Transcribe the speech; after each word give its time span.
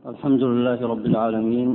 الحمد 0.00 0.42
لله 0.42 0.80
رب 0.80 1.06
العالمين 1.06 1.70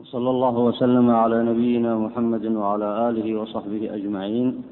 وصلى 0.00 0.30
الله 0.30 0.56
وسلم 0.58 1.10
على 1.10 1.38
نبينا 1.50 1.98
محمد 1.98 2.46
وعلى 2.46 2.88
آله 3.08 3.26
وصحبه 3.40 3.94
أجمعين. 3.94 4.62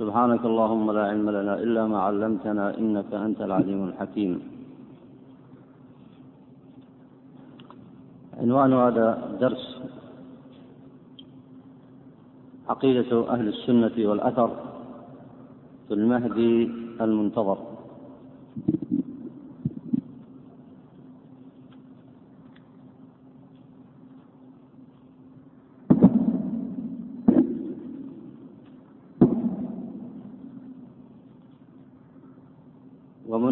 سبحانك 0.00 0.42
اللهم 0.44 0.86
لا 0.96 1.04
علم 1.12 1.30
لنا 1.30 1.54
إلا 1.60 1.82
ما 1.92 1.98
علمتنا 2.08 2.78
إنك 2.80 3.12
أنت 3.12 3.40
العليم 3.40 3.80
الحكيم. 3.88 4.32
عنوان 8.40 8.72
هذا 8.72 9.06
الدرس 9.30 9.64
عقيدة 12.68 13.12
أهل 13.28 13.48
السنة 13.48 13.96
والأثر 14.08 14.50
في 15.88 15.94
المهدي 15.94 16.54
المنتظر. 17.00 17.67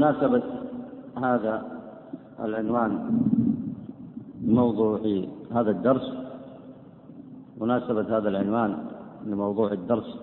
ومناسبة 0.07 0.43
هذا 1.23 1.63
العنوان 2.41 2.93
لموضوع 4.43 5.01
هذا 5.53 5.71
الدرس 5.71 6.13
مناسبة 7.61 8.19
هذا 8.19 8.29
العنوان 8.29 8.77
لموضوع 9.27 9.73
الدرس 9.73 10.19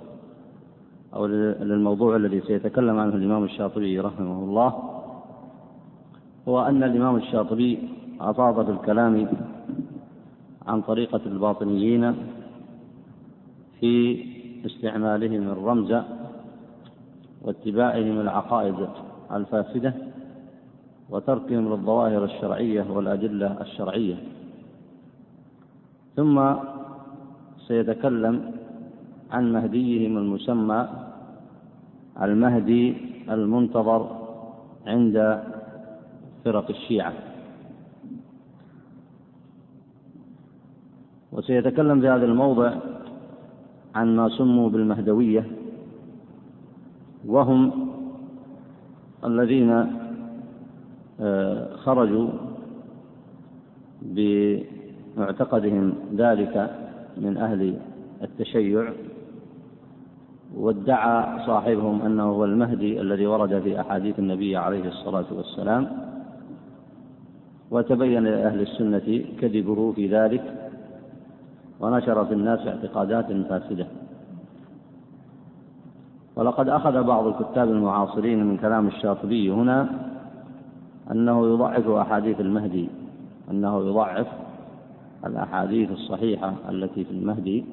أو 1.14 1.26
للموضوع 1.26 2.16
الذي 2.16 2.42
سيتكلم 2.42 3.00
عنه 3.00 3.16
الإمام 3.16 3.44
الشاطبي 3.44 4.00
رحمه 4.00 4.40
الله 4.40 4.74
هو 6.48 6.62
أن 6.62 6.84
الإمام 6.84 7.16
الشاطبي 7.16 7.90
أفاض 8.22 8.66
في 8.66 8.72
الكلام 8.72 9.28
عن 10.68 10.82
طريقة 10.82 11.22
الباطنيين 11.26 12.16
في 13.80 14.26
استعمالهم 14.66 15.50
الرمز 15.50 15.96
واتباعهم 17.42 18.20
العقائد. 18.20 18.88
الفاسدة 19.34 19.94
وتركهم 21.10 21.70
للظواهر 21.70 22.24
الشرعية 22.24 22.86
والأدلة 22.90 23.62
الشرعية. 23.62 24.16
ثم 26.16 26.54
سيتكلم 27.68 28.52
عن 29.32 29.54
مهديهم 29.54 30.18
المسمى 30.18 30.90
المهدي 32.22 32.96
المنتظر 33.30 34.02
عند 34.88 35.44
فرق 36.46 36.70
الشيعة. 36.70 37.14
وسيتكلم 41.32 42.02
في 42.02 42.08
هذا 42.10 42.26
الموضع 42.26 42.74
عن 43.96 44.16
ما 44.16 44.30
سموا 44.30 44.70
بالمهدوية 44.70 45.48
وهم 47.26 47.90
الذين 49.26 49.86
آه، 51.22 51.76
خرجوا 51.76 52.30
بمعتقدهم 54.02 55.94
ذلك 56.16 56.70
من 57.18 57.38
أهل 57.38 57.76
التشيع 58.22 58.92
وادعى 60.56 61.46
صاحبهم 61.46 62.02
أنه 62.02 62.24
هو 62.24 62.46
المهدي 62.46 63.02
الذي 63.02 63.26
ورد 63.26 63.60
في 63.60 63.82
أحاديث 63.82 64.20
النبي 64.20 64.58
عليه 64.58 64.88
الصلاة 64.88 65.26
والسلام 65.32 65.88
وتبين 67.72 68.24
لأهل 68.24 68.62
السنة 68.62 69.24
كذبه 69.42 69.92
في 69.92 70.08
ذلك 70.08 70.70
ونشر 71.80 72.26
في 72.26 72.34
الناس 72.34 72.68
اعتقادات 72.68 73.32
فاسدة. 73.32 73.88
ولقد 76.36 76.70
أخذ 76.70 77.04
بعض 77.04 77.28
الكتاب 77.28 77.70
المعاصرين 77.70 78.46
من 78.46 78.58
كلام 78.58 78.88
الشاطبي 78.88 79.52
هنا 79.52 79.90
أنه 81.12 81.48
يضعف 81.48 81.88
أحاديث 81.88 82.42
المهدي 82.42 82.90
أنه 83.52 83.88
يضعف 83.88 84.28
الأحاديث 85.26 85.92
الصحيحة 85.92 86.54
التي 86.70 87.04
في 87.04 87.12
المهدي 87.12 87.66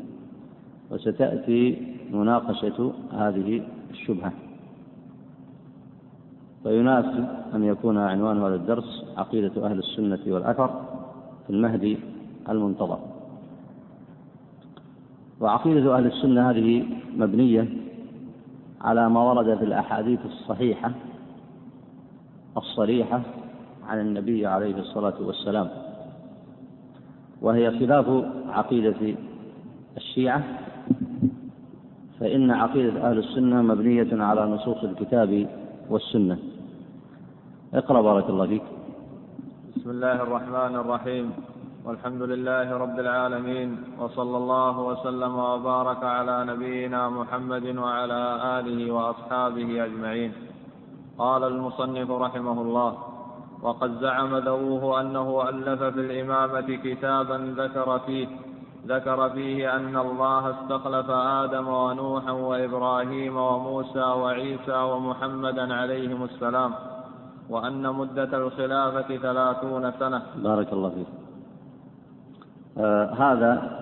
وستأتي 0.91 1.87
مناقشة 2.12 2.93
هذه 3.12 3.62
الشبهة. 3.91 4.32
فيناسب 6.62 7.27
أن 7.54 7.65
يكون 7.65 7.98
عنوان 7.98 8.42
هذا 8.42 8.54
الدرس 8.54 9.04
عقيدة 9.16 9.66
أهل 9.66 9.78
السنة 9.78 10.19
والأثر 10.27 10.71
في 11.47 11.50
المهدي 11.50 11.98
المنتظر. 12.48 12.98
وعقيدة 15.41 15.97
أهل 15.97 16.06
السنة 16.06 16.50
هذه 16.50 16.84
مبنية 17.16 17.79
على 18.80 19.08
ما 19.08 19.20
ورد 19.20 19.58
في 19.58 19.64
الأحاديث 19.64 20.20
الصحيحة 20.26 20.92
الصريحة 22.56 23.22
عن 23.88 24.00
النبي 24.00 24.46
عليه 24.46 24.76
الصلاة 24.76 25.14
والسلام 25.20 25.68
وهي 27.42 27.78
خلاف 27.78 28.24
عقيدة 28.48 29.14
الشيعة 29.96 30.42
فإن 32.20 32.50
عقيدة 32.50 33.10
أهل 33.10 33.18
السنة 33.18 33.62
مبنية 33.62 34.22
على 34.22 34.46
نصوص 34.46 34.84
الكتاب 34.84 35.47
والسنة. 35.91 36.38
اقرأ 37.74 38.02
بارك 38.02 38.30
الله 38.30 38.47
فيك. 38.47 38.62
بسم 39.76 39.91
الله 39.91 40.22
الرحمن 40.22 40.76
الرحيم. 40.76 41.32
والحمد 41.84 42.22
لله 42.22 42.76
رب 42.76 42.98
العالمين 42.98 43.68
وصلى 44.00 44.36
الله 44.36 44.78
وسلم 44.80 45.38
وبارك 45.38 46.04
على 46.04 46.44
نبينا 46.44 47.08
محمد 47.08 47.76
وعلى 47.76 48.22
آله 48.58 48.92
وأصحابه 48.92 49.84
أجمعين. 49.84 50.32
قال 51.18 51.44
المصنف 51.44 52.10
رحمه 52.10 52.62
الله 52.62 52.92
وقد 53.62 53.91
زعم 54.00 54.36
ذووه 54.36 55.00
أنه 55.00 55.48
ألف 55.48 55.82
في 55.82 56.00
الإمامة 56.00 56.68
كتابا 56.84 57.54
ذكر 57.62 57.98
فيه 57.98 58.28
ذكر 58.86 59.30
فيه 59.30 59.76
أن 59.76 59.97
الله 59.97 60.50
استخلف 60.50 61.10
آدم 61.10 61.68
ونوحا 61.68 62.32
وإبراهيم 62.32 63.36
وموسى 63.36 64.06
وعيسى 64.22 64.78
ومحمدا 64.91 65.74
عليهم 65.74 66.24
السلام 66.24 66.72
وأن 67.48 67.94
مدة 67.94 68.32
الخلافة 68.42 69.16
ثلاثون 69.16 69.92
سنة. 70.00 70.22
بارك 70.36 70.72
الله 70.72 70.91
فيك. 70.91 71.06
آه 71.06 71.29
هذا 73.14 73.81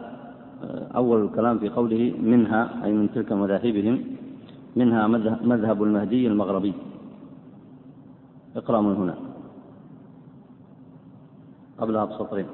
آه 0.65 0.87
أول 0.97 1.25
الكلام 1.25 1.59
في 1.59 1.69
قوله 1.69 2.15
منها 2.23 2.85
أي 2.85 2.93
من 2.93 3.13
تلك 3.15 3.33
مذاهبهم 3.33 4.05
منها 4.77 5.07
مذهب 5.43 5.83
المهدي 5.83 6.27
المغربي. 6.27 6.75
اقرأ 8.57 8.81
من 8.81 8.95
هنا. 8.97 9.15
قبلها 11.79 12.05
بسطرين. 12.05 12.47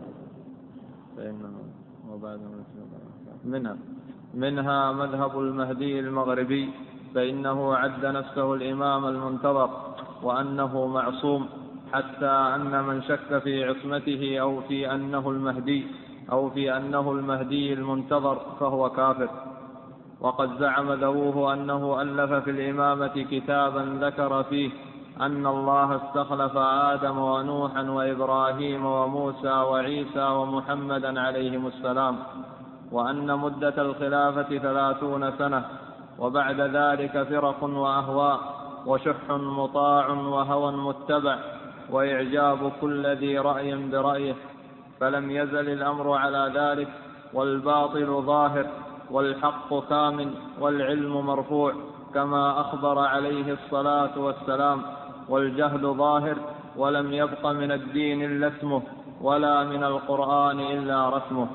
منها 3.44 3.76
منها 4.34 4.92
مذهب 4.92 5.38
المهدي 5.38 6.00
المغربي 6.00 6.70
فإنه 7.14 7.74
عد 7.74 8.06
نفسه 8.06 8.54
الإمام 8.54 9.06
المنتظر 9.06 9.70
وأنه 10.22 10.86
معصوم 10.86 11.46
حتى 11.92 12.26
أن 12.26 12.84
من 12.84 13.02
شك 13.02 13.38
في 13.38 13.64
عصمته 13.64 14.38
أو 14.38 14.60
في 14.60 14.94
أنه 14.94 15.30
المهدي. 15.30 15.86
أو 16.32 16.50
في 16.50 16.76
أنه 16.76 17.12
المهدي 17.12 17.72
المنتظر 17.72 18.38
فهو 18.60 18.90
كافر. 18.90 19.28
وقد 20.20 20.58
زعم 20.58 20.92
ذووه 20.92 21.52
أنه 21.52 22.02
ألف 22.02 22.32
في 22.32 22.50
الإمامة 22.50 23.26
كتابا 23.30 23.98
ذكر 24.00 24.42
فيه 24.42 24.70
أن 25.20 25.46
الله 25.46 25.96
استخلف 25.96 26.56
آدم 26.56 27.18
ونوحا 27.18 27.82
وإبراهيم 27.82 28.86
وموسى 28.86 29.48
وعيسى 29.48 30.24
ومحمدا 30.24 31.20
عليهم 31.20 31.66
السلام 31.66 32.16
وأن 32.92 33.38
مدة 33.38 33.82
الخلافة 33.82 34.58
ثلاثون 34.58 35.30
سنة 35.38 35.64
وبعد 36.18 36.60
ذلك 36.60 37.22
فرق 37.22 37.64
وأهواء 37.64 38.40
وشح 38.86 39.30
مطاع 39.30 40.08
وهوى 40.10 40.72
متبع 40.72 41.38
وإعجاب 41.90 42.72
كل 42.80 43.06
ذي 43.06 43.38
رأي 43.38 43.88
برأيه. 43.88 44.34
فلم 45.00 45.30
يزل 45.30 45.68
الأمر 45.68 46.12
على 46.12 46.52
ذلك 46.54 46.88
والباطل 47.34 48.22
ظاهر 48.26 48.66
والحق 49.10 49.88
كامن 49.88 50.34
والعلم 50.60 51.26
مرفوع 51.26 51.72
كما 52.14 52.60
أخبر 52.60 52.98
عليه 52.98 53.52
الصلاة 53.52 54.18
والسلام. 54.18 54.82
والجهل 55.28 55.80
ظاهر 55.80 56.36
ولم 56.76 57.12
يبق 57.12 57.46
من 57.46 57.72
الدين 57.72 58.24
إلا 58.24 58.48
اسمه 58.48 58.82
ولا 59.20 59.64
من 59.64 59.84
القرآن 59.84 60.60
إلا 60.60 61.08
رسمه. 61.08 61.46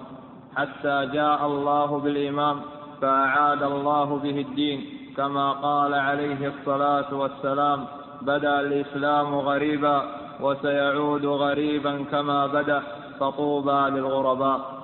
حتى 0.56 1.06
جاء 1.14 1.46
الله 1.46 2.00
بالإمام 2.00 2.62
فأعاد 3.02 3.64
الله 3.64 4.20
به 4.24 4.38
الدين 4.42 4.80
كما 5.18 5.52
قال 5.52 5.94
عليه 5.94 6.48
الصلاة 6.48 7.14
والسلام 7.14 7.86
بدا 8.22 8.60
الإسلام 8.60 9.36
غريبا 9.36 10.04
وسيعود 10.42 11.26
غريبا 11.26 12.04
كما 12.12 12.48
بدا. 12.48 12.84
فطوبى 13.20 14.00
للغرباء. 14.00 14.80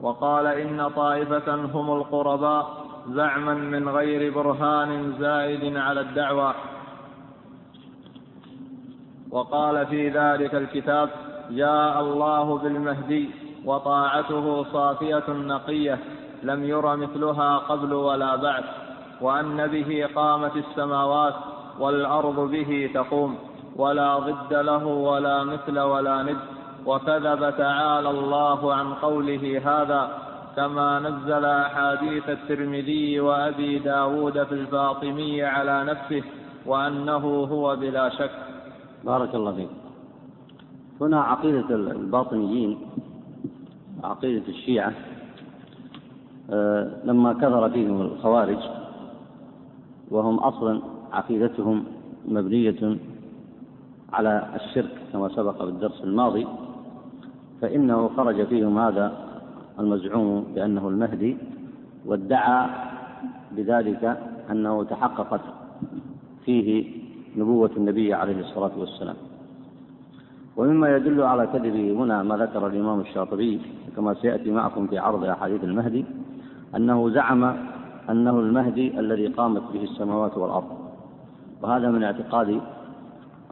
وقال 0.00 0.46
إن 0.46 0.88
طائفة 0.96 1.54
هم 1.54 1.92
القرباء 1.92 2.86
زعما 3.08 3.54
من 3.54 3.88
غير 3.88 4.34
برهان 4.34 5.12
زائد 5.18 5.76
على 5.76 6.00
الدعوى 6.00 6.54
وقال 9.30 9.86
في 9.86 10.08
ذلك 10.08 10.54
الكتاب 10.54 11.08
جاء 11.50 12.00
الله 12.00 12.58
بالمهدي 12.58 13.30
وطاعته 13.64 14.64
صافية 14.72 15.24
نقية 15.28 15.98
لم 16.42 16.64
ير 16.64 16.96
مثلها 16.96 17.58
قبل 17.58 17.92
ولا 17.94 18.36
بعد 18.36 18.64
وأن 19.20 19.66
به 19.66 20.08
قامت 20.14 20.56
السماوات 20.56 21.34
والأرض 21.78 22.40
به 22.50 22.90
تقوم 22.94 23.38
ولا 23.76 24.18
ضد 24.18 24.54
له 24.54 24.86
ولا 24.86 25.44
مثل 25.44 25.78
ولا 25.78 26.22
ند. 26.22 26.55
وكذب 26.86 27.56
تعالى 27.56 28.10
الله 28.10 28.74
عن 28.74 28.94
قوله 28.94 29.44
هذا 29.64 30.08
كما 30.56 30.98
نزل 30.98 31.44
أحاديث 31.44 32.28
الترمذي 32.28 33.20
وأبي 33.20 33.78
داود 33.78 34.44
في 34.44 34.52
الفاطمي 34.52 35.42
على 35.42 35.84
نفسه 35.84 36.22
وأنه 36.66 37.24
هو 37.52 37.76
بلا 37.76 38.08
شك. 38.08 38.30
بارك 39.04 39.34
الله 39.34 39.52
فيك. 39.54 39.68
هنا 41.00 41.20
عقيدة 41.20 41.74
الباطنيين 41.74 42.78
عقيدة 44.04 44.48
الشيعة 44.48 44.92
آه، 46.50 46.90
لما 47.04 47.32
كثر 47.32 47.70
فيهم 47.70 48.00
الخوارج 48.00 48.58
وهم 50.10 50.38
أصلا 50.38 50.80
عقيدتهم 51.12 51.84
مبنية 52.28 52.98
على 54.12 54.48
الشرك 54.54 54.90
كما 55.12 55.28
سبق 55.28 55.56
في 55.56 55.68
الدرس 55.68 56.00
الماضي. 56.04 56.46
فإنه 57.60 58.08
خرج 58.08 58.46
فيهم 58.46 58.78
هذا 58.78 59.12
المزعوم 59.78 60.44
بأنه 60.54 60.88
المهدي 60.88 61.36
وادعى 62.06 62.68
بذلك 63.52 64.18
أنه 64.50 64.84
تحققت 64.84 65.40
فيه 66.44 66.84
نبوة 67.36 67.70
النبي 67.76 68.14
عليه 68.14 68.40
الصلاة 68.40 68.70
والسلام. 68.78 69.16
ومما 70.56 70.96
يدل 70.96 71.22
على 71.22 71.46
كذبه 71.46 71.92
هنا 71.92 72.22
ما 72.22 72.36
ذكر 72.36 72.66
الإمام 72.66 73.00
الشاطبي 73.00 73.60
كما 73.96 74.14
سيأتي 74.14 74.50
معكم 74.50 74.86
في 74.86 74.98
عرض 74.98 75.24
أحاديث 75.24 75.64
المهدي 75.64 76.04
أنه 76.76 77.10
زعم 77.10 77.56
أنه 78.10 78.40
المهدي 78.40 79.00
الذي 79.00 79.26
قامت 79.26 79.62
به 79.72 79.82
السماوات 79.82 80.38
والأرض. 80.38 80.70
وهذا 81.62 81.90
من 81.90 82.02
اعتقاد 82.02 82.60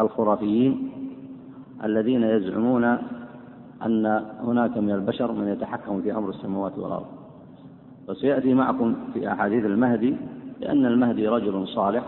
الخرافيين 0.01 0.91
الذين 1.85 2.23
يزعمون 2.23 2.99
أن 3.85 4.25
هناك 4.45 4.79
من 4.79 4.91
البشر 4.91 5.33
من 5.33 5.49
يتحكم 5.49 6.03
في 6.03 6.13
أمر 6.17 6.29
السماوات 6.29 6.79
والأرض. 6.79 7.07
وسيأتي 8.09 8.55
معكم 8.55 8.95
في 9.15 9.33
أحاديث 9.33 9.65
المهدي 9.65 10.17
لأن 10.61 10.87
المهدي 10.87 11.29
رجل 11.29 11.69
صالح 11.69 12.05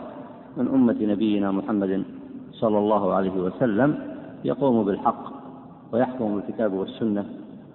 من 0.56 0.68
أمة 0.68 0.96
نبينا 1.00 1.50
محمد 1.50 2.02
صلى 2.52 2.78
الله 2.78 3.14
عليه 3.14 3.30
وسلم 3.30 3.98
يقوم 4.44 4.84
بالحق 4.84 5.24
ويحكم 5.92 6.34
بالكتاب 6.34 6.72
والسنة 6.72 7.24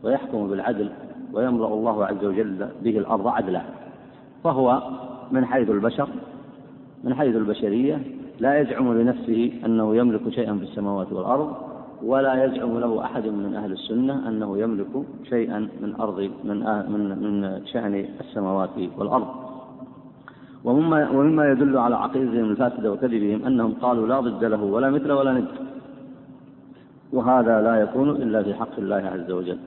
ويحكم 0.04 0.48
بالعدل 0.48 0.90
ويملأ 1.34 1.68
الله 1.68 2.06
عز 2.06 2.26
وجل 2.26 2.68
به 2.84 2.98
الأرض 2.98 3.28
عدلا. 3.28 3.62
فهو 4.44 4.82
من 5.32 5.46
حيث 5.46 5.70
البشر 5.70 6.08
من 7.04 7.14
حيث 7.14 7.36
البشرية 7.36 8.02
لا 8.40 8.60
يزعم 8.60 8.94
لنفسه 8.94 9.52
أنه 9.66 9.96
يملك 9.96 10.30
شيئا 10.30 10.54
في 10.58 10.64
السماوات 10.64 11.14
والأرض 11.14 11.56
ولا 12.04 12.44
يزعم 12.46 12.80
له 12.80 13.04
أحد 13.04 13.26
من 13.28 13.56
أهل 13.56 13.72
السنة 13.72 14.28
أنه 14.28 14.58
يملك 14.58 14.94
شيئا 15.30 15.60
من 15.82 15.96
أرض 16.00 16.30
من 16.44 16.64
آه 16.64 16.90
من 16.90 17.02
من 17.24 17.66
شأن 17.66 18.06
السماوات 18.20 18.78
والأرض. 18.98 19.28
ومما 20.64 21.10
ومما 21.10 21.52
يدل 21.52 21.78
على 21.78 21.96
عقيدتهم 21.96 22.50
الفاسدة 22.50 22.92
وكذبهم 22.92 23.46
أنهم 23.46 23.74
قالوا 23.74 24.08
لا 24.08 24.20
ضد 24.20 24.44
له 24.46 24.64
ولا 24.64 24.90
مثل 24.90 25.12
ولا 25.12 25.34
ند. 25.34 25.48
وهذا 27.14 27.62
لا 27.62 27.76
يكون 27.76 28.10
إلا 28.10 28.44
في 28.44 28.54
حق 28.54 28.76
الله 28.78 29.04
عز 29.14 29.32
وجل. 29.32 29.58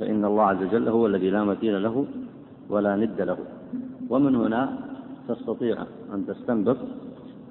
فإن 0.00 0.24
الله 0.24 0.42
عز 0.42 0.62
وجل 0.62 0.88
هو 0.88 1.06
الذي 1.06 1.30
لا 1.30 1.44
مثيل 1.44 1.82
له 1.82 2.06
ولا 2.70 2.96
ند 2.96 3.20
له. 3.20 3.38
ومن 4.10 4.36
هنا 4.36 4.62
تستطيع 5.28 5.76
أن 6.14 6.26
تستنبط 6.26 6.76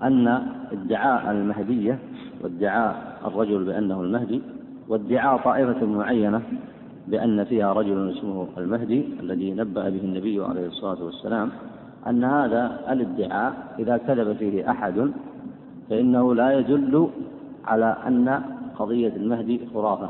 أن 0.03 0.27
ادعاء 0.71 1.31
المهدية 1.31 1.99
وادعاء 2.43 3.19
الرجل 3.25 3.63
بأنه 3.63 4.01
المهدي 4.01 4.41
وادعاء 4.87 5.37
طائفة 5.37 5.85
معينة 5.85 6.41
بأن 7.07 7.43
فيها 7.43 7.73
رجل 7.73 8.17
اسمه 8.17 8.47
المهدي 8.57 9.05
الذي 9.19 9.51
نبأ 9.51 9.89
به 9.89 10.01
النبي 10.03 10.43
عليه 10.43 10.67
الصلاة 10.67 11.03
والسلام 11.03 11.49
أن 12.07 12.23
هذا 12.23 12.79
الادعاء 12.89 13.53
إذا 13.79 13.97
كذب 13.97 14.33
فيه 14.33 14.71
أحد 14.71 15.11
فإنه 15.89 16.35
لا 16.35 16.59
يدل 16.59 17.09
على 17.65 17.97
أن 18.07 18.41
قضية 18.79 19.15
المهدي 19.15 19.61
خرافة 19.73 20.09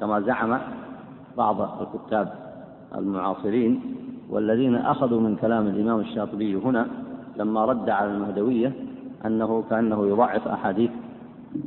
كما 0.00 0.20
زعم 0.20 0.58
بعض 1.36 1.60
الكتاب 1.60 2.32
المعاصرين 2.94 3.80
والذين 4.30 4.74
أخذوا 4.74 5.20
من 5.20 5.36
كلام 5.36 5.66
الإمام 5.66 6.00
الشاطبي 6.00 6.54
هنا 6.54 6.86
لما 7.36 7.64
رد 7.64 7.90
على 7.90 8.10
المهدوية 8.14 8.72
أنه 9.26 9.64
كأنه 9.70 10.06
يضعف 10.06 10.48
أحاديث 10.48 10.90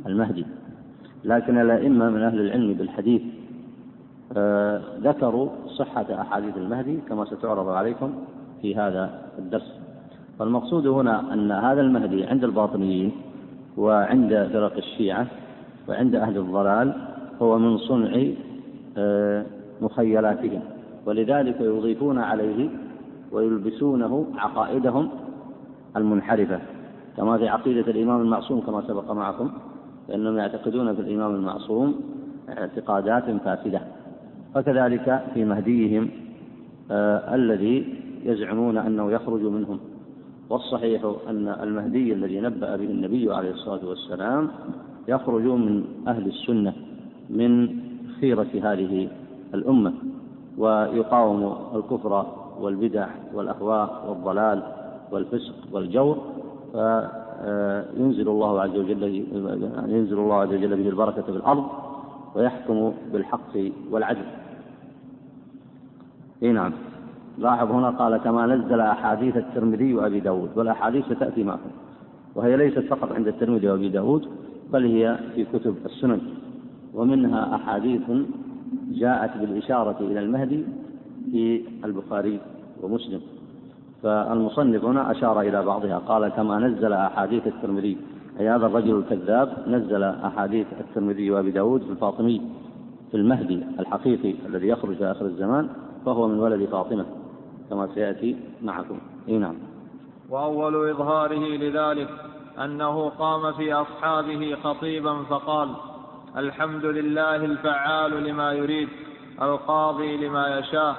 المهدي. 0.06 0.46
لكن 1.24 1.58
الأئمة 1.58 2.10
من 2.10 2.22
أهل 2.22 2.40
العلم 2.40 2.72
بالحديث 2.74 3.22
آه، 4.36 4.80
ذكروا 5.00 5.48
صحة 5.68 6.20
أحاديث 6.20 6.56
المهدي 6.56 6.98
كما 7.08 7.24
ستعرض 7.24 7.68
عليكم 7.68 8.14
في 8.62 8.76
هذا 8.76 9.22
الدرس. 9.38 9.80
فالمقصود 10.38 10.86
هنا 10.86 11.32
أن 11.34 11.52
هذا 11.52 11.80
المهدي 11.80 12.24
عند 12.24 12.44
الباطنيين 12.44 13.12
وعند 13.76 14.48
فرق 14.52 14.76
الشيعة 14.76 15.26
وعند 15.88 16.14
أهل 16.14 16.38
الضلال 16.38 16.94
هو 17.42 17.58
من 17.58 17.78
صنع 17.78 18.24
آه، 18.98 19.44
مخيلاتهم. 19.80 20.60
ولذلك 21.06 21.60
يضيفون 21.60 22.18
عليه 22.18 22.68
ويلبسونه 23.32 24.26
عقائدهم 24.36 25.08
المنحرفة 25.96 26.60
كما 27.16 27.38
في 27.38 27.48
عقيدة 27.48 27.90
الإمام 27.90 28.20
المعصوم 28.20 28.60
كما 28.60 28.82
سبق 28.88 29.12
معكم. 29.12 29.50
فإنهم 30.08 30.38
يعتقدون 30.38 30.94
في 30.94 31.00
الإمام 31.00 31.34
المعصوم 31.34 32.00
اعتقادات 32.48 33.24
فاسدة. 33.44 33.80
وكذلك 34.56 35.24
في 35.34 35.44
مهديهم 35.44 36.10
آه 36.90 37.34
الذي 37.34 37.94
يزعمون 38.24 38.78
أنه 38.78 39.12
يخرج 39.12 39.40
منهم. 39.42 39.78
والصحيح 40.50 41.04
أن 41.28 41.48
المهدي 41.48 42.12
الذي 42.12 42.40
نبأ 42.40 42.76
به 42.76 42.84
النبي 42.84 43.34
عليه 43.34 43.50
الصلاة 43.50 43.88
والسلام 43.88 44.48
يخرج 45.08 45.42
من 45.42 45.84
أهل 46.08 46.26
السنة 46.26 46.72
من 47.30 47.68
خيرة 48.20 48.48
هذه 48.62 49.08
الأمة. 49.54 49.92
ويقاوم 50.58 51.56
الكفر 51.74 52.26
والبدع 52.60 53.08
والأهواء 53.34 54.04
والضلال 54.08 54.62
والفسق 55.12 55.54
والجور. 55.72 56.18
فينزل 57.36 58.28
الله 58.28 58.60
عز 58.60 58.76
وجل 58.76 59.02
ينزل 59.88 60.18
الله 60.18 60.34
عز 60.34 60.48
وجل 60.48 60.76
به 60.76 60.88
البركة 60.88 61.22
في 61.22 61.28
الأرض 61.28 61.64
ويحكم 62.34 62.92
بالحق 63.12 63.56
والعدل. 63.90 64.24
إي 66.42 66.52
نعم. 66.52 66.72
لاحظ 67.38 67.70
هنا 67.70 67.90
قال 67.90 68.16
كما 68.16 68.46
نزل 68.46 68.80
أحاديث 68.80 69.36
الترمذي 69.36 69.94
وأبي 69.94 70.20
داود 70.20 70.50
والأحاديث 70.56 71.04
ستأتي 71.04 71.44
معكم 71.44 71.70
وهي 72.34 72.56
ليست 72.56 72.78
فقط 72.78 73.12
عند 73.12 73.28
الترمذي 73.28 73.68
وأبي 73.68 73.88
داود 73.88 74.28
بل 74.72 74.84
هي 74.84 75.18
في 75.34 75.44
كتب 75.44 75.76
السنن 75.86 76.20
ومنها 76.94 77.54
أحاديث 77.54 78.02
جاءت 78.90 79.36
بالإشارة 79.36 79.96
إلى 80.00 80.20
المهدي 80.20 80.64
في 81.32 81.62
البخاري 81.84 82.40
ومسلم 82.82 83.20
فالمصنف 84.02 84.84
هنا 84.84 85.10
أشار 85.10 85.40
إلى 85.40 85.62
بعضها. 85.62 85.98
قال 85.98 86.28
كما 86.28 86.58
نزل 86.58 86.92
أحاديث 86.92 87.46
الترمذي. 87.46 87.98
أي 88.40 88.48
هذا 88.48 88.66
الرجل 88.66 88.98
الكذاب 88.98 89.64
نزل 89.66 90.02
أحاديث 90.02 90.66
الترمذي 90.80 91.30
وأبي 91.30 91.50
داود 91.50 91.82
في 91.82 91.90
الفاطمي 91.90 92.42
في 93.10 93.16
المهدي 93.16 93.64
الحقيقي 93.78 94.34
الذي 94.46 94.68
يخرج 94.68 94.96
في 94.96 95.04
آخر 95.04 95.24
الزمان 95.24 95.68
فهو 96.06 96.28
من 96.28 96.38
ولد 96.38 96.68
فاطمة 96.68 97.04
كما 97.70 97.88
سيأتي 97.94 98.36
معكم. 98.62 98.98
أي 99.28 99.38
نعم. 99.38 99.54
وأول 100.30 100.90
إظهاره 100.90 101.56
لذلك 101.56 102.08
أنه 102.64 103.08
قام 103.08 103.52
في 103.52 103.74
أصحابه 103.74 104.56
خطيبا 104.64 105.22
فقال 105.22 105.68
الحمد 106.36 106.84
لله 106.84 107.36
الفعال 107.36 108.24
لما 108.24 108.52
يريد 108.52 108.88
القاضي 109.42 110.26
لما 110.26 110.58
يشاء 110.58 110.96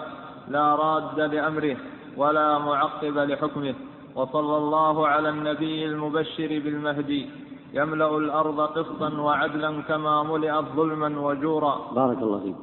لا 0.48 0.75
راد 0.75 1.20
لأمره. 1.20 1.77
ولا 2.17 2.57
معقب 2.57 3.17
لحكمه 3.17 3.75
وصلى 4.15 4.57
الله 4.57 5.07
على 5.07 5.29
النبي 5.29 5.86
المبشر 5.86 6.47
بالمهدي. 6.47 7.29
يملأ 7.74 8.17
الأرض 8.17 8.59
قسطا 8.62 9.09
وعدلا 9.13 9.81
كما 9.81 10.24
ملئت 10.24 10.65
ظلما 10.75 11.19
وجورا. 11.19 11.91
بارك 11.95 12.17
الله 12.17 12.39
فيك. 12.39 12.55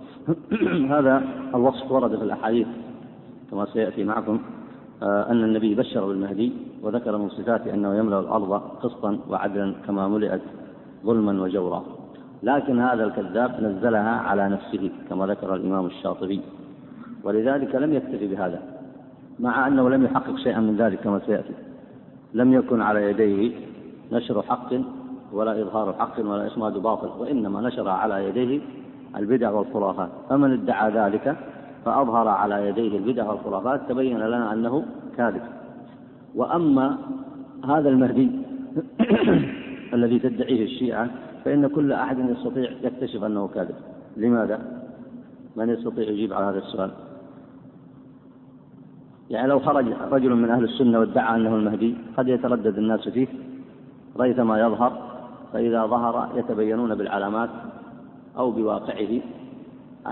هذا 0.95 1.23
الوصف 1.55 1.93
ورد 1.93 2.17
في 2.17 2.25
الأحاديث 2.25 2.67
كما 3.51 3.65
سيأتي 3.73 4.05
معكم 4.05 4.39
آه، 5.03 5.31
أن 5.31 5.45
النبي 5.45 5.75
بشر 5.75 6.07
بالمهدي 6.07 6.53
وذكر 6.83 7.17
من 7.17 7.29
صفاته 7.29 7.75
أنه 7.75 7.95
يملأ 7.95 8.21
الأرض 8.21 8.53
قسطا 8.83 9.19
وعدلا 9.29 9.75
كما 9.87 10.09
ملئت 10.09 10.43
ظلما 11.07 11.43
وجورا. 11.43 11.85
لكن 12.43 12.81
هذا 12.81 13.05
الكذاب 13.05 13.61
نزلها 13.61 14.21
على 14.21 14.49
نفسه 14.49 14.91
كما 15.09 15.27
ذكر 15.27 15.55
الإمام 15.55 15.87
الشاطبي. 15.87 16.41
ولذلك 17.25 17.75
لم 17.75 17.93
يكتفي 17.93 18.27
بهذا. 18.27 18.74
مع 19.41 19.67
أنه 19.67 19.91
لم 19.91 20.05
يحقق 20.05 20.37
شيئا 20.37 20.61
من 20.61 20.77
ذلك 20.77 21.01
كما 21.01 21.21
سيأتي 21.27 21.55
لم 22.35 22.53
يكن 22.53 22.81
على 22.81 23.11
يديه 23.11 23.53
نشر 24.13 24.43
حق 24.43 24.75
ولا 25.33 25.63
إظهار 25.63 25.93
حق 25.93 26.21
ولا 26.21 26.47
إسناد 26.47 26.79
باطل 26.79 27.09
وإنما 27.21 27.61
نشر 27.61 27.89
على 27.89 28.29
يديه 28.29 28.61
البدع 29.17 29.51
والخرافات 29.51 30.09
فمن 30.29 30.53
ادعى 30.53 30.91
ذلك 30.91 31.37
فأظهر 31.85 32.29
على 32.29 32.69
يديه 32.69 32.99
البدع 32.99 33.31
والخرافات 33.31 33.81
تبين 33.89 34.19
لنا 34.19 34.53
أنه 34.53 34.85
كاذب 35.17 35.43
وأما 36.35 36.99
هذا 37.65 37.89
المهدي 37.89 38.31
الذي 39.95 40.19
تدعيه 40.19 40.65
الشيعة 40.65 41.11
فإن 41.45 41.67
كل 41.67 41.93
أحد 41.93 42.19
يستطيع 42.19 42.71
يكتشف 42.83 43.25
أنه 43.25 43.49
كاذب 43.49 43.75
لماذا؟ 44.17 44.83
من 45.57 45.69
يستطيع 45.69 46.09
يجيب 46.09 46.33
على 46.33 46.45
هذا 46.47 46.59
السؤال؟ 46.59 46.91
يعني 49.31 49.49
لو 49.49 49.61
خرج 49.61 49.87
رجل 50.11 50.35
من 50.35 50.51
أهل 50.51 50.65
السنة 50.65 50.99
وادعى 50.99 51.37
أنه 51.37 51.57
المهدي 51.57 51.95
قد 52.17 52.29
يتردد 52.29 52.79
الناس 52.79 53.09
فيه 53.09 53.27
ريثما 54.21 54.61
يظهر 54.61 55.15
فإذا 55.53 55.87
ظهر 55.87 56.29
يتبينون 56.37 56.95
بالعلامات 56.95 57.51
أو 58.39 58.51
بواقعه 58.51 59.21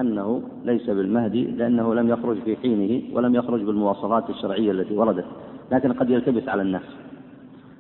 أنه 0.01 0.43
ليس 0.65 0.91
بالمهدي 0.91 1.45
لأنه 1.45 1.95
لم 1.95 2.09
يخرج 2.09 2.39
في 2.39 2.57
حينه 2.57 3.17
ولم 3.17 3.35
يخرج 3.35 3.63
بالمواصفات 3.63 4.31
الشرعية 4.31 4.71
التي 4.71 4.97
وردت 4.97 5.25
لكن 5.73 5.93
قد 5.93 6.11
يلتبس 6.11 6.49
على 6.49 6.63
الناس. 6.63 6.83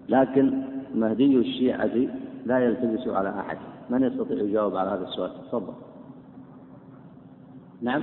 لكن 0.08 0.62
مهدي 0.94 1.36
الشيعة 1.36 1.90
لا 2.46 2.58
يلتبس 2.58 3.08
على 3.08 3.30
أحد. 3.40 3.58
من 3.90 4.02
يستطيع 4.02 4.38
يجاوب 4.38 4.76
على 4.76 4.90
هذا 4.90 5.04
السؤال؟ 5.04 5.30
تفضل. 5.48 5.72
نعم. 7.82 8.02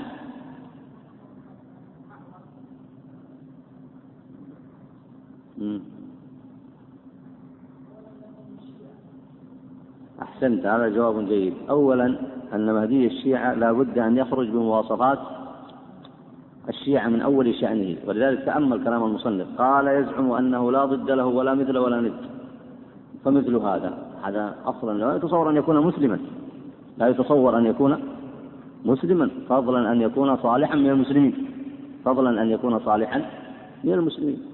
أحسنت 10.21 10.65
هذا 10.65 10.89
جواب 10.89 11.27
جيد. 11.27 11.53
أولا 11.69 12.15
أن 12.53 12.73
مهدي 12.73 13.07
الشيعة 13.07 13.53
لا 13.53 13.71
بد 13.71 13.97
أن 13.97 14.17
يخرج 14.17 14.49
بمواصفات 14.49 15.19
الشيعة 16.69 17.09
من 17.09 17.21
أول 17.21 17.55
شأنه 17.55 17.97
ولذلك 18.07 18.45
تأمل 18.45 18.83
كلام 18.83 19.03
المصنف. 19.03 19.47
قال 19.57 19.87
يزعم 19.87 20.31
أنه 20.31 20.71
لا 20.71 20.85
ضد 20.85 21.11
له 21.11 21.25
ولا 21.25 21.53
مثل 21.53 21.77
ولا 21.77 22.01
ند. 22.01 22.13
فمثل 23.25 23.55
هذا 23.55 23.97
هذا 24.23 24.55
أصلا 24.65 24.97
لا 24.97 25.15
يتصور 25.15 25.49
أن 25.49 25.55
يكون 25.55 25.85
مسلما. 25.87 26.19
لا 26.97 27.07
يتصور 27.07 27.57
أن 27.57 27.65
يكون 27.65 27.97
مسلما. 28.85 29.29
فضلا 29.49 29.91
أن 29.91 30.01
يكون 30.01 30.37
صالحا 30.37 30.75
من 30.75 30.89
المسلمين. 30.89 31.33
فضلا 32.05 32.41
أن 32.41 32.49
يكون 32.49 32.79
صالحا 32.79 33.21
من 33.83 33.93
المسلمين. 33.93 34.48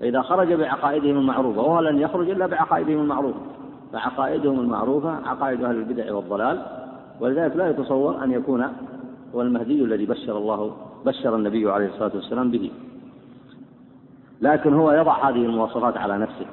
فإذا 0.00 0.22
خرج 0.22 0.52
بعقائدهم 0.52 1.18
المعروفة 1.18 1.62
وهو 1.62 1.80
لن 1.80 1.98
يخرج 1.98 2.30
إلا 2.30 2.46
بعقائدهم 2.46 3.00
المعروفة. 3.00 3.40
فعقائدهم 3.92 4.60
المعروفة 4.60 5.10
عقائد 5.10 5.64
أهل 5.64 5.76
البدع 5.76 6.14
والضلال 6.14 6.62
ولذلك 7.20 7.56
لا 7.56 7.70
يتصور 7.70 8.24
أن 8.24 8.32
يكون 8.32 8.66
هو 9.34 9.42
المهدي 9.42 9.84
الذي 9.84 10.06
بشر 10.06 10.38
الله 10.38 10.76
بشر 11.06 11.36
النبي 11.36 11.70
عليه 11.70 11.86
الصلاة 11.86 12.10
والسلام 12.14 12.50
به. 12.50 12.70
لكن 14.40 14.74
هو 14.74 14.92
يضع 14.92 15.28
هذه 15.28 15.44
المواصفات 15.44 15.96
على 15.96 16.18
نفسه 16.18 16.46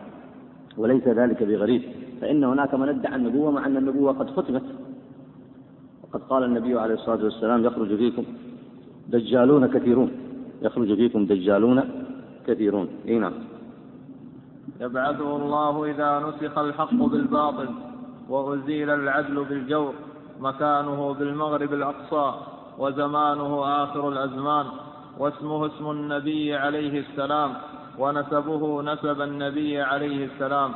وليس 0.77 1.07
ذلك 1.07 1.43
بغريب. 1.43 1.81
فإن 2.21 2.43
هناك 2.43 2.73
من 2.73 2.89
ادعى 2.89 3.15
النبوة 3.15 3.51
مع 3.51 3.65
أن 3.65 3.77
النبوة 3.77 4.13
قد 4.13 4.29
ختمت. 4.29 4.63
وقد 6.03 6.21
قال 6.21 6.43
النبي 6.43 6.79
عليه 6.79 6.93
الصلاة 6.93 7.23
والسلام 7.23 7.65
يخرج 7.65 7.95
فيكم 7.95 8.23
دجالون 9.07 9.67
كثيرون. 9.67 10.11
يخرج 10.61 10.95
فيكم 10.95 11.25
دجالون 11.25 12.06
كثيرون. 12.47 12.87
إي 13.07 13.19
نعم. 13.19 13.33
يبعثه 14.79 15.35
الله 15.35 15.85
إذا 15.85 16.09
نسخ 16.19 16.57
الحق 16.57 16.93
بالباطل 16.93 17.69
وأزيل 18.29 18.89
العدل 18.89 19.43
بالجور 19.43 19.93
مكانه 20.39 21.13
بالمغرب 21.13 21.73
الأقصى 21.73 22.33
وزمانه 22.77 23.65
آخر 23.83 24.09
الأزمان. 24.09 24.65
واسمه 25.17 25.65
اسم 25.65 25.91
النبي 25.91 26.55
عليه 26.55 26.99
السلام 26.99 27.53
ونسبه 27.99 28.81
نسب 28.81 29.21
النبي 29.21 29.81
عليه 29.81 30.25
السلام. 30.25 30.71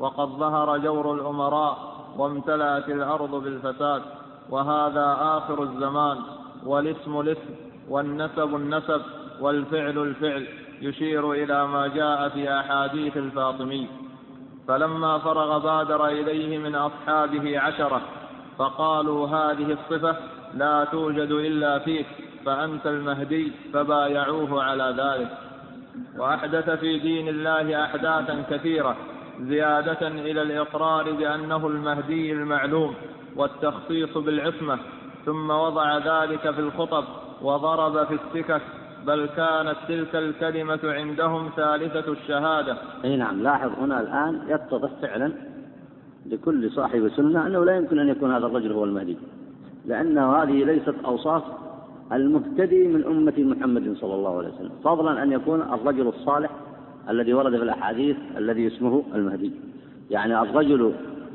وقد 0.00 0.28
ظهر 0.28 0.78
جور 0.78 1.14
الأمراء 1.14 1.76
وامتلأت 2.18 2.88
الأرض 2.88 3.34
بالفساد 3.44 4.02
وهذا 4.50 5.16
آخر 5.20 5.62
الزمان 5.62 6.18
والاسم 6.66 7.20
الاسم 7.20 7.54
والنسب 7.88 8.54
النسب 8.54 9.02
والفعل 9.40 9.98
الفعل. 9.98 10.65
يشير 10.80 11.32
إلى 11.32 11.66
ما 11.66 11.86
جاء 11.86 12.28
في 12.28 12.52
أحاديث 12.60 13.16
الفاطمي. 13.16 13.88
فلما 14.68 15.18
فرغ 15.18 15.58
بادر 15.58 16.06
إليه 16.06 16.58
من 16.58 16.74
أصحابه 16.74 17.58
عشرة 17.60 18.00
فقالوا 18.58 19.28
هذه 19.28 19.72
الصفة 19.72 20.16
لا 20.54 20.84
توجد 20.84 21.30
إلا 21.30 21.78
فيك 21.78 22.06
فأنت 22.46 22.86
المهدي 22.86 23.52
فبايعوه 23.72 24.62
على 24.62 24.94
ذلك. 24.98 25.46
وأحدث 26.18 26.70
في 26.70 26.98
دين 26.98 27.28
الله 27.28 27.84
أحداثا 27.84 28.44
كثيرة 28.50 28.96
زيادة 29.40 30.08
إلى 30.08 30.42
الإقرار 30.42 31.12
بأنه 31.12 31.66
المهدي 31.66 32.32
المعلوم 32.32 32.94
والتخصيص 33.36 34.18
بالعصمة 34.18 34.78
ثم 35.26 35.50
وضع 35.50 35.98
ذلك 35.98 36.50
في 36.50 36.60
الخطب 36.60 37.04
وضرب 37.42 38.06
في 38.06 38.14
السكك 38.14 38.62
بل 39.06 39.26
كانت 39.26 39.76
تلك 39.88 40.16
الكلمة 40.16 40.80
عندهم 40.84 41.50
ثالثة 41.56 42.12
الشهادة. 42.12 42.76
أي 43.04 43.16
نعم 43.16 43.42
لاحظ 43.42 43.70
هنا 43.80 44.00
الآن 44.00 44.40
يتضح 44.48 44.90
فعلا 45.02 45.32
لكل 46.26 46.70
صاحب 46.70 47.08
سنة 47.08 47.46
أنه 47.46 47.64
لا 47.64 47.76
يمكن 47.76 47.98
أن 47.98 48.08
يكون 48.08 48.32
هذا 48.32 48.46
الرجل 48.46 48.72
هو 48.72 48.84
المهدي 48.84 49.16
لأن 49.86 50.18
هذه 50.18 50.64
ليست 50.64 50.94
أوصاف 51.04 51.42
المهتدي 52.12 52.88
من 52.88 53.04
أمة 53.04 53.34
محمد 53.38 53.96
صلى 54.00 54.14
الله 54.14 54.38
عليه 54.38 54.48
وسلم 54.48 54.70
فضلا 54.84 55.22
أن 55.22 55.32
يكون 55.32 55.60
الرجل 55.60 56.08
الصالح 56.08 56.50
الذي 57.08 57.34
ورد 57.34 57.56
في 57.56 57.62
الأحاديث 57.62 58.16
الذي 58.36 58.66
اسمه 58.66 59.02
المهدي. 59.14 59.52
يعني 60.10 60.42
الرجل 60.42 60.92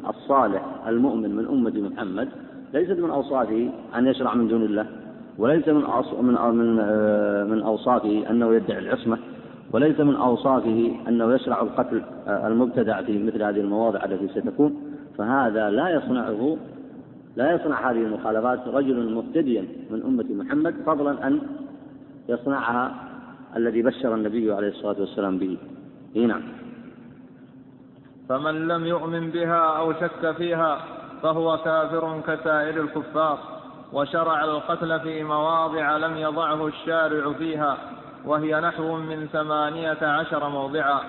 الصالح 0.10 0.66
المؤمن 0.88 1.36
من 1.36 1.46
أمة 1.48 1.90
محمد 1.90 2.30
ليست 2.74 3.00
من 3.00 3.10
أوصافه 3.10 3.70
أن 3.96 4.08
يشرع 4.08 4.34
من 4.34 4.48
دون 4.48 4.63
الله. 4.63 5.00
وليس 5.41 5.67
من 5.67 5.83
من 6.21 6.36
من 6.55 6.79
آه، 6.79 7.43
من 7.43 7.62
أوصافه 7.62 8.29
أنه 8.29 8.55
يدعي 8.55 8.79
العصمة 8.79 9.17
وليس 9.74 10.00
من 10.00 10.15
أوصافه 10.15 10.95
أنه 11.07 11.33
يشرع 11.33 11.62
القتل 11.62 12.03
آه، 12.27 12.48
المبتدع 12.48 13.01
في 13.01 13.24
مثل 13.24 13.43
هذه 13.43 13.60
المواضع 13.60 14.05
التي 14.05 14.27
ستكون 14.27 14.75
فهذا 15.17 15.69
لا 15.69 15.89
يصنعه 15.89 16.57
لا 17.36 17.55
يصنع 17.55 17.91
هذه 17.91 17.98
المخالفات 17.98 18.67
رجل 18.67 19.13
مبتديا 19.13 19.65
من 19.91 20.03
أمة 20.03 20.25
محمد 20.43 20.75
فضلا 20.86 21.27
أن 21.27 21.41
يصنعها 22.29 22.93
الذي 23.55 23.81
بشر 23.81 24.15
النبي 24.15 24.53
عليه 24.53 24.67
الصلاة 24.67 25.00
والسلام 25.00 25.38
به. 25.38 25.57
إي 26.15 26.25
نعم. 26.25 26.41
فمن 28.29 28.67
لم 28.67 28.86
يؤمن 28.86 29.29
بها 29.29 29.77
أو 29.77 29.93
شك 29.93 30.36
فيها 30.38 30.81
فهو 31.24 31.57
كافر 31.57 32.21
كسائر 32.27 32.81
الكفار 32.83 33.61
وشرع 33.93 34.43
القتل 34.43 35.00
في 35.00 35.24
مواضع 35.24 35.98
لم 35.98 36.17
يضعه 36.17 36.67
الشارع 36.67 37.33
فيها 37.33 37.77
وهي 38.25 38.60
نحو 38.60 38.98
من 38.98 39.27
ثمانية 39.27 39.98
عشر 40.01 40.50
موضعا 40.50 41.01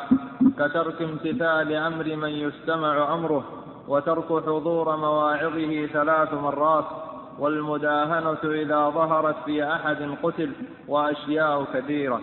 كترك 0.58 1.02
امتثال 1.02 1.72
أمر 1.72 2.16
من 2.16 2.28
يستمع 2.28 3.14
أمره 3.14 3.44
وترك 3.88 4.26
حضور 4.26 4.96
مواعظه 4.96 5.86
ثلاث 5.86 6.34
مرات 6.34 6.84
والمداهنة 7.38 8.38
إذا 8.44 8.88
ظهرت 8.88 9.36
في 9.44 9.64
أحد 9.64 10.16
قتل 10.22 10.52
وأشياء 10.88 11.64
كثيرة. 11.74 12.20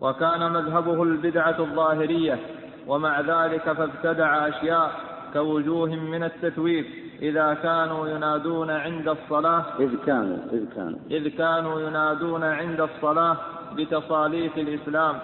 وكان 0.00 0.52
مذهبه 0.52 1.02
البدعة 1.02 1.56
الظاهرية 1.58 2.38
ومع 2.86 3.20
ذلك 3.20 3.72
فابتدع 3.72 4.48
أشياء 4.48 4.90
كوجوه 5.32 5.88
من 5.88 6.22
التثويب 6.22 6.86
إذا 7.22 7.54
كانوا 7.54 8.08
ينادون 8.08 8.70
عند 8.70 9.08
الصلاة 9.08 9.64
إذ 9.80 9.96
كانوا 10.06 10.38
إذ 10.52 10.64
كانوا. 10.76 10.98
إذ 11.10 11.28
كانوا 11.28 11.80
ينادون 11.80 12.44
عند 12.44 12.80
الصلاة 12.80 13.36
بتصاليف 13.76 14.58
الإسلام 14.58 15.18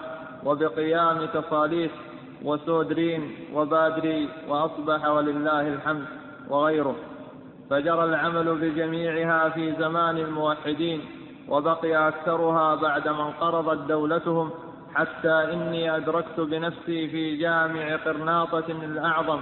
وبقيام 0.45 1.25
تصاليف 1.25 1.91
وسودرين 2.43 3.31
وبادري 3.53 4.29
وأصبح 4.47 5.07
ولله 5.07 5.67
الحمد 5.67 6.05
وغيره. 6.49 6.95
فجرى 7.69 8.03
العمل 8.03 8.55
بجميعها 8.55 9.49
في 9.49 9.73
زمان 9.79 10.17
الموحدين 10.17 11.01
وبقي 11.49 12.07
أكثرها 12.07 12.75
بعد 12.75 13.07
ما 13.07 13.27
انقرضت 13.27 13.87
دولتهم 13.87 14.49
حتى 14.95 15.53
إني 15.53 15.95
أدركت 15.95 16.39
بنفسي 16.39 17.07
في 17.07 17.37
جامع 17.37 17.95
قرناطة 17.95 18.65
الأعظم 18.69 19.39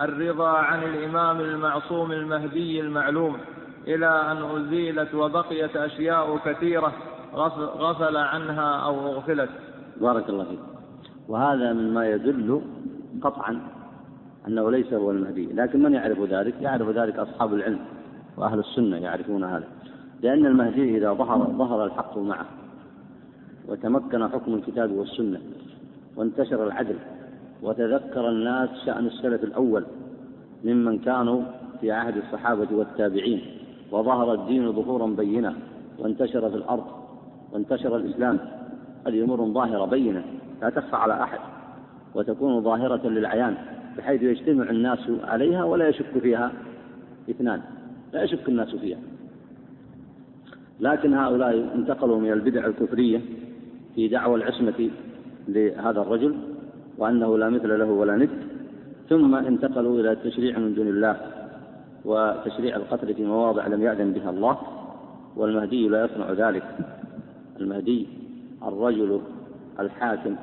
الرضا 0.00 0.48
عن 0.48 0.82
الإمام 0.82 1.40
المعصوم 1.40 2.12
المهدي 2.12 2.80
المعلوم 2.80 3.36
إلى 3.86 4.06
أن 4.06 4.36
أزيلت 4.56 5.14
وبقيت 5.14 5.76
أشياء 5.76 6.36
كثيرة 6.36 6.92
غفل 7.78 8.16
عنها 8.16 8.76
أو 8.76 9.12
أغفلت. 9.12 9.50
بارك 10.00 10.28
الله 10.28 10.44
فيك. 10.44 10.58
وهذا 11.28 11.72
مما 11.72 12.08
يدل 12.08 12.60
قطعا 13.22 13.60
أنه 14.48 14.70
ليس 14.70 14.92
هو 14.92 15.10
المهدي 15.10 15.52
لكن 15.52 15.82
من 15.82 15.92
يعرف 15.92 16.20
ذلك؟ 16.20 16.54
يعرف 16.60 16.88
ذلك 16.88 17.18
أصحاب 17.18 17.54
العلم 17.54 17.80
وأهل 18.36 18.58
السنة 18.58 18.96
يعرفون 18.96 19.44
هذا. 19.44 19.68
لأن 20.22 20.46
المهدي 20.46 20.98
إذا 20.98 21.12
ظهر 21.12 21.38
ظهر 21.38 21.84
الحق 21.84 22.18
معه 22.18 22.46
وتمكن 23.68 24.28
حكم 24.28 24.54
الكتاب 24.54 24.92
والسنة 24.92 25.40
وانتشر 26.16 26.66
العدل 26.66 26.96
وتذكر 27.62 28.28
الناس 28.28 28.68
شأن 28.86 29.06
السلف 29.06 29.44
الأول 29.44 29.84
ممن 30.64 30.98
كانوا 30.98 31.42
في 31.80 31.92
عهد 31.92 32.16
الصحابة 32.16 32.68
والتابعين 32.72 33.40
وظهر 33.90 34.34
الدين 34.34 34.72
ظهورا 34.72 35.06
بينا 35.06 35.54
وانتشر 35.98 36.50
في 36.50 36.56
الأرض 36.56 36.84
وانتشر 37.52 37.96
الإسلام. 37.96 38.38
هذه 39.06 39.24
أمور 39.24 39.52
ظاهرة 39.52 39.84
بينة 39.84 40.24
لا 40.62 40.70
تخفى 40.70 40.96
على 40.96 41.22
أحد 41.22 41.38
وتكون 42.14 42.60
ظاهرة 42.60 43.08
للعيان 43.08 43.56
بحيث 43.98 44.22
يجتمع 44.22 44.70
الناس 44.70 45.10
عليها 45.24 45.64
ولا 45.64 45.88
يشك 45.88 46.18
فيها 46.22 46.52
اثنان 47.30 47.60
لا 48.12 48.22
يشك 48.22 48.48
الناس 48.48 48.74
فيها. 48.74 48.98
لكن 50.80 51.14
هؤلاء 51.14 51.74
انتقلوا 51.74 52.20
من 52.20 52.32
البدع 52.32 52.66
الكفرية 52.66 53.20
في 53.94 54.08
دعوى 54.08 54.34
العصمة 54.34 54.90
لهذا 55.48 56.00
الرجل 56.00 56.36
وأنه 56.98 57.38
لا 57.38 57.48
مثل 57.48 57.78
له 57.78 57.90
ولا 57.90 58.16
ند 58.16 58.30
ثم 59.08 59.34
انتقلوا 59.34 60.00
إلى 60.00 60.12
التشريع 60.12 60.58
من 60.58 60.74
دون 60.74 60.88
الله 60.88 61.16
وتشريع 62.04 62.76
القتل 62.76 63.14
في 63.14 63.24
مواضع 63.24 63.66
لم 63.66 63.82
يأذن 63.82 64.12
بها 64.12 64.30
الله 64.30 64.58
والمهدي 65.36 65.88
لا 65.88 66.04
يصنع 66.04 66.32
ذلك. 66.32 66.64
المهدي 67.60 68.08
الرجل 68.62 69.20
الحاكم 69.80 70.36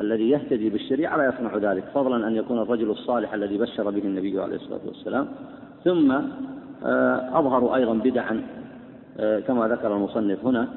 الذي 0.00 0.30
يهتدي 0.30 0.70
بالشريعة 0.70 1.16
لا 1.16 1.26
يصنع 1.28 1.56
ذلك 1.56 1.84
فضلا 1.94 2.28
أن 2.28 2.36
يكون 2.36 2.58
الرجل 2.58 2.90
الصالح 2.90 3.34
الذي 3.34 3.58
بشر 3.58 3.90
به 3.90 4.02
النبي 4.04 4.40
عليه 4.40 4.56
الصلاة 4.56 4.80
والسلام. 4.86 5.28
ثم 5.84 6.12
آه، 6.84 7.38
أظهروا 7.38 7.76
أيضا 7.76 7.94
بدعا 7.94 8.42
آه، 9.18 9.40
كما 9.40 9.68
ذكر 9.68 9.96
المصنف 9.96 10.44
هنا 10.44 10.68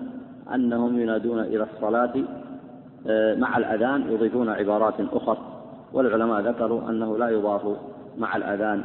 أنهم 0.56 1.00
ينادون 1.00 1.40
إلى 1.40 1.68
الصلاة 1.76 2.14
مع 3.38 3.58
الأذان 3.58 4.12
يضيفون 4.12 4.50
عبارات 4.50 4.94
أخرى 5.14 5.38
والعلماء 5.94 6.42
ذكروا 6.42 6.90
أنه 6.90 7.18
لا 7.18 7.30
يضاف 7.30 7.62
مع 8.18 8.36
الأذان 8.36 8.84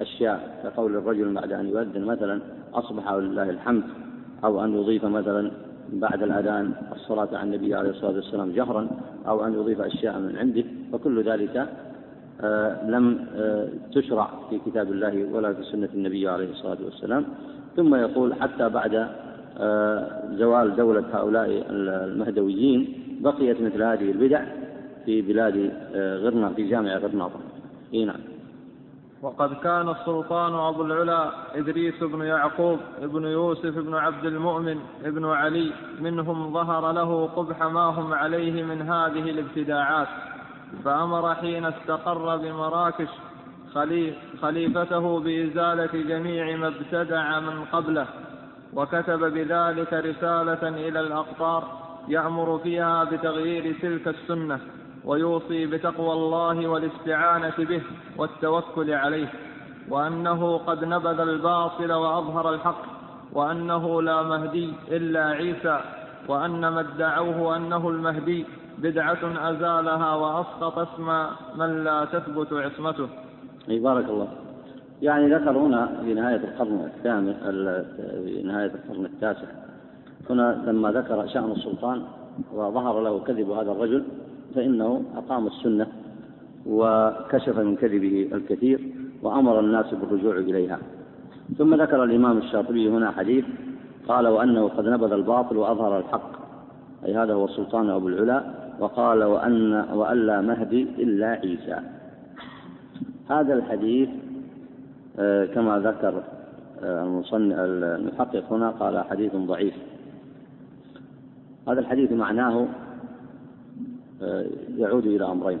أشياء 0.00 0.60
كقول 0.62 0.96
الرجل 0.96 1.34
بعد 1.34 1.52
أن 1.52 1.68
يؤذن 1.68 2.04
مثلا 2.04 2.40
أصبح 2.74 3.12
ولله 3.12 3.50
الحمد 3.50 3.82
أو 4.44 4.64
أن 4.64 4.74
يضيف 4.74 5.04
مثلا 5.04 5.50
بعد 5.92 6.22
الأذان 6.22 6.72
الصلاة 6.92 7.28
على 7.32 7.42
النبي 7.42 7.74
عليه 7.74 7.90
الصلاة 7.90 8.12
والسلام 8.12 8.52
جهرا 8.52 8.88
أو 9.28 9.46
أن 9.46 9.54
يضيف 9.54 9.80
أشياء 9.80 10.18
من 10.18 10.36
عنده. 10.38 10.64
فكل 10.92 11.22
ذلك 11.22 11.68
آه، 12.40 12.90
لم 12.90 13.26
آه، 13.36 13.68
تشرع 13.94 14.30
في 14.50 14.58
كتاب 14.66 14.92
الله 14.92 15.28
ولا 15.32 15.52
في 15.52 15.62
سنة 15.62 15.88
النبي 15.94 16.28
عليه 16.28 16.50
الصلاة 16.50 16.78
والسلام. 16.84 17.24
ثم 17.76 17.94
يقول 17.94 18.34
حتى 18.34 18.68
بعد 18.68 19.08
آه، 19.58 20.22
زوال 20.32 20.76
دولة 20.76 21.04
هؤلاء 21.12 21.66
المهدويين 21.70 23.05
بقيت 23.26 23.60
مثل 23.60 23.82
هذه 23.82 24.10
البدع 24.10 24.44
في 25.04 25.22
بلاد 25.22 25.72
غرنا 26.22 26.48
في 26.48 26.68
جامع 26.68 26.96
غرناطة 26.96 27.40
إي 27.94 28.04
نعم. 28.04 28.20
وقد 29.22 29.54
كان 29.54 29.88
السلطان 29.88 30.54
أبو 30.54 30.82
العلا 30.82 31.30
إدريس 31.54 32.02
بن 32.02 32.22
يعقوب 32.22 32.78
بن 33.02 33.24
يوسف 33.24 33.78
بن 33.78 33.94
عبد 33.94 34.24
المؤمن 34.24 34.78
بن 35.04 35.24
علي 35.24 35.72
منهم 36.00 36.52
ظهر 36.52 36.92
له 36.92 37.26
قبح 37.26 37.62
ما 37.62 37.80
هم 37.80 38.14
عليه 38.14 38.62
من 38.62 38.82
هذه 38.82 39.30
الابتداعات 39.30 40.08
فأمر 40.84 41.34
حين 41.34 41.64
استقر 41.64 42.36
بمراكش 42.36 43.08
خليفته 44.40 45.20
بإزالة 45.20 46.02
جميع 46.08 46.56
ما 46.56 46.68
ابتدع 46.68 47.40
من 47.40 47.64
قبله 47.64 48.06
وكتب 48.74 49.18
بذلك 49.18 49.92
رسالة 49.92 50.68
إلى 50.68 51.00
الأقطار 51.00 51.85
يأمر 52.08 52.58
فيها 52.58 53.04
بتغيير 53.04 53.76
تلك 53.82 54.08
السنة 54.08 54.58
ويوصي 55.04 55.66
بتقوى 55.66 56.12
الله 56.12 56.66
والاستعانة 56.68 57.54
به 57.58 57.82
والتوكل 58.18 58.90
عليه 58.90 59.28
وأنه 59.88 60.56
قد 60.58 60.84
نبذ 60.84 61.20
الباطل 61.20 61.92
وأظهر 61.92 62.54
الحق 62.54 62.82
وأنه 63.32 64.02
لا 64.02 64.22
مهدي 64.22 64.72
إلا 64.88 65.24
عيسى 65.26 65.80
وأن 66.28 66.60
ما 66.68 66.80
ادعوه 66.80 67.56
أنه 67.56 67.88
المهدي 67.88 68.46
بدعة 68.78 69.50
أزالها 69.50 70.14
وأسقط 70.14 70.78
اسم 70.78 71.26
من 71.56 71.84
لا 71.84 72.04
تثبت 72.04 72.52
عصمته. 72.52 73.08
أي 73.68 73.78
بارك 73.78 74.04
الله. 74.04 74.28
يعني 75.02 75.34
ذكر 75.34 75.58
هنا 75.58 76.00
في 76.04 76.14
نهاية 76.14 76.36
القرن 76.36 76.90
الثامن 76.96 77.34
في 78.24 78.42
نهاية 78.42 78.72
القرن 78.74 79.04
التاسع 79.04 79.46
هنا 80.30 80.62
لما 80.66 80.92
ذكر 80.92 81.26
شأن 81.26 81.52
السلطان 81.52 82.02
وظهر 82.54 83.00
له 83.00 83.18
كذب 83.18 83.50
هذا 83.50 83.72
الرجل 83.72 84.04
فإنه 84.54 85.02
أقام 85.16 85.46
السنة 85.46 85.86
وكشف 86.66 87.58
من 87.58 87.76
كذبه 87.76 88.28
الكثير 88.32 88.80
وأمر 89.22 89.60
الناس 89.60 89.94
بالرجوع 89.94 90.36
إليها. 90.36 90.78
ثم 91.58 91.74
ذكر 91.74 92.04
الإمام 92.04 92.38
الشاطبي 92.38 92.88
هنا 92.88 93.10
حديث 93.10 93.44
قال 94.08 94.26
وأنه 94.26 94.68
قد 94.68 94.88
نبذ 94.88 95.12
الباطل 95.12 95.56
وأظهر 95.56 95.98
الحق. 95.98 96.30
أي 97.06 97.16
هذا 97.16 97.34
هو 97.34 97.44
السلطان 97.44 97.90
أبو 97.90 98.08
العلا 98.08 98.44
وقال 98.80 99.24
وأن 99.24 99.72
وأن 99.94 100.26
لا 100.26 100.40
مهدي 100.40 100.82
إلا 100.82 101.26
عيسى. 101.26 101.80
هذا 103.30 103.54
الحديث 103.54 104.08
آه، 105.18 105.44
كما 105.46 105.78
ذكر 105.78 106.22
آه، 106.82 107.22
المحقق 107.32 108.52
هنا 108.52 108.70
قال 108.70 109.04
حديث 109.04 109.36
ضعيف. 109.36 109.74
هذا 111.68 111.80
الحديث 111.80 112.12
معناه 112.12 112.68
آه، 114.22 114.46
يعود 114.76 115.06
إلى 115.06 115.24
أمرين. 115.24 115.58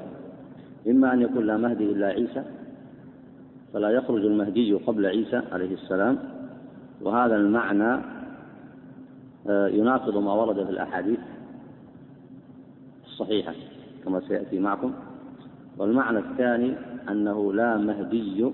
إما 0.88 1.12
أن 1.12 1.22
يكون 1.22 1.46
لا 1.46 1.56
مهدي 1.56 1.84
إلا 1.84 2.06
عيسى 2.06 2.42
فلا 3.72 3.90
يخرج 3.90 4.24
المهدي 4.24 4.74
قبل 4.74 5.06
عيسى 5.06 5.42
عليه 5.52 5.74
السلام 5.74 6.18
وهذا 7.02 7.36
المعنى 7.36 8.02
آه، 9.48 9.68
يناقض 9.68 10.16
ما 10.16 10.32
ورد 10.32 10.64
في 10.64 10.70
الأحاديث 10.70 11.18
الصحيحة 13.06 13.54
كما 14.04 14.20
سيأتي 14.28 14.60
معكم. 14.60 14.92
والمعنى 15.78 16.18
الثاني 16.18 16.74
أنه 17.08 17.52
لا 17.52 17.76
مهدي 17.76 18.52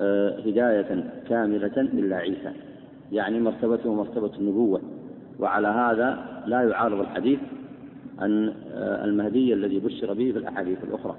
آه، 0.00 0.40
هداية 0.40 1.12
كاملة 1.28 1.76
إلا 1.76 2.16
عيسى 2.16 2.52
يعني 3.12 3.40
مرتبته 3.40 3.94
مرتبة 3.94 4.30
النبوة. 4.38 4.80
وعلى 5.38 5.68
هذا 5.68 6.42
لا 6.46 6.62
يعارض 6.62 7.00
الحديث 7.00 7.38
أن 8.22 8.54
آه، 8.72 9.04
المهدي 9.04 9.54
الذي 9.54 9.78
بشر 9.78 10.12
به 10.12 10.32
في 10.32 10.38
الأحاديث 10.38 10.84
الأخرى. 10.84 11.16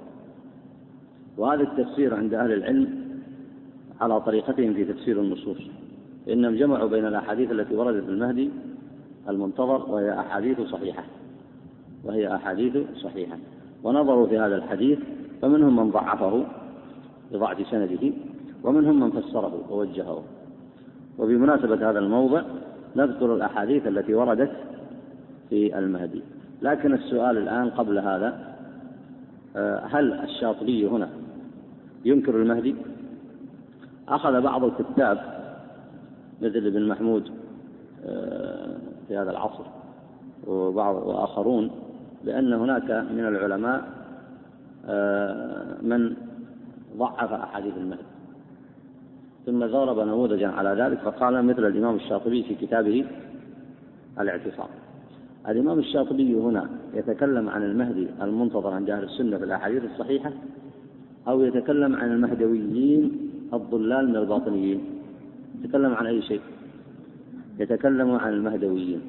وهذا 1.38 1.62
التفسير 1.62 2.14
عند 2.14 2.34
أهل 2.34 2.52
العلم 2.52 2.88
على 4.00 4.20
طريقتهم 4.20 4.74
في 4.74 4.84
تفسير 4.84 5.20
النصوص. 5.20 5.58
إنهم 6.28 6.54
جمعوا 6.54 6.88
بين 6.88 7.06
الأحاديث 7.06 7.50
التي 7.50 7.74
وردت 7.74 8.04
في 8.04 8.10
المهدي 8.10 8.50
المنتظر 9.28 9.90
وهي 9.90 10.20
أحاديث 10.20 10.60
صحيحة. 10.60 11.04
وهي 12.04 12.34
أحاديث 12.34 12.76
صحيحة. 12.96 13.36
ونظروا 13.82 14.26
في 14.26 14.38
هذا 14.38 14.56
الحديث 14.56 14.98
فمنهم 15.42 15.76
من 15.76 15.90
ضعفه 15.90 16.44
بضعف 17.32 17.66
سنده 17.70 18.12
ومنهم 18.64 19.00
من 19.00 19.10
فسره 19.10 19.64
ووجهه. 19.70 20.22
وبمناسبة 21.18 21.90
هذا 21.90 21.98
الموضع 21.98 22.42
نذكر 22.96 23.34
الأحاديث 23.34 23.86
التي 23.86 24.14
وردت 24.14 24.50
في 25.50 25.78
المهدي. 25.78 26.22
لكن 26.62 26.94
السؤال 26.94 27.38
الآن 27.38 27.70
قبل 27.70 27.98
هذا 27.98 28.50
آه، 29.56 29.86
هل 29.86 30.12
الشاطبي 30.12 30.86
هنا 30.86 31.08
ينكر 32.04 32.36
المهدي؟ 32.36 32.76
أخذ 34.08 34.40
بعض 34.40 34.64
الكتاب 34.64 35.18
مثل 36.42 36.66
ابن 36.66 36.88
محمود 36.88 37.30
آه، 38.06 38.76
في 39.08 39.16
هذا 39.16 39.30
العصر 39.30 39.64
وبعض 40.46 40.94
وآخرون 40.94 41.70
بأن 42.24 42.52
هناك 42.52 42.90
من 42.90 43.26
العلماء 43.26 43.84
آه، 44.86 45.76
من 45.82 46.16
ضعف 46.96 47.32
أحاديث 47.32 47.76
المهدي. 47.76 48.09
ثم 49.50 49.66
ضرب 49.66 49.98
نموذجا 49.98 50.48
على 50.48 50.82
ذلك 50.82 50.98
فقال 50.98 51.44
مثل 51.44 51.66
الإمام 51.66 51.96
الشاطبي 51.96 52.42
في 52.42 52.54
كتابه 52.54 53.04
الاعتصام. 54.20 54.68
الإمام 55.48 55.78
الشاطبي 55.78 56.34
هنا 56.34 56.70
يتكلم 56.94 57.48
عن 57.48 57.62
المهدي 57.62 58.06
المنتظر 58.22 58.70
عند 58.70 58.90
أهل 58.90 59.04
السنة 59.04 59.38
في 59.38 59.44
الأحاديث 59.44 59.84
الصحيحة 59.84 60.32
أو 61.28 61.42
يتكلم 61.42 61.96
عن 61.96 62.12
المهدويين 62.12 63.30
الضلال 63.54 64.08
من 64.08 64.16
الباطنيين. 64.16 64.80
يتكلم 65.64 65.94
عن 65.94 66.06
أي 66.06 66.22
شيء؟ 66.22 66.40
يتكلم 67.58 68.10
عن 68.10 68.32
المهدويين. 68.32 69.00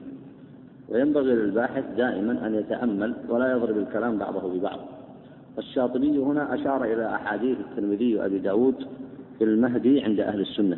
وينبغي 0.89 1.35
للباحث 1.35 1.85
دائما 1.97 2.47
أن 2.47 2.55
يتأمل 2.55 3.13
ولا 3.29 3.51
يضرب 3.51 3.77
الكلام 3.77 4.17
بعضه 4.17 4.53
ببعض. 4.53 4.79
الشاطبي 5.57 6.17
هنا 6.17 6.55
أشار 6.55 6.83
إلى 6.83 7.15
أحاديث 7.15 7.57
الترمذي 7.59 8.15
وأبي 8.15 8.39
داود 8.39 8.75
المهدي 9.47 10.01
عند 10.01 10.19
أهل 10.19 10.41
السنة. 10.41 10.77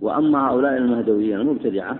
وأما 0.00 0.48
هؤلاء 0.48 0.76
المهدويين 0.76 1.40
المبتدعة 1.40 1.98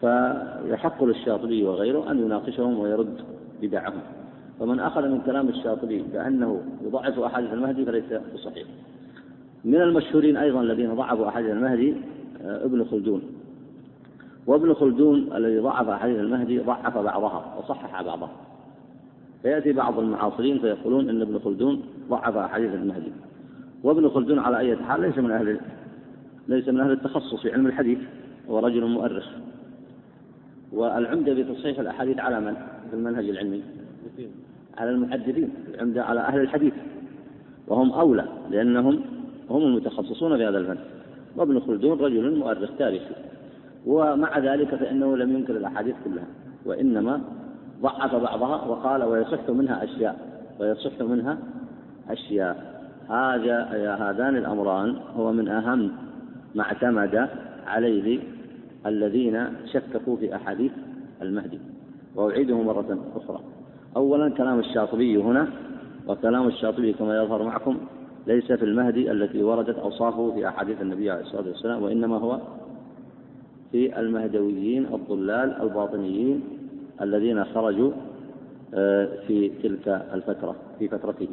فيحق 0.00 1.04
للشاطبي 1.04 1.64
وغيره 1.64 2.10
أن 2.10 2.18
يناقشهم 2.18 2.78
ويرد 2.78 3.20
بدعهم. 3.62 4.00
فمن 4.60 4.80
أخذ 4.80 5.08
من 5.08 5.20
كلام 5.20 5.48
الشاطبي 5.48 6.04
بأنه 6.12 6.60
يضعف 6.86 7.18
أحاديث 7.18 7.52
المهدي 7.52 7.84
فليس 7.84 8.04
بصحيح. 8.34 8.66
من 9.64 9.82
المشهورين 9.82 10.36
أيضا 10.36 10.60
الذين 10.60 10.94
ضعفوا 10.94 11.28
أحاديث 11.28 11.50
المهدي 11.50 11.94
آه، 12.42 12.64
ابن 12.64 12.84
خلدون. 12.84 13.22
وابن 14.46 14.74
خلدون 14.74 15.32
الذي 15.36 15.58
ضعف 15.58 15.88
أحاديث 15.88 16.18
المهدي 16.18 16.58
ضعف 16.58 16.98
بعضها 16.98 17.54
وصحح 17.58 18.02
بعضها. 18.02 18.30
فيأتي 19.42 19.72
بعض 19.72 19.98
المعاصرين 19.98 20.58
فيقولون 20.58 21.08
أن 21.08 21.22
ابن 21.22 21.38
خلدون 21.38 21.82
ضعف 22.10 22.36
أحاديث 22.36 22.74
المهدي. 22.74 23.12
وابن 23.82 24.08
خلدون 24.08 24.38
على 24.38 24.58
أي 24.58 24.76
حال 24.76 25.00
ليس 25.00 25.18
من 25.18 25.30
أهل 25.30 25.60
ليس 26.48 26.68
من 26.68 26.80
أهل 26.80 26.92
التخصص 26.92 27.42
في 27.42 27.52
علم 27.52 27.66
الحديث 27.66 27.98
هو 28.50 28.58
رجل 28.58 28.84
مؤرخ. 28.84 29.26
والعمدة 30.72 31.34
بتصحيح 31.34 31.78
الأحاديث 31.78 32.18
على 32.18 32.40
من؟ 32.40 32.54
في 32.90 32.96
المنهج 32.96 33.28
العلمي. 33.28 33.62
على 34.78 34.90
المحدثين 34.90 35.50
العمدة 35.74 36.04
على 36.04 36.20
أهل 36.20 36.40
الحديث. 36.40 36.72
وهم 37.68 37.92
أولى 37.92 38.24
لأنهم 38.50 39.00
هم 39.50 39.62
المتخصصون 39.62 40.36
في 40.36 40.44
هذا 40.44 40.58
الفن. 40.58 40.78
وابن 41.36 41.60
خلدون 41.60 41.98
رجل 41.98 42.36
مؤرخ 42.38 42.70
تاريخي. 42.78 43.14
ومع 43.86 44.38
ذلك 44.38 44.74
فإنه 44.74 45.16
لم 45.16 45.36
ينكر 45.36 45.56
الأحاديث 45.56 45.94
كلها. 46.04 46.26
وإنما 46.66 47.20
ضعف 47.82 48.14
بعضها 48.14 48.64
وقال 48.64 49.02
ويصح 49.02 49.50
منها 49.50 49.84
أشياء 49.84 50.42
ويصح 50.60 51.00
منها 51.00 51.38
أشياء. 52.10 52.77
هذا 53.08 53.96
هذان 54.00 54.36
الأمران 54.36 54.96
هو 55.16 55.32
من 55.32 55.48
أهم 55.48 55.92
ما 56.54 56.62
اعتمد 56.62 57.28
عليه 57.66 58.20
الذين 58.86 59.46
شككوا 59.72 60.16
في 60.16 60.36
أحاديث 60.36 60.72
المهدي. 61.22 61.60
وأعيده 62.16 62.62
مرة 62.62 62.98
أخرى. 63.16 63.40
أولا 63.96 64.28
كلام 64.28 64.58
الشاطبي 64.58 65.16
هنا 65.16 65.48
وكلام 66.08 66.46
الشاطبي 66.46 66.92
كما 66.92 67.22
يظهر 67.22 67.42
معكم 67.42 67.76
ليس 68.26 68.52
في 68.52 68.64
المهدي 68.64 69.12
التي 69.12 69.42
وردت 69.42 69.78
أوصافه 69.78 70.32
في 70.34 70.48
أحاديث 70.48 70.82
النبي 70.82 71.10
عليه 71.10 71.22
الصلاة 71.22 71.48
والسلام 71.48 71.82
وإنما 71.82 72.16
هو 72.16 72.40
في 73.72 74.00
المهدويين 74.00 74.86
الضلال 74.94 75.62
الباطنيين 75.62 76.42
الذين 77.00 77.44
خرجوا 77.44 77.92
آه، 78.74 79.08
في 79.26 79.48
تلك 79.62 79.88
الفترة 80.14 80.56
في 80.78 80.88
فترته. 80.88 81.28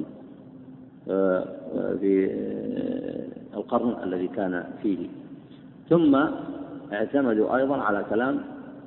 في 1.99 2.31
القرن 3.53 3.95
الذي 4.03 4.27
كان 4.27 4.63
فيه. 4.81 5.07
ثم 5.89 6.25
اعتمدوا 6.93 7.57
أيضا 7.57 7.77
على 7.77 8.05
كلام 8.09 8.41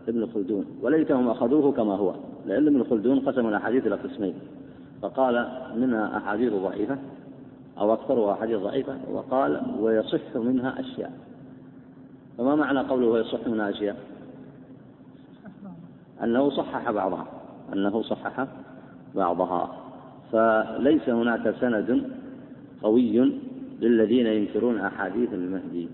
ابن 0.09 0.27
خلدون 0.27 0.65
وليتهم 0.83 1.29
أخذوه 1.29 1.73
كما 1.73 1.95
هو 1.95 2.15
لأن 2.47 2.67
ابن 2.67 2.85
خلدون 2.85 3.21
قسم 3.21 3.47
الأحاديث 3.47 3.87
إلى 3.87 3.95
قسمين. 3.95 4.35
فقال 5.03 5.49
منها 5.77 6.17
أحاديث 6.17 6.53
ضعيفة 6.53 6.99
أو 7.79 7.93
أكثرها 7.93 8.33
أحاديث 8.33 8.59
ضعيفة 8.59 8.97
وقال 9.13 9.63
ويصح 9.81 10.37
منها 10.37 10.81
أشياء. 10.81 11.13
فما 12.39 12.55
معنى 12.55 12.79
قوله 12.79 13.07
ويصح 13.07 13.47
منها 13.47 13.71
أشياء؟ 13.71 13.97
أنه 16.23 16.51
صحح 16.51 16.91
بعضها 16.91 17.27
أنه 17.73 18.03
صحح 18.03 18.47
بعضها. 19.15 19.88
فليس 20.33 21.09
هناك 21.09 21.55
سند 21.61 22.03
قوي 22.83 23.33
للذين 23.81 24.27
ينكرون 24.27 24.81
أحاديث 24.81 25.33
المهدي. 25.33 25.89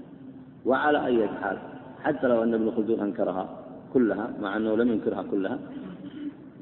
وعلى 0.66 1.06
أي 1.06 1.28
حال 1.28 1.56
حتى 2.02 2.26
لو 2.26 2.42
أن 2.42 2.54
ابن 2.54 2.70
خلدون 2.70 3.00
أنكرها 3.00 3.48
كلها 3.94 4.30
مع 4.42 4.56
أنه 4.56 4.76
لم 4.76 4.88
ينكرها 4.92 5.24
كلها 5.30 5.58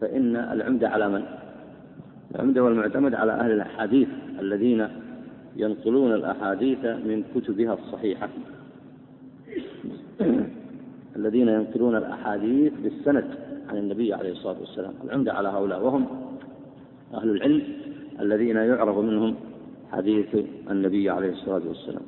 فإن 0.01 0.37
العمدة 0.37 0.89
على 0.89 1.09
من؟ 1.09 1.23
العمدة 2.35 2.65
والمعتمد 2.65 3.15
على 3.15 3.33
أهل 3.33 3.51
الأحاديث 3.51 4.09
الذين 4.41 4.89
ينقلون 5.57 6.15
الأحاديث 6.15 6.85
من 6.85 7.25
كتبها 7.35 7.75
الصحيحة. 7.75 8.29
الذين 11.17 11.49
ينقلون 11.49 11.97
الأحاديث 11.97 12.73
بالسند 12.83 13.25
عن 13.69 13.77
النبي 13.77 14.15
عليه 14.15 14.33
الصلاة 14.33 14.57
والسلام. 14.61 14.93
العمدة 15.05 15.33
على 15.33 15.49
هؤلاء. 15.49 15.85
وهم 15.85 16.07
أهل 17.15 17.31
العلم 17.31 17.63
الذين 18.21 18.57
يعرف 18.57 18.99
منهم 18.99 19.35
حديث 19.93 20.37
النبي 20.71 21.11
عليه 21.11 21.33
الصلاة 21.33 21.63
والسلام. 21.69 22.03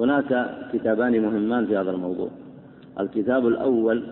هناك 0.00 0.58
كتابان 0.72 1.22
مهمان 1.22 1.66
في 1.66 1.76
هذا 1.76 1.90
الموضوع. 1.90 2.28
الكتاب 3.00 3.46
الأول 3.46 4.04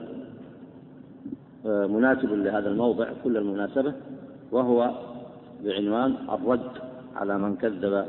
آه، 1.66 1.87
مناسب 1.87 2.33
لهذا 2.33 2.68
الموضع 2.68 3.09
كل 3.25 3.37
المناسبة 3.37 3.94
وهو 4.53 4.90
بعنوان 5.64 6.14
الرد 6.33 6.70
على 7.16 7.38
من 7.38 7.57
كذب 7.57 8.07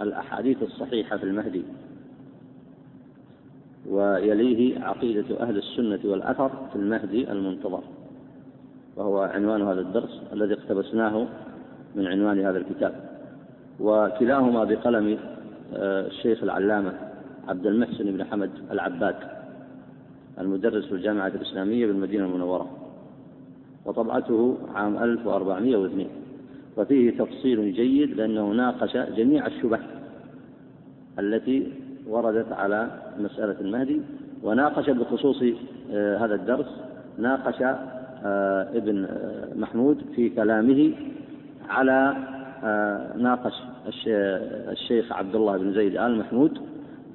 الأحاديث 0.00 0.62
الصحيحة 0.62 1.16
في 1.16 1.24
المهدي. 1.24 1.62
ويليه 3.88 4.80
عقيدة 4.80 5.40
أهل 5.40 5.58
السنة 5.58 6.00
والأثر 6.04 6.50
في 6.72 6.76
المهدي 6.76 7.32
المنتظر. 7.32 7.82
وهو 8.96 9.18
عنوان 9.18 9.62
هذا 9.62 9.80
الدرس 9.80 10.22
الذي 10.32 10.54
اقتبسناه 10.54 11.26
من 11.96 12.06
عنوان 12.06 12.40
هذا 12.40 12.58
الكتاب. 12.58 12.92
وكلاهما 13.80 14.64
بقلم 14.64 15.18
آه، 15.74 16.06
الشيخ 16.06 16.42
العلامة 16.42 16.92
عبد 17.48 17.66
المحسن 17.66 18.04
بن 18.04 18.24
حمد 18.24 18.50
العباد 18.70 19.16
المدرس 20.38 20.84
في 20.84 20.92
الجامعة 20.92 21.26
الإسلامية 21.28 21.86
بالمدينة 21.86 22.24
المنورة. 22.24 22.70
وطبعته 23.86 24.56
عام 24.74 24.98
1402 24.98 26.06
وفيه 26.76 27.10
تفصيل 27.10 27.72
جيد 27.72 28.16
لأنه 28.16 28.52
ناقش 28.52 28.96
جميع 28.96 29.46
الشبه 29.46 29.78
التي 31.18 31.72
وردت 32.08 32.52
على 32.52 32.90
مسألة 33.18 33.60
المهدي 33.60 34.00
وناقش 34.42 34.90
بخصوص 34.90 35.42
آه، 35.92 36.16
هذا 36.16 36.34
الدرس 36.34 36.66
ناقش 37.18 37.62
آه، 37.62 38.68
ابن 38.74 39.08
محمود 39.56 40.02
في 40.16 40.28
كلامه 40.28 40.92
على 41.68 42.16
ناقش 43.16 43.54
الشيخ 44.72 45.12
عبد 45.12 45.34
الله 45.34 45.56
بن 45.56 45.72
زيد 45.72 45.96
آل 45.96 46.18
محمود 46.18 46.58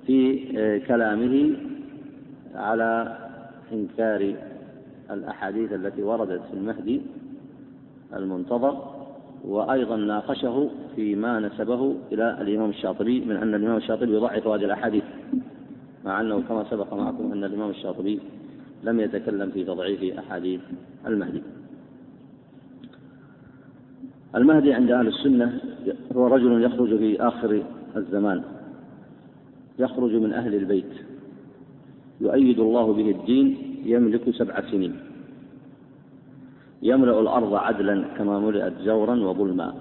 في 0.07 0.39
كلامه 0.87 1.55
على 2.55 3.17
إنكار 3.71 4.35
الأحاديث 5.11 5.73
التي 5.73 6.03
وردت 6.03 6.41
في 6.51 6.53
المهدي 6.53 7.01
المنتظر 8.15 8.95
وأيضا 9.45 9.95
ناقشه 9.95 10.69
فيما 10.95 11.39
نسبه 11.39 11.95
إلى 12.11 12.37
الإمام 12.41 12.69
الشاطبي 12.69 13.19
من 13.25 13.35
أن 13.35 13.55
الإمام 13.55 13.77
الشاطبي 13.77 14.15
يضعف 14.15 14.47
هذه 14.47 14.65
الأحاديث 14.65 15.03
مع 16.05 16.21
أنه 16.21 16.41
كما 16.49 16.65
سبق 16.69 16.93
معكم 16.93 17.31
أن 17.31 17.43
الإمام 17.43 17.69
الشاطبي 17.69 18.19
لم 18.83 18.99
يتكلم 18.99 19.51
في 19.51 19.63
تضعيف 19.65 20.19
أحاديث 20.19 20.61
المهدي. 21.07 21.43
المهدي 24.35 24.73
عند 24.73 24.91
أهل 24.91 25.07
السنة 25.07 25.59
هو 26.15 26.27
رجل 26.27 26.63
يخرج 26.63 26.97
في 26.97 27.21
آخر 27.21 27.63
الزمان 27.95 28.43
يخرج 29.79 30.15
من 30.15 30.33
أهل 30.33 30.55
البيت 30.55 30.93
يؤيد 32.21 32.59
الله 32.59 32.93
به 32.93 33.11
الدين 33.11 33.57
يملك 33.85 34.29
سبع 34.29 34.61
سنين 34.71 34.95
يملأ 36.81 37.19
الأرض 37.19 37.53
عدلا 37.53 38.03
كما 38.17 38.39
ملئت 38.39 38.73
جورا 38.85 39.15
وظلما 39.15 39.73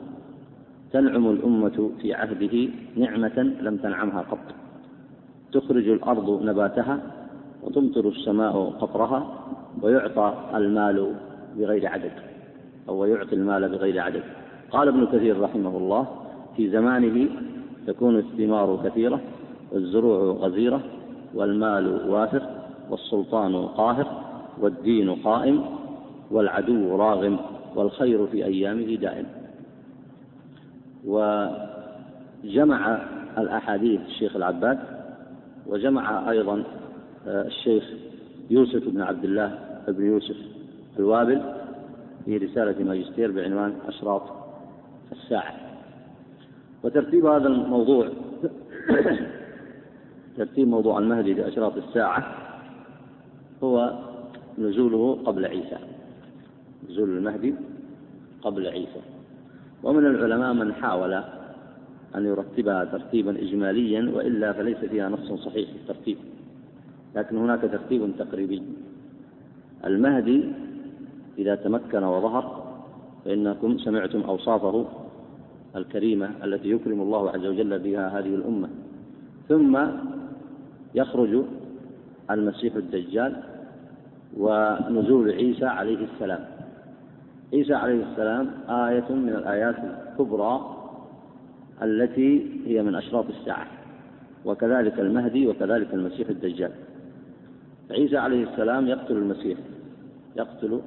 تنعم 0.93 1.31
الأمة 1.31 1.91
في 2.03 2.15
عهده 2.15 2.69
نعمة 2.97 3.43
لم 3.61 3.77
تنعمها 3.77 4.21
قط 4.21 4.55
تخرج 5.53 5.89
الأرض 5.89 6.43
نباتها 6.43 7.01
وتمطر 7.63 8.09
السماء 8.09 8.71
قطرها 8.81 9.39
ويعطى 9.83 10.35
المال 10.55 11.15
بغير 11.57 11.87
عدد 11.87 12.13
أو 12.89 13.05
يعطي 13.05 13.35
المال 13.35 13.69
بغير 13.69 14.01
عدد. 14.01 14.23
قال 14.71 14.89
ابن 14.89 15.07
كثير 15.07 15.41
رحمه 15.41 15.77
الله 15.77 16.07
في 16.57 16.71
زمانه 16.71 17.29
تكون 17.87 18.19
الثمار 18.19 18.81
كثيرة 18.85 19.21
والزروع 19.73 20.19
غزيرة 20.19 20.81
والمال 21.35 22.11
وافر 22.11 22.43
والسلطان 22.91 23.57
قاهر 23.57 24.07
والدين 24.61 25.15
قائم 25.15 25.65
والعدو 26.31 26.97
راغم 26.97 27.39
والخير 27.77 28.27
في 28.27 28.45
أيامه 28.45 28.95
دائم. 28.95 29.27
وجمع 31.07 32.99
الأحاديث 33.39 34.01
الشيخ 34.01 34.37
العباد 34.37 34.79
وجمع 35.67 36.31
أيضا 36.31 36.65
آه، 37.27 37.47
الشيخ 37.47 37.85
يوسف 38.51 38.89
بن 38.89 39.03
عبد 39.03 39.25
الله 39.25 39.59
بن 39.89 40.07
يوسف 40.07 40.37
الوابل 40.99 41.43
في 42.25 42.37
رسالة 42.37 42.85
ماجستير 42.85 43.31
بعنوان 43.33 43.73
أشراط 43.89 44.40
الساعة. 45.13 45.55
وترتيب 46.83 47.27
هذا 47.27 47.49
الموضوع 47.49 48.09
ترتيب 50.37 50.69
موضوع 50.69 50.99
المهدي 50.99 51.35
في 51.35 51.49
أشراط 51.49 51.77
الساعة 51.77 52.35
هو 53.63 53.99
نزوله 54.59 55.19
قبل 55.25 55.45
عيسى. 55.45 55.79
نزول 56.91 57.17
المهدي 57.17 57.55
قبل 58.43 58.67
عيسى. 58.67 59.01
ومن 59.83 60.07
العلماء 60.07 60.53
من 60.53 60.75
حاول 60.75 61.15
أن 62.15 62.27
يرتبها 62.27 62.85
ترتيبا 62.85 63.43
إجماليا 63.43 64.13
وإلا 64.15 64.53
فليس 64.53 64.79
فيها 64.79 65.09
نص 65.09 65.33
صحيح 65.33 65.71
في 65.71 65.77
الترتيب. 65.77 66.17
لكن 67.17 67.37
هناك 67.37 67.61
ترتيب 67.61 68.17
تقريبي. 68.19 68.63
المهدي 69.85 70.53
إذا 71.39 71.55
تمكن 71.55 72.05
وظهر 72.05 72.71
فإنكم 73.25 73.79
سمعتم 73.79 74.21
أوصافه 74.21 74.87
الكريمة 75.77 76.31
التي 76.45 76.71
يكرم 76.71 77.01
الله 77.01 77.31
عز 77.31 77.47
وجل 77.47 77.79
بها 77.79 78.19
هذه 78.19 78.35
الأمة. 78.35 78.69
ثم 79.49 79.79
يخرج 80.95 81.43
المسيح 82.31 82.75
الدجال 82.75 83.37
ونزول 84.37 85.31
عيسى 85.31 85.65
عليه 85.67 86.07
السلام. 86.15 86.45
عيسى 87.53 87.75
عليه 87.75 88.05
السلام 88.13 88.51
آية 88.69 89.13
من 89.13 89.29
الآيات 89.29 89.77
الكبرى 89.79 90.77
التي 91.83 92.47
هي 92.67 92.83
من 92.83 92.95
أشراط 92.95 93.25
الساعة 93.29 93.67
وكذلك 94.45 95.01
المهدي 95.01 95.47
وكذلك 95.47 95.95
المسيح 95.95 96.29
الدجال. 96.29 96.71
عيسى 97.91 98.17
عليه 98.17 98.53
السلام 98.53 98.87
يقتل 98.87 99.17
المسيح 99.17 99.59
يقتل 100.37 100.81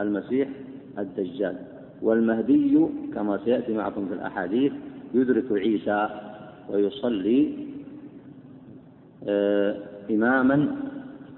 المسيح 0.00 0.48
الدجال. 0.98 1.56
والمهدي 2.02 2.86
كما 3.14 3.38
سيأتي 3.44 3.72
معكم 3.74 4.06
في 4.06 4.14
الأحاديث 4.14 4.72
يدرك 5.14 5.52
عيسى 5.52 6.08
ويصلي 6.70 7.68
آه، 9.28 9.76
إماما 10.10 10.76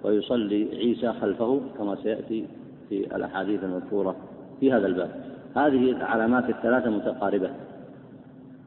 ويصلي 0.04 0.68
عيسى 0.76 1.12
خلفه 1.12 1.60
كما 1.78 1.96
سيأتي 2.02 2.46
في 2.88 3.16
الأحاديث 3.16 3.64
المذكورة 3.64 4.16
في 4.60 4.72
هذا 4.72 4.86
الباب. 4.86 5.10
هذه 5.56 5.90
العلامات 5.90 6.50
الثلاثة 6.50 6.90
متقاربة. 6.90 7.50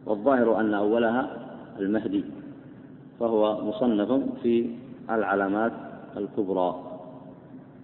والظاهر 0.06 0.60
أن 0.60 0.74
أولها 0.74 1.38
المهدي 1.80 2.24
فهو 3.20 3.66
مصنف 3.66 4.22
في 4.44 4.70
العلامات 5.10 5.72
الكبرى. 6.18 7.00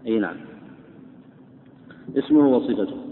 أي 0.06 0.20
نعم. 0.20 0.36
اسمه 2.18 2.48
وصفته. 2.48 3.09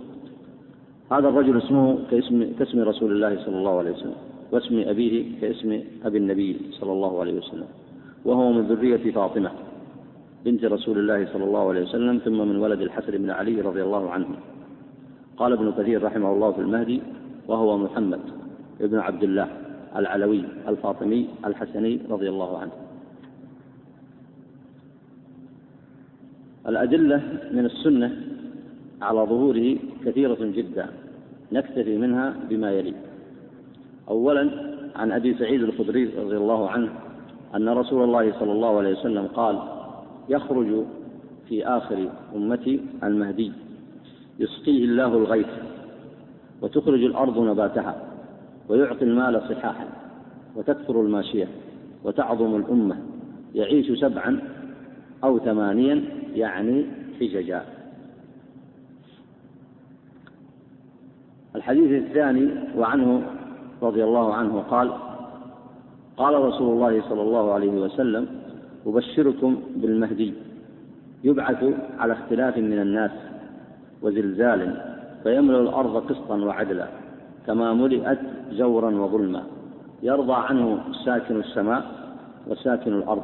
هذا 1.11 1.27
الرجل 1.29 1.57
اسمه 1.57 1.97
كاسم 2.11 2.53
كاسم 2.59 2.79
رسول 2.79 3.11
الله 3.11 3.45
صلى 3.45 3.57
الله 3.57 3.77
عليه 3.77 3.91
وسلم 3.91 4.15
واسم 4.51 4.79
أبيه 4.79 5.41
كاسم 5.41 5.83
أبي 6.05 6.17
النبي 6.17 6.57
صلى 6.71 6.91
الله 6.91 7.19
عليه 7.19 7.33
وسلم 7.33 7.67
وهو 8.25 8.51
من 8.51 8.61
ذرية 8.67 9.11
فاطمة 9.11 9.51
بنت 10.45 10.65
رسول 10.65 10.97
الله 10.99 11.27
صلى 11.33 11.43
الله 11.43 11.69
عليه 11.69 11.81
وسلم 11.81 12.17
ثم 12.17 12.47
من 12.47 12.55
ولد 12.55 12.81
الحسن 12.81 13.11
بن 13.11 13.29
علي 13.29 13.61
رضي 13.61 13.83
الله 13.83 14.09
عنه. 14.09 14.27
قال 15.37 15.53
ابن 15.53 15.71
كثير 15.71 16.03
رحمه 16.03 16.31
الله 16.31 16.51
في 16.51 16.61
المهدي 16.61 17.01
وهو 17.47 17.77
محمد 17.77 18.19
ابن 18.81 18.99
عبد 18.99 19.23
الله 19.23 19.47
العلوي 19.95 20.43
الفاطمي 20.67 21.27
الحسني 21.45 21.99
رضي 22.09 22.29
الله 22.29 22.57
عنه. 22.57 22.71
الأدلة 26.67 27.21
من 27.51 27.65
السنة 27.65 28.26
على 29.01 29.19
ظهوره 29.19 29.77
كثيرة 30.05 30.37
جدا 30.41 30.89
نكتفي 31.51 31.97
منها 31.97 32.35
بما 32.49 32.71
يلي 32.71 32.93
أولا 34.09 34.49
عن 34.95 35.11
أبي 35.11 35.33
سعيد 35.33 35.63
الخدري 35.63 36.05
رضي 36.05 36.37
الله 36.37 36.69
عنه 36.69 36.89
أن 37.55 37.69
رسول 37.69 38.03
الله 38.03 38.39
صلى 38.39 38.51
الله 38.51 38.77
عليه 38.77 38.99
وسلم 38.99 39.27
قال 39.27 39.59
يخرج 40.29 40.83
في 41.49 41.65
آخر 41.65 42.09
أمتي 42.35 42.79
المهدي 43.03 43.51
يسقيه 44.39 44.85
الله 44.85 45.07
الغيث 45.07 45.47
وتخرج 46.61 47.03
الأرض 47.03 47.39
نباتها 47.39 47.95
ويعطي 48.69 49.05
المال 49.05 49.41
صحاحا 49.49 49.87
وتكثر 50.55 51.01
الماشية 51.01 51.47
وتعظم 52.03 52.55
الأمة 52.55 52.97
يعيش 53.55 53.99
سبعا 53.99 54.39
أو 55.23 55.39
ثمانيا 55.39 56.03
يعني 56.35 56.85
حججا. 57.19 57.61
الحديث 61.57 62.03
الثاني 62.03 62.49
وعنه 62.77 63.21
رضي 63.81 64.03
الله 64.03 64.33
عنه 64.33 64.63
قال 64.69 64.91
قال 66.17 66.33
رسول 66.41 66.73
الله 66.73 67.01
صلى 67.09 67.21
الله 67.21 67.53
عليه 67.53 67.81
وسلم 67.81 68.27
أبشركم 68.87 69.57
بالمهدي. 69.75 70.33
يبعث 71.23 71.63
على 71.99 72.13
اختلاف 72.13 72.57
من 72.57 72.79
الناس 72.79 73.11
وزلزال 74.01 74.81
فيملأ 75.23 75.59
الأرض 75.59 75.97
قسطا 76.09 76.37
وعدلا 76.37 76.87
كما 77.47 77.73
ملئت 77.73 78.19
جورا 78.51 78.91
وظلما. 78.91 79.43
يرضى 80.03 80.33
عنه 80.33 80.79
ساكن 81.05 81.39
السماء 81.39 81.83
وساكن 82.47 82.93
الأرض 82.93 83.23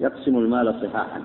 يقسم 0.00 0.38
المال 0.38 0.74
صحاحا. 0.82 1.20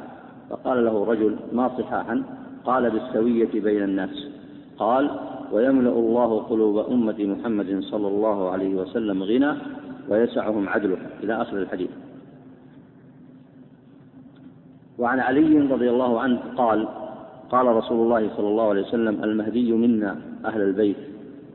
فقال 0.50 0.86
له 0.86 1.06
رجل 1.06 1.36
ما 1.54 1.72
صحاحا؟ 1.80 2.24
قال 2.66 2.92
بالسوية 2.92 3.62
بين 3.62 3.84
الناس. 3.84 4.28
قال 4.78 5.10
ويملأ 5.52 5.92
الله 5.92 6.40
قلوب 6.40 6.78
أمة 6.78 7.16
محمد 7.20 7.80
صلى 7.82 8.08
الله 8.08 8.50
عليه 8.50 8.76
وسلم 8.76 9.24
غنى 9.24 9.52
ويسعهم 10.10 10.70
عدله. 10.70 10.98
إلى 11.24 11.42
آخر 11.42 11.58
الحديث. 11.58 11.90
وعن 15.00 15.20
علي 15.20 15.60
رضي 15.60 15.90
الله 15.90 16.20
عنه 16.20 16.40
قال 16.58 16.88
قال 17.50 17.68
رسول 17.68 18.00
الله 18.06 18.36
صلى 18.38 18.48
الله 18.48 18.70
عليه 18.70 18.82
وسلم 18.82 19.24
المهدي 19.24 19.72
منا 19.72 20.16
أهل 20.46 20.62
البيت 20.62 20.98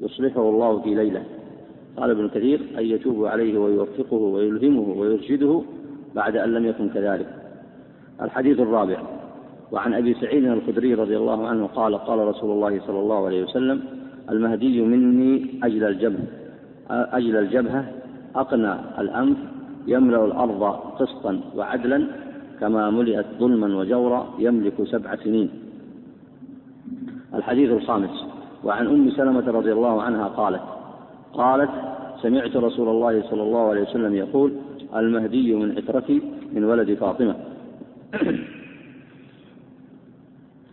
يصلحه 0.00 0.42
الله 0.42 0.80
في 0.80 0.94
ليلة. 0.94 1.22
قال 1.96 2.10
ابن 2.10 2.28
كثير 2.28 2.60
أن 2.78 2.84
يتوب 2.84 3.26
عليه 3.26 3.58
ويوفقه 3.58 4.16
ويلهمه 4.16 4.88
ويرشده 4.98 5.62
بعد 6.14 6.36
أن 6.36 6.54
لم 6.54 6.66
يكن 6.66 6.88
كذلك. 6.88 7.28
الحديث 8.22 8.60
الرابع. 8.60 9.19
وعن 9.72 9.94
أبي 9.94 10.14
سعيد 10.14 10.44
الخدري 10.44 10.94
رضي 10.94 11.16
الله 11.16 11.46
عنه 11.46 11.66
قال 11.66 11.98
قال 11.98 12.18
رسول 12.18 12.50
الله 12.50 12.80
صلى 12.86 12.98
الله 12.98 13.26
عليه 13.26 13.42
وسلم 13.44 13.82
المهدي 14.30 14.82
مني 14.82 15.60
أجل 15.62 15.84
الجبهة 15.84 16.26
أجل 16.90 17.36
الجبهة 17.36 17.84
أقنى 18.36 18.74
الأنف 18.98 19.38
يملأ 19.86 20.24
الأرض 20.24 20.62
قسطا 20.98 21.40
وعدلا 21.56 22.06
كما 22.60 22.90
ملئت 22.90 23.26
ظلما 23.38 23.76
وجورا 23.76 24.34
يملك 24.38 24.74
سبع 24.84 25.16
سنين. 25.16 25.48
الحديث 27.34 27.70
الخامس. 27.70 28.26
وعن 28.64 28.86
أم 28.86 29.10
سلمة 29.10 29.50
رضي 29.50 29.72
الله 29.72 30.02
عنها 30.02 30.26
قالت 30.28 30.60
قالت 31.32 31.70
سمعت 32.22 32.56
رسول 32.56 32.88
الله 32.88 33.22
صلى 33.30 33.42
الله 33.42 33.68
عليه 33.68 33.82
وسلم 33.82 34.14
يقول 34.14 34.52
المهدي 34.96 35.54
من 35.54 35.72
عترتي 35.76 36.22
من 36.52 36.64
ولد 36.64 36.94
فاطمة. 36.94 37.34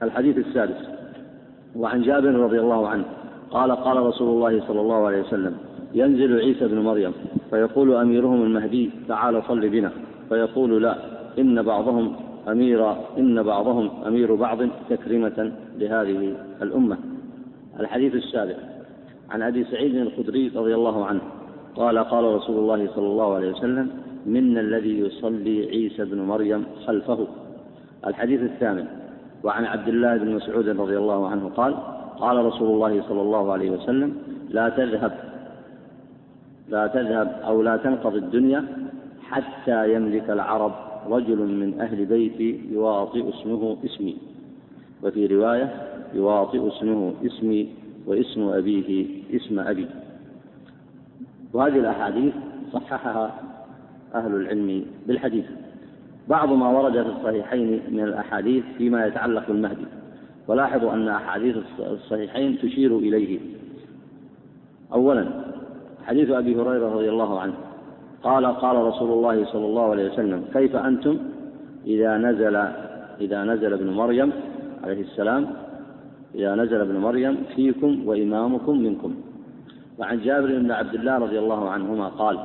الحديث 0.04 0.38
السادس. 0.38 0.90
وعن 1.76 2.02
جابر 2.02 2.34
رضي 2.34 2.60
الله 2.60 2.88
عنه 2.88 3.06
قال 3.52 3.72
قال 3.72 3.98
رسول 3.98 4.30
الله 4.30 4.68
صلى 4.68 4.82
الله 4.82 5.08
عليه 5.08 5.22
وسلم 5.22 5.58
ينزل 5.94 6.40
عيسى 6.40 6.68
بن 6.68 6.80
مريم. 6.80 7.14
فيقول 7.50 7.96
أميرهم 7.96 8.44
المهدي 8.44 8.92
تعال 9.08 9.44
صل 9.48 9.70
بنا. 9.70 9.92
فيقول 10.30 10.84
لا 10.84 10.98
إن 11.40 11.62
بعضهم 11.62 12.16
أمير 12.48 12.92
إن 13.18 13.44
بعضهم 13.44 13.90
أمير 14.08 14.36
بعض 14.36 14.58
تكريمة 14.90 15.52
لهذه 15.78 16.36
الأمة. 16.62 16.98
الحديث 17.80 18.16
السابع 18.16 18.56
عن 19.30 19.42
أبي 19.42 19.64
سعيد 19.64 19.96
الخدري 19.96 20.52
رضي 20.56 20.76
الله 20.76 21.06
عنه 21.06 21.22
قال 21.76 21.98
قال 21.98 22.24
رسول 22.24 22.58
الله 22.58 22.88
صلى 22.96 23.08
الله 23.08 23.36
عليه 23.36 23.52
وسلم 23.52 23.90
منا 24.26 24.60
الذي 24.60 25.00
يصلي 25.00 25.66
عيسى 25.70 26.06
بن 26.06 26.22
مريم 26.22 26.66
خلفه. 26.86 27.28
الحديث 28.08 28.42
الثامن 28.42 28.86
وعن 29.48 29.66
عبد 29.66 29.88
الله 29.88 30.18
بن 30.18 30.36
مسعود 30.36 30.68
رضي 30.70 30.98
الله 30.98 31.30
عنه 31.30 31.50
قال 31.56 31.76
قال 32.20 32.46
رسول 32.46 32.70
الله 32.70 33.04
صلى 33.08 33.22
الله 33.22 33.52
عليه 33.52 33.70
وسلم 33.72 34.16
لا 34.50 34.70
تذهب 34.70 35.14
لا 36.70 36.88
تذهب 36.88 37.42
أو 37.44 37.62
لا 37.62 37.78
تنقضي 37.78 38.18
الدنيا 38.18 38.66
حتى 39.24 39.94
يملك 39.94 40.30
العرب 40.30 40.72
رجل 41.10 41.38
من 41.38 41.80
أهل 41.80 42.06
بيتي 42.06 42.62
يواطئ 42.72 43.30
اسمه 43.30 43.78
اسمي. 43.86 44.18
وفي 45.04 45.26
رواية 45.26 45.70
يواطئ 46.14 46.68
اسمه 46.68 47.14
اسمي 47.26 47.70
واسم 48.06 48.50
أبيه 48.50 49.08
اسم 49.36 49.60
أبي. 49.60 49.88
وهذه 51.54 51.80
الأحاديث 51.80 52.34
صححها 52.74 53.40
أهل 54.16 54.36
العلم 54.36 54.86
بالحديث. 55.08 55.46
بعض 56.30 56.50
ما 56.54 56.70
ورد 56.70 56.94
في 56.94 57.10
الصحيحين 57.10 57.82
من 57.92 58.04
الأحاديث 58.04 58.64
فيما 58.78 59.06
يتعلق 59.06 59.48
بالمهدي. 59.48 59.86
ولاحظوا 60.48 60.94
أن 60.94 61.08
أحاديث 61.08 61.56
الصحيحين 61.80 62.58
تشير 62.58 62.98
إليه. 62.98 63.40
أولا 64.94 65.26
حديث 66.06 66.30
أبي 66.30 66.56
هريرة 66.56 66.94
رضي 66.96 67.10
الله 67.10 67.40
عنه. 67.40 67.54
قال 68.24 68.46
قال 68.46 68.76
رسول 68.76 69.12
الله 69.12 69.46
صلى 69.46 69.66
الله 69.66 69.92
عليه 69.92 70.12
وسلم 70.12 70.44
كيف 70.54 70.76
أنتم 70.76 71.18
إذا 71.88 72.18
نزل 72.18 72.56
إذا 73.22 73.44
نزل 73.44 73.74
ابن 73.74 73.90
مريم 73.90 74.32
عليه 74.84 75.02
السلام 75.02 75.48
إذا 76.36 76.56
نزل 76.56 76.82
ابن 76.82 76.98
مريم 76.98 77.38
فيكم 77.56 78.08
وإمامكم 78.08 78.80
منكم. 78.80 79.16
وعن 80.00 80.20
جابر 80.22 80.60
بن 80.60 80.72
عبد 80.72 80.94
الله 80.94 81.18
رضي 81.18 81.40
الله 81.40 81.70
عنهما 81.70 82.08
قال 82.08 82.40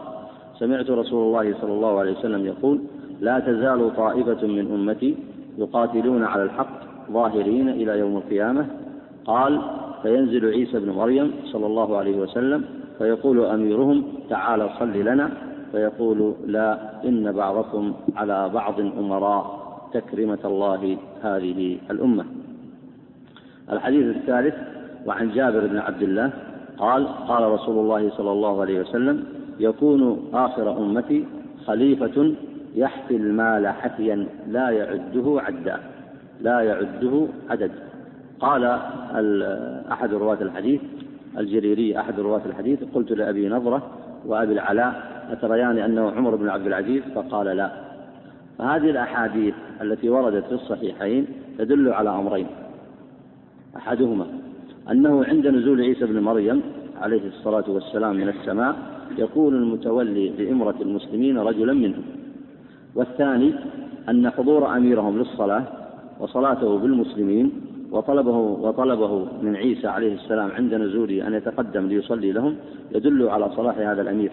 سمعت 0.59 0.91
رسول 0.91 1.27
الله 1.27 1.61
صلى 1.61 1.73
الله 1.73 1.99
عليه 1.99 2.13
وسلم 2.13 2.47
يقول 2.47 2.81
لا 3.23 3.39
تزال 3.39 3.97
طائفة 3.97 4.47
من 4.47 4.65
أمتي 4.75 5.17
يقاتلون 5.59 6.23
على 6.25 6.43
الحق 6.43 6.75
ظاهرين 7.13 7.69
إلى 7.69 7.99
يوم 7.99 8.17
القيامة. 8.17 8.67
قال 9.25 9.61
فينزل 10.03 10.43
عيسى 10.51 10.81
بن 10.81 10.91
مريم 10.91 11.29
صلى 11.45 11.67
الله 11.67 11.97
عليه 11.97 12.17
وسلم 12.17 12.65
فيقول 12.99 13.45
أميرهم 13.45 14.05
تعال 14.31 14.71
صل 14.79 14.97
لنا. 14.99 15.31
فيقول 15.73 16.35
لا 16.47 16.69
إن 17.05 17.33
بعضكم 17.33 17.93
على 18.17 18.51
بعض 18.55 18.81
أمراء 18.81 19.45
تكرمة 19.95 20.43
الله 20.45 20.97
هذه 21.23 21.79
الأمة. 21.91 22.25
الحديث 23.73 24.17
الثالث 24.17 24.55
وعن 25.07 25.31
جابر 25.31 25.67
بن 25.67 25.79
عبد 25.79 26.03
الله 26.03 26.31
قال 26.79 27.07
قال 27.29 27.43
رسول 27.43 27.79
الله 27.79 28.11
صلى 28.11 28.33
الله 28.33 28.61
عليه 28.61 28.81
وسلم 28.81 29.25
يكون 29.61 30.31
آخر 30.35 30.79
أمتي 30.79 31.25
خليفة 31.67 32.35
يحفي 32.75 33.17
المال 33.17 33.69
حفيا 33.69 34.27
لا 34.49 34.71
يعده 34.71 35.41
عدا 35.41 35.81
لا 36.41 36.61
يعده 36.61 37.27
عدد. 37.51 37.71
قال 38.41 38.65
أحد 39.93 40.15
رواة 40.15 40.39
الحديث 40.43 40.81
الجريري 41.39 41.99
أحد 41.99 42.21
رواة 42.21 42.41
الحديث 42.47 42.79
قلت 42.95 43.13
لأبي 43.13 43.49
نظرة 43.49 43.83
وأبي 44.27 44.53
العلاء 44.53 45.25
أتريان 45.31 45.79
أنه 45.79 46.11
عمر 46.11 46.37
بن 46.37 46.49
عبد 46.49 46.67
العزيز؟ 46.67 47.03
فقال 47.15 47.57
لا. 47.57 47.73
فهذه 48.59 48.91
الأحاديث 48.91 49.55
التي 49.83 50.09
وردت 50.09 50.45
في 50.45 50.53
الصحيحين 50.53 51.27
تدل 51.59 51.93
على 51.93 52.11
أمرين. 52.11 52.47
أحدهما 53.77 54.27
أنه 54.91 55.25
عند 55.25 55.47
نزول 55.47 55.81
عيسى 55.81 56.07
بن 56.07 56.21
مريم 56.21 56.63
عليه 57.01 57.29
الصلاة 57.29 57.65
والسلام 57.69 58.17
من 58.17 58.29
السماء 58.29 58.77
يكون 59.19 59.55
المتولي 59.55 60.29
لإمرة 60.29 60.75
المسلمين 60.81 61.39
رجلا 61.39 61.73
منهم 61.73 62.03
والثاني 62.95 63.55
أن 64.09 64.31
حضور 64.31 64.77
أميرهم 64.77 65.19
للصلاة 65.19 65.65
وصلاته 66.21 66.79
بالمسلمين 66.79 67.53
وطلبه 67.93 68.37
وطلبه 68.37 69.27
من 69.43 69.57
عيسى 69.57 69.89
عليه 69.89 70.15
السلام 70.15 70.51
عند 70.51 70.75
نزوله 70.75 71.27
أن 71.27 71.35
يتقدم 71.35 71.87
ليصلي 71.87 72.33
لهم 72.33 72.57
يدل 72.95 73.29
على 73.29 73.51
صلاح 73.57 73.79
هذا 73.79 74.03
الأمير 74.03 74.33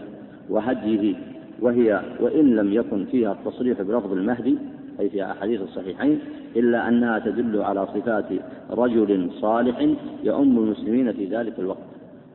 وهديه 0.49 1.15
وهي 1.61 2.01
وإن 2.19 2.55
لم 2.55 2.73
يكن 2.73 3.05
فيها 3.05 3.31
التصريح 3.31 3.81
بلفظ 3.81 4.13
المهدي 4.13 4.57
أي 4.99 5.09
في 5.09 5.23
أحاديث 5.23 5.61
الصحيحين 5.61 6.19
إلا 6.55 6.87
أنها 6.87 7.19
تدل 7.19 7.61
على 7.61 7.87
صفات 7.87 8.25
رجل 8.71 9.29
صالح 9.41 9.87
يؤم 10.23 10.57
المسلمين 10.57 11.13
في 11.13 11.25
ذلك 11.25 11.59
الوقت. 11.59 11.79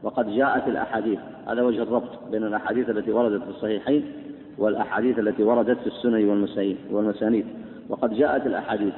وقد 0.02 0.30
جاءت 0.36 0.68
الأحاديث 0.68 1.18
هذا 1.46 1.62
وجه 1.62 1.82
الربط 1.82 2.10
بين 2.32 2.42
الأحاديث 2.42 2.90
التي 2.90 3.12
وردت 3.12 3.42
في 3.42 3.50
الصحيحين 3.50 4.04
والأحاديث 4.58 5.18
التي 5.18 5.42
وردت 5.42 5.78
في 5.78 5.86
السنن 5.86 6.28
والمسانيد. 6.90 7.46
وقد 7.88 8.14
جاءت 8.14 8.46
الأحاديث 8.46 8.94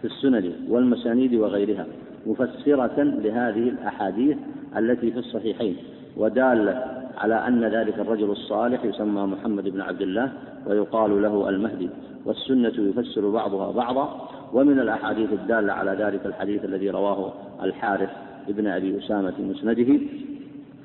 في 0.00 0.04
السنن 0.04 0.52
والمسانيد 0.68 1.34
وغيرها 1.34 1.86
مفسرة 2.26 3.02
لهذه 3.02 3.68
الأحاديث 3.68 4.36
التي 4.76 5.10
في 5.10 5.18
الصحيحين 5.18 5.76
ودالة 6.16 6.84
على 7.18 7.34
أن 7.34 7.64
ذلك 7.64 7.98
الرجل 7.98 8.30
الصالح 8.30 8.84
يسمى 8.84 9.22
محمد 9.22 9.68
بن 9.68 9.80
عبد 9.80 10.02
الله 10.02 10.32
ويقال 10.66 11.22
له 11.22 11.48
المهدي. 11.48 11.90
والسنة 12.24 12.72
يفسر 12.78 13.30
بعضها 13.30 13.72
بعضا 13.72 14.28
ومن 14.52 14.78
الأحاديث 14.78 15.32
الدالة 15.32 15.72
على 15.72 15.90
ذلك 15.90 16.26
الحديث 16.26 16.64
الذي 16.64 16.90
رواه 16.90 17.32
الحارث 17.62 18.10
ابن 18.48 18.66
أبي 18.66 18.98
أسامة 18.98 19.30
في 19.30 19.42
مسنده 19.42 20.00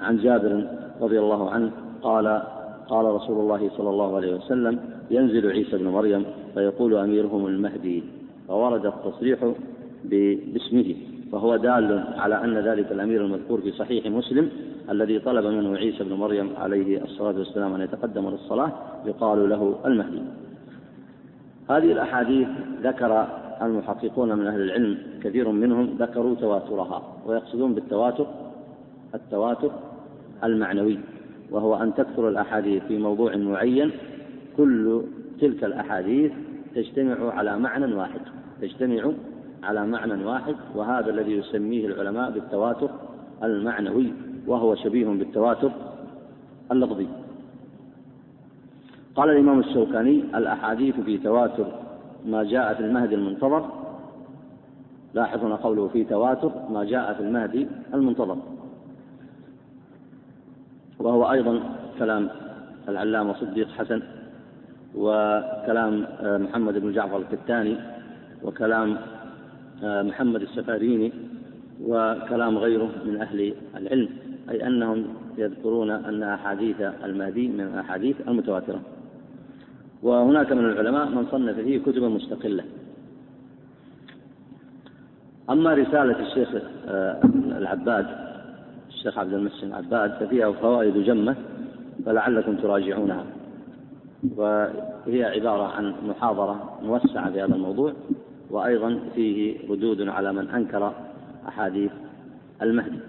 عن 0.01 0.17
جابر 0.17 0.67
رضي 1.01 1.19
الله 1.19 1.49
عنه 1.49 1.71
قال 2.01 2.41
قال 2.89 3.05
رسول 3.05 3.39
الله 3.39 3.69
صلى 3.77 3.89
الله 3.89 4.15
عليه 4.15 4.35
وسلم 4.35 4.79
ينزل 5.11 5.51
عيسى 5.51 5.77
بن 5.77 5.87
مريم 5.87 6.25
فيقول 6.53 6.95
أميرهم 6.95 7.47
المهدي. 7.47 8.03
فورد 8.47 8.85
التصريح 8.85 9.53
باسمه 10.03 10.95
فهو 11.31 11.55
دال 11.55 12.03
على 12.17 12.43
أن 12.43 12.57
ذلك 12.57 12.91
الأمير 12.91 13.25
المذكور 13.25 13.61
في 13.61 13.71
صحيح 13.71 14.05
مسلم 14.05 14.49
الذي 14.89 15.19
طلب 15.19 15.45
منه 15.45 15.77
عيسى 15.77 16.03
بن 16.03 16.13
مريم 16.13 16.49
عليه 16.57 17.03
الصلاة 17.03 17.37
والسلام 17.37 17.73
أن 17.73 17.81
يتقدم 17.81 18.29
للصلاة 18.29 18.71
يقال 19.05 19.49
له 19.49 19.75
المهدي. 19.85 20.21
هذه 21.69 21.91
الأحاديث 21.91 22.47
ذكر 22.83 23.27
المحققون 23.61 24.37
من 24.37 24.47
أهل 24.47 24.61
العلم 24.61 24.97
كثير 25.23 25.49
منهم 25.49 25.95
ذكروا 25.99 26.35
تواترها 26.35 27.01
ويقصدون 27.25 27.73
بالتواتر 27.73 28.27
التواتر 29.15 29.71
المعنوي. 30.43 30.99
وهو 31.53 31.75
أن 31.75 31.93
تكثر 31.93 32.29
الأحاديث 32.29 32.83
في 32.83 32.97
موضوع 32.97 33.35
معين 33.35 33.91
كل 34.57 35.01
تلك 35.41 35.63
الأحاديث 35.63 36.31
تجتمع 36.75 37.33
على 37.33 37.59
معنى 37.59 37.95
واحد 37.95 38.21
تجتمع 38.61 39.11
على 39.63 39.85
معنى 39.85 40.25
واحد 40.25 40.55
وهذا 40.75 41.09
الذي 41.09 41.31
يسميه 41.31 41.87
العلماء 41.87 42.31
بالتواتر 42.31 42.89
المعنوي 43.43 44.13
وهو 44.47 44.75
شبيه 44.75 45.07
بالتواتر 45.07 45.71
اللفظي. 46.71 47.07
قال 49.15 49.29
الإمام 49.29 49.59
الشوكاني 49.59 50.23
الأحاديث 50.35 50.99
في 50.99 51.17
تواتر 51.17 51.65
ما 52.25 52.43
جاء 52.43 52.73
في 52.73 52.79
المهدي 52.79 53.15
المنتظر. 53.15 53.69
لاحظنا 55.13 55.55
قوله 55.55 55.87
في 55.87 56.03
تواتر 56.03 56.51
ما 56.69 56.83
جاء 56.83 57.13
في 57.13 57.19
المهدي 57.19 57.67
المنتظر. 57.93 58.37
وهو 61.03 61.31
أيضا 61.31 61.59
كلام 61.99 62.29
العلامة 62.89 63.33
صديق 63.33 63.67
حسن 63.71 64.01
وكلام 64.95 66.05
آه، 66.19 66.37
محمد 66.37 66.77
بن 66.77 66.91
جعفر 66.91 67.17
الكتاني 67.17 67.77
وكلام 68.43 68.97
آه، 69.83 70.01
محمد 70.01 70.41
السفاريني 70.41 71.13
وكلام 71.81 72.57
غيره 72.57 72.89
من 73.05 73.21
أهل 73.21 73.53
العلم 73.77 74.09
أي 74.49 74.67
أنهم 74.67 75.05
يذكرون 75.37 75.91
أن 75.91 76.23
أحاديث 76.23 76.81
المهدي 77.03 77.47
من 77.47 77.61
الأحاديث 77.61 78.15
المتواترة. 78.27 78.81
وهناك 80.03 80.51
من 80.51 80.65
العلماء 80.65 81.05
من 81.05 81.25
صنف 81.31 81.55
فيه 81.55 81.79
كتبا 81.79 82.09
مستقلة. 82.09 82.63
أما 85.49 85.73
رسالة 85.73 86.19
الشيخ 86.19 86.49
آه، 86.87 87.21
العباد 87.57 88.22
الشيخ 89.03 89.17
عبد 89.17 89.33
المحسن 89.33 89.67
العباد 89.67 90.11
ففيها 90.11 90.51
فوائد 90.51 90.97
جمة 90.97 91.35
فلعلكم 92.05 92.55
تراجعونها. 92.55 93.25
وهي 94.37 95.23
عبارة 95.23 95.63
عن 95.63 95.93
محاضرة 96.07 96.79
موسعة 96.83 97.31
في 97.31 97.41
هذا 97.41 97.55
الموضوع 97.55 97.93
وأيضا 98.49 98.99
فيه 99.15 99.57
ردود 99.69 100.01
على 100.01 100.33
من 100.33 100.49
أنكر 100.49 100.93
أحاديث 101.47 101.91
المهدي. 102.61 102.99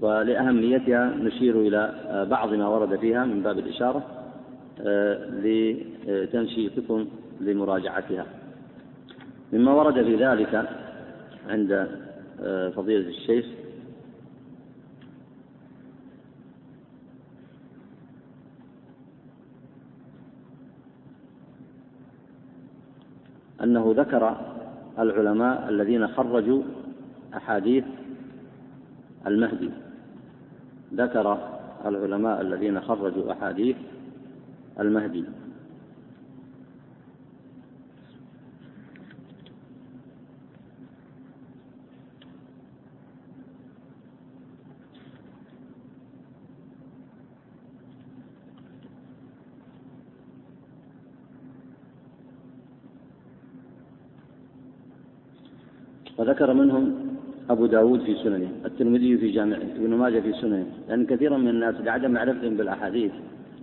ولأهميتها 0.00 1.14
نشير 1.16 1.60
إلى 1.60 1.94
بعض 2.30 2.54
ما 2.54 2.68
ورد 2.68 2.96
فيها 2.96 3.24
من 3.24 3.42
باب 3.42 3.58
الإشارة 3.58 4.02
آه، 4.86 5.30
لتنشيطكم 6.06 7.06
لمراجعتها. 7.40 8.26
مما 9.52 9.72
ورد 9.72 9.94
في 9.94 10.16
ذلك 10.16 10.68
عند 11.48 11.88
آه، 12.42 12.68
فضيلة 12.68 13.08
الشيخ 13.08 13.46
أنه 23.62 23.94
ذكر 23.96 24.36
العلماء 24.98 25.68
الذين 25.68 26.08
خرجوا 26.08 26.62
أحاديث 27.36 27.84
المهدي. 29.26 29.70
ذكر 30.94 31.38
العلماء 31.86 32.40
الذين 32.40 32.80
خرجوا 32.80 33.32
أحاديث 33.32 33.76
المهدي. 34.80 35.24
وذكر 56.30 56.52
منهم 56.54 56.94
أبو 57.50 57.66
داود 57.66 58.00
في 58.00 58.14
سننه 58.14 58.48
الترمذي 58.64 59.18
في 59.18 59.30
جامعه 59.30 59.62
ابن 59.76 59.94
ماجه 59.94 60.20
في 60.20 60.32
سننه 60.32 60.66
لأن 60.88 61.06
كثيرا 61.06 61.36
من 61.38 61.48
الناس 61.48 61.74
لعدم 61.84 62.10
معرفتهم 62.10 62.56
بالأحاديث 62.56 63.12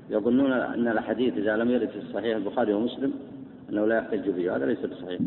يظنون 0.10 0.52
أن 0.52 0.88
الأحاديث 0.88 1.38
إذا 1.38 1.58
لم 1.58 1.72
يرد 1.72 1.90
في 1.90 2.14
صحيح 2.14 2.36
البخاري 2.36 2.74
ومسلم 2.74 3.14
أنه 3.70 3.86
لا 3.86 3.98
يحتج 3.98 4.30
به 4.30 4.56
هذا 4.56 4.66
ليس 4.66 4.86
بصحيح. 4.86 5.20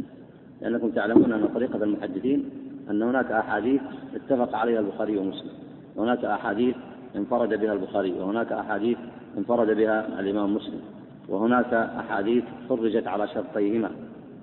لأنكم 0.62 0.90
تعلمون 0.90 1.32
أن 1.32 1.48
طريقة 1.54 1.84
المحدثين 1.84 2.44
أن 2.90 3.02
هناك 3.02 3.32
أحاديث 3.32 3.80
اتفق 4.14 4.56
عليها 4.56 4.80
البخاري 4.80 5.18
ومسلم 5.18 5.50
وهناك 5.96 6.24
أحاديث 6.24 6.74
انفرد 7.16 7.60
بها 7.60 7.72
البخاري 7.72 8.12
وهناك 8.12 8.52
أحاديث 8.52 8.98
انفرد 9.38 9.76
بها 9.76 10.20
الإمام 10.20 10.54
مسلم 10.54 10.80
وهناك 11.28 11.74
أحاديث 11.74 12.44
خرجت 12.68 13.06
على 13.06 13.28
شرطيهما. 13.28 13.90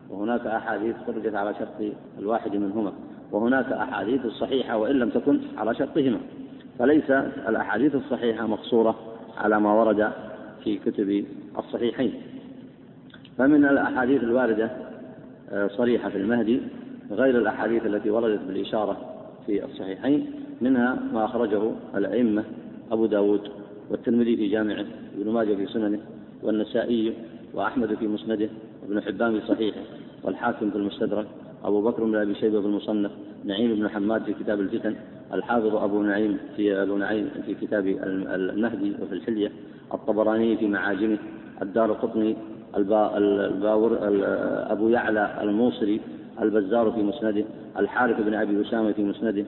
وهناك 0.10 0.48
أحاديث 0.48 0.96
خرجت 1.08 1.36
على 1.36 1.54
شرط 1.60 1.94
الواحد 2.20 2.56
منهما 2.56 2.94
وهناك 3.32 3.72
أحاديث 3.72 4.26
صحيحة 4.26 4.78
وإن 4.78 4.96
لم 4.96 5.10
تكن 5.10 5.40
على 5.58 5.76
شرطهما. 5.76 6.20
فليس 6.80 7.12
الأحاديث 7.50 7.96
الصحيحة 7.96 8.48
مقصورة 8.48 8.96
على 9.38 9.60
ما 9.60 9.74
ورد 9.74 10.12
في 10.64 10.78
كتب 10.78 11.26
الصحيحين. 11.58 12.14
فمن 13.38 13.66
الأحاديث 13.66 14.24
الواردة 14.24 14.72
آه، 15.52 15.68
صريحة 15.68 16.10
في 16.10 16.18
المهدي 16.18 16.62
غير 17.12 17.38
الأحاديث 17.38 17.86
التي 17.86 18.10
وردت 18.10 18.42
بالإشارة 18.48 18.98
في 19.46 19.66
الصحيحين 19.66 20.26
منها 20.62 21.00
ما 21.14 21.26
أخرجه 21.26 21.72
الأئمة 21.96 22.44
أبو 22.92 23.06
داود 23.06 23.42
والترمذي 23.90 24.38
في 24.38 24.48
جامعه 24.48 24.86
ابن 25.20 25.32
ماجه 25.32 25.56
في 25.56 25.66
سننه 25.66 26.00
والنسائي 26.44 27.14
وأحمد 27.54 27.96
في 27.96 28.08
مسنده 28.08 28.50
وابن 28.84 29.02
حبان 29.02 29.40
في 29.40 29.48
صحيحه. 29.48 29.82
والحاكم 30.24 30.70
في 30.70 30.76
المستدرك 30.76 31.26
أبو 31.66 31.82
بكر 31.82 32.04
بن 32.04 32.16
أبي 32.16 32.36
شيبة 32.36 32.62
في 32.62 32.68
المصنف 32.68 33.12
نعيم 33.46 33.76
بن 33.76 33.90
حماد 33.90 34.24
في 34.24 34.34
كتاب 34.34 34.60
الفتن 34.60 34.96
الحافظ 35.34 35.76
أبو 35.76 36.02
نعيم 36.02 36.38
في 36.56 36.82
أبو 36.82 36.98
نعيم 36.98 37.30
في 37.46 37.54
كتاب 37.56 37.88
المهدي 38.34 38.94
وفي 39.02 39.14
الحلية 39.14 39.52
الطبراني 39.94 40.58
في 40.58 40.68
معاجمه 40.68 41.18
الدار 41.62 41.92
قطني 41.92 42.36
الباور 42.78 43.98
أبو 44.72 44.90
يعلى 44.90 45.38
الموصلي 45.42 46.00
البزار 46.42 46.92
في 46.92 47.04
مسنده 47.04 47.44
الحارث 47.80 48.22
بن 48.22 48.34
أبي 48.34 48.62
أسامة 48.62 48.92
في 48.92 49.04
مسنده 49.04 49.46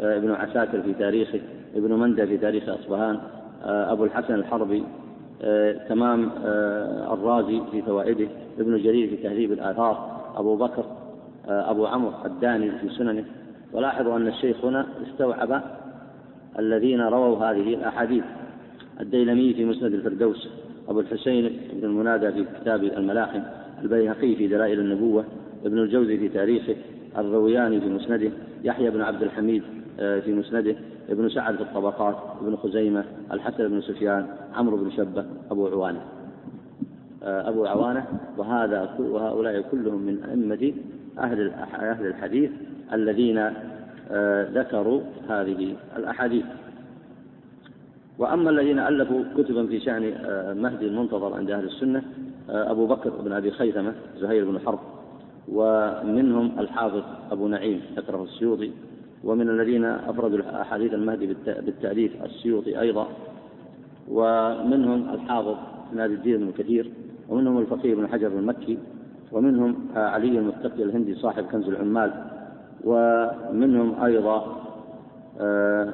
ابن 0.00 0.30
عساكر 0.30 0.82
في 0.82 0.94
تاريخه 0.94 1.40
ابن 1.76 1.92
مندى 1.92 2.26
في 2.26 2.36
تاريخ 2.36 2.68
أصبهان 2.68 3.20
أبو 3.64 4.04
الحسن 4.04 4.34
الحربي 4.34 4.84
تمام 5.88 6.30
الرازي 7.12 7.60
في 7.72 7.82
فوائده 7.82 8.28
ابن 8.58 8.82
جرير 8.82 9.08
في 9.08 9.16
تهذيب 9.16 9.52
الآثار 9.52 10.09
أبو 10.36 10.56
بكر 10.56 10.84
أبو 11.48 11.86
عمرو 11.86 12.12
الداني 12.24 12.70
في 12.70 12.88
سننه. 12.88 13.24
ولاحظوا 13.72 14.16
أن 14.16 14.28
الشيخ 14.28 14.64
هنا 14.64 14.86
استوعب 15.08 15.62
الذين 16.58 17.00
رووا 17.00 17.36
هذه 17.36 17.74
الأحاديث. 17.74 18.24
الديلمي 19.00 19.54
في 19.54 19.64
مسند 19.64 19.94
الفردوس 19.94 20.48
أبو 20.88 21.00
الحسين 21.00 21.58
بن 21.72 21.84
المنادى 21.84 22.32
في 22.32 22.44
كتاب 22.60 22.84
الملاحم 22.84 23.40
البيهقي 23.82 24.36
في 24.36 24.46
دلائل 24.46 24.80
النبوة 24.80 25.24
ابن 25.64 25.78
الجوزي 25.78 26.18
في 26.18 26.28
تاريخه 26.28 26.76
الروياني 27.18 27.80
في 27.80 27.88
مسنده 27.88 28.30
يحيى 28.64 28.90
بن 28.90 29.00
عبد 29.00 29.22
الحميد 29.22 29.62
آه، 30.00 30.20
في 30.20 30.32
مسنده 30.32 30.76
ابن 31.08 31.28
سعد 31.28 31.56
في 31.56 31.62
الطبقات 31.62 32.16
ابن 32.42 32.56
خزيمة 32.56 33.04
الحسن 33.32 33.68
بن 33.68 33.80
سفيان 33.80 34.26
عمرو 34.54 34.76
بن 34.76 34.90
شبة 34.90 35.24
أبو 35.50 35.66
عوانة. 35.66 35.98
آه، 35.98 36.19
أبو 37.22 37.66
عوانة 37.66 38.06
وهذا 38.36 38.96
وهؤلاء 38.98 39.60
كلهم 39.70 40.02
من 40.02 40.22
أئمة 40.24 40.72
أهل 41.18 41.50
أهل 41.74 42.06
الحديث 42.06 42.50
الذين 42.92 43.38
آه، 44.12 44.48
ذكروا 44.50 45.00
هذه 45.28 45.76
الأحاديث. 45.96 46.44
وأما 48.18 48.50
الذين 48.50 48.78
ألفوا 48.78 49.24
كتبا 49.36 49.66
في 49.66 49.80
شأن 49.80 50.12
آه، 50.24 50.52
مهدي 50.54 50.86
المنتظر 50.86 51.34
عند 51.34 51.50
أهل 51.50 51.64
السنة 51.64 52.02
آه، 52.50 52.70
أبو 52.70 52.86
بكر 52.86 53.10
بن 53.10 53.32
أبي 53.32 53.50
خيثمة 53.50 53.94
زهير 54.18 54.50
بن 54.50 54.58
حرب 54.58 54.78
ومنهم 55.48 56.58
الحافظ 56.58 57.02
أبو 57.30 57.48
نعيم 57.48 57.80
ذكره 57.96 58.22
السيوطي 58.22 58.70
ومن 59.24 59.48
الذين 59.48 59.84
أفردوا 59.84 60.62
أحاديث 60.62 60.94
المهدي 60.94 61.26
بالتأليف 61.46 62.24
السيوطي 62.24 62.80
أيضا 62.80 63.08
ومنهم 64.08 65.14
الحافظ 65.14 65.56
نادي 65.94 66.14
الدين 66.14 66.38
بن 66.38 66.52
كثير 66.52 66.90
ومنهم 67.30 67.58
الفقيه 67.58 67.94
بن 67.94 68.08
حجر 68.08 68.26
المكي 68.26 68.78
ومنهم 69.32 69.76
علي 69.96 70.38
المتقي 70.38 70.82
الهندي 70.82 71.14
صاحب 71.14 71.44
كنز 71.44 71.68
العمال 71.68 72.12
ومنهم 72.84 74.04
أيضا 74.04 74.60
آه، 75.40 75.92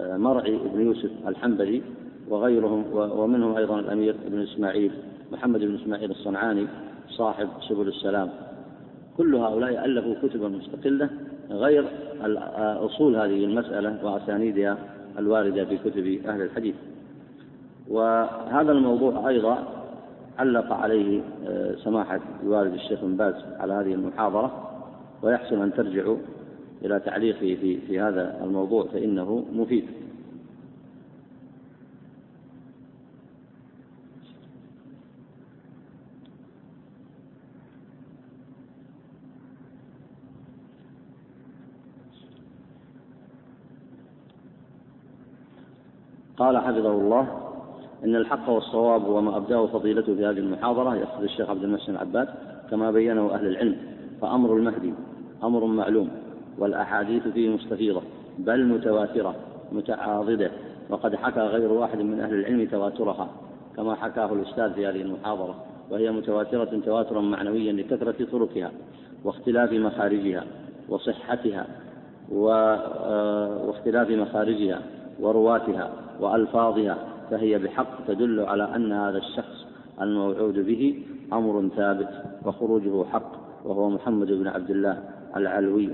آه، 0.00 0.16
مرعي 0.16 0.58
بن 0.74 0.80
يوسف 0.80 1.10
الحنبلي 1.26 1.82
وغيرهم 2.28 2.84
ومنهم 2.94 3.56
أيضا 3.56 3.80
الأمير 3.80 4.16
بن 4.26 4.42
إسماعيل 4.42 4.92
محمد 5.32 5.60
بن 5.60 5.74
إسماعيل 5.74 6.10
الصنعاني 6.10 6.66
صاحب 7.08 7.48
سبل 7.68 7.88
السلام. 7.88 8.28
كل 9.16 9.34
هؤلاء 9.34 9.84
ألفوا 9.84 10.28
كتبا 10.28 10.48
مستقلة 10.48 11.10
غير 11.50 11.84
آه، 12.22 12.86
أصول 12.86 13.16
هذه 13.16 13.44
المسألة 13.44 14.04
وأسانيدها 14.04 14.78
الواردة 15.18 15.64
في 15.64 15.76
كتب 15.76 16.26
أهل 16.26 16.42
الحديث. 16.42 16.74
وهذا 17.88 18.72
الموضوع 18.72 19.28
أيضا 19.28 19.79
علق 20.40 20.72
عليه 20.72 21.22
سماحة 21.84 22.20
الوالد 22.42 22.74
الشيخ 22.74 23.00
بن 23.04 23.16
باز 23.16 23.34
على 23.58 23.72
هذه 23.72 23.94
المحاضرة 23.94 24.70
ويحسن 25.22 25.62
أن 25.62 25.72
ترجعوا 25.74 26.16
إلى 26.84 27.00
تعليقه 27.00 27.38
في, 27.60 27.80
في 27.80 28.00
هذا 28.00 28.40
الموضوع 28.44 28.84
فإنه 28.84 29.44
مفيد. 29.52 29.84
قال 46.36 46.58
حفظه 46.58 46.90
الله 46.90 47.39
إن 48.04 48.16
الحق 48.16 48.48
والصواب 48.48 49.06
وما 49.08 49.36
أبداه 49.36 49.66
فضيلته 49.66 50.14
في 50.14 50.26
هذه 50.26 50.38
المحاضرة 50.38 50.96
يقصد 50.96 51.22
الشيخ 51.22 51.50
عبد 51.50 51.64
المحسن 51.64 51.92
العباد 51.92 52.28
كما 52.70 52.90
بينه 52.90 53.34
أهل 53.34 53.46
العلم 53.46 53.76
فأمر 54.20 54.56
المهدي 54.56 54.94
أمر 55.42 55.64
معلوم 55.64 56.10
والأحاديث 56.58 57.28
فيه 57.28 57.48
مستفيضة 57.48 58.02
بل 58.38 58.66
متواترة 58.66 59.34
متعاضدة 59.72 60.50
وقد 60.90 61.14
حكى 61.14 61.40
غير 61.40 61.72
واحد 61.72 61.98
من 61.98 62.20
أهل 62.20 62.34
العلم 62.34 62.66
تواترها 62.66 63.28
كما 63.76 63.94
حكاه 63.94 64.32
الأستاذ 64.32 64.74
في 64.74 64.86
هذه 64.86 65.02
المحاضرة 65.02 65.54
وهي 65.90 66.10
متواترة 66.10 66.80
تواترا 66.84 67.20
معنويا 67.20 67.72
لكثرة 67.72 68.26
طرقها 68.32 68.70
واختلاف 69.24 69.72
مخارجها 69.72 70.44
وصحتها 70.88 71.66
آه، 72.32 73.64
واختلاف 73.66 74.10
مخارجها 74.10 74.80
ورواتها 75.20 75.90
وألفاظها 76.20 76.98
فهي 77.30 77.58
بحق 77.58 78.06
تدل 78.08 78.40
على 78.40 78.76
أن 78.76 78.92
هذا 78.92 79.18
الشخص 79.18 79.66
الموعود 80.00 80.58
به 80.58 81.02
أمر 81.32 81.68
ثابت 81.76 82.08
وخروجه 82.46 83.04
حق 83.04 83.32
وهو 83.64 83.90
محمد 83.90 84.26
بن 84.26 84.48
عبد 84.48 84.70
الله 84.70 85.02
العلوي 85.36 85.88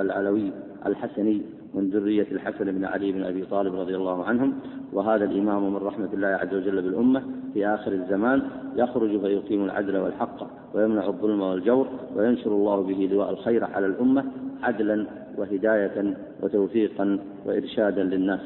العلوي 0.00 0.52
الحسني 0.86 1.42
من 1.74 1.90
ذرية 1.90 2.26
الحسن 2.32 2.64
بن 2.72 2.84
علي 2.84 3.12
بن 3.12 3.22
أبي 3.22 3.44
طالب 3.44 3.74
رضي 3.74 3.96
الله 3.96 4.24
عنهم. 4.24 4.54
وهذا 4.92 5.24
الإمام 5.24 5.72
من 5.72 5.76
رحمة 5.76 6.08
الله 6.12 6.28
عز 6.28 6.54
وجل 6.54 6.82
بالأمة 6.82 7.22
في 7.54 7.66
آخر 7.66 7.92
الزمان 7.92 8.42
يخرج 8.76 9.20
فيقيم 9.20 9.64
العدل 9.64 9.96
والحق 9.96 10.46
ويمنع 10.74 11.06
الظلم 11.06 11.40
والجور 11.40 11.86
وينشر 12.16 12.50
الله 12.50 12.82
به 12.82 13.08
لواء 13.12 13.30
الخير 13.30 13.64
على 13.64 13.86
الأمة 13.86 14.24
عدلا 14.62 15.06
وهداية 15.38 16.16
وتوفيقا 16.42 17.18
وإرشادا 17.46 18.02
للناس. 18.02 18.40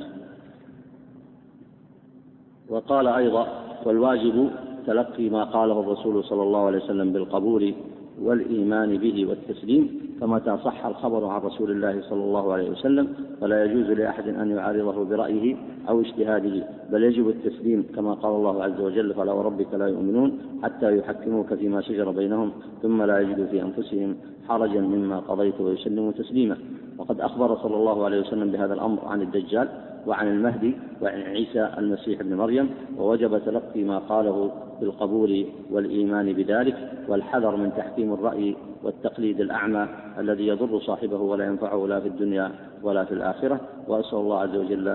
وقال 2.68 3.06
أيضا 3.06 3.46
والواجب 3.86 4.50
تلقي 4.86 5.28
ما 5.28 5.44
قاله 5.44 5.80
الرسول 5.80 6.24
صلى 6.24 6.42
الله 6.42 6.66
عليه 6.66 6.78
وسلم 6.84 7.12
بالقبول 7.12 7.74
والإيمان 8.22 8.98
به 8.98 9.26
والتسليم 9.26 10.00
فمتى 10.20 10.56
صح 10.64 10.86
الخبر 10.86 11.26
عن 11.26 11.40
رسول 11.40 11.70
الله 11.70 12.02
صلى 12.02 12.24
الله 12.24 12.52
عليه 12.52 12.70
وسلم 12.70 13.08
فلا 13.40 13.64
يجوز 13.64 13.90
لأحد 13.90 14.28
أن 14.28 14.50
يعارضه 14.50 15.04
برأيه 15.04 15.56
أو 15.88 16.00
اجتهاده 16.00 16.66
بل 16.92 17.04
يجب 17.04 17.28
التسليم 17.28 17.86
كما 17.96 18.14
قال 18.14 18.32
الله 18.32 18.64
عز 18.64 18.80
وجل 18.80 19.14
فلا 19.14 19.32
وربك 19.32 19.74
لا 19.74 19.86
يؤمنون 19.86 20.38
حتى 20.62 20.98
يحكموك 20.98 21.54
فيما 21.54 21.80
شجر 21.80 22.10
بينهم 22.10 22.52
ثم 22.82 23.02
لا 23.02 23.20
يجدوا 23.20 23.46
في 23.46 23.62
أنفسهم 23.62 24.16
حرجا 24.48 24.80
مما 24.80 25.18
قضيت 25.18 25.60
ويسلموا 25.60 26.12
تسليما. 26.12 26.56
وقد 26.98 27.20
أخبر 27.20 27.56
صلى 27.56 27.76
الله 27.76 28.04
عليه 28.04 28.20
وسلم 28.20 28.50
بهذا 28.50 28.74
الأمر 28.74 28.98
عن 29.06 29.22
الدجال 29.22 29.68
وعن 30.06 30.28
المهدي 30.28 30.74
وعن 31.02 31.20
عيسى 31.20 31.70
المسيح 31.78 32.20
ابن 32.20 32.36
مريم 32.36 32.70
ووجب 32.98 33.44
تلقي 33.44 33.84
ما 33.84 33.98
قاله 33.98 34.50
بالقبول 34.80 35.46
والإيمان 35.70 36.32
بذلك 36.32 36.92
والحذر 37.08 37.56
من 37.56 37.72
تحكيم 37.76 38.12
الرأي 38.14 38.56
والتقليد 38.82 39.40
الأعمى 39.40 39.88
الذي 40.18 40.46
يضر 40.46 40.80
صاحبه 40.80 41.16
ولا 41.16 41.44
ينفعه 41.46 41.86
لا 41.86 42.00
في 42.00 42.08
الدنيا 42.08 42.52
ولا 42.82 43.04
في 43.04 43.14
الآخرة. 43.14 43.60
وأسأل 43.88 44.18
الله 44.18 44.40
عز 44.40 44.56
وجل 44.56 44.88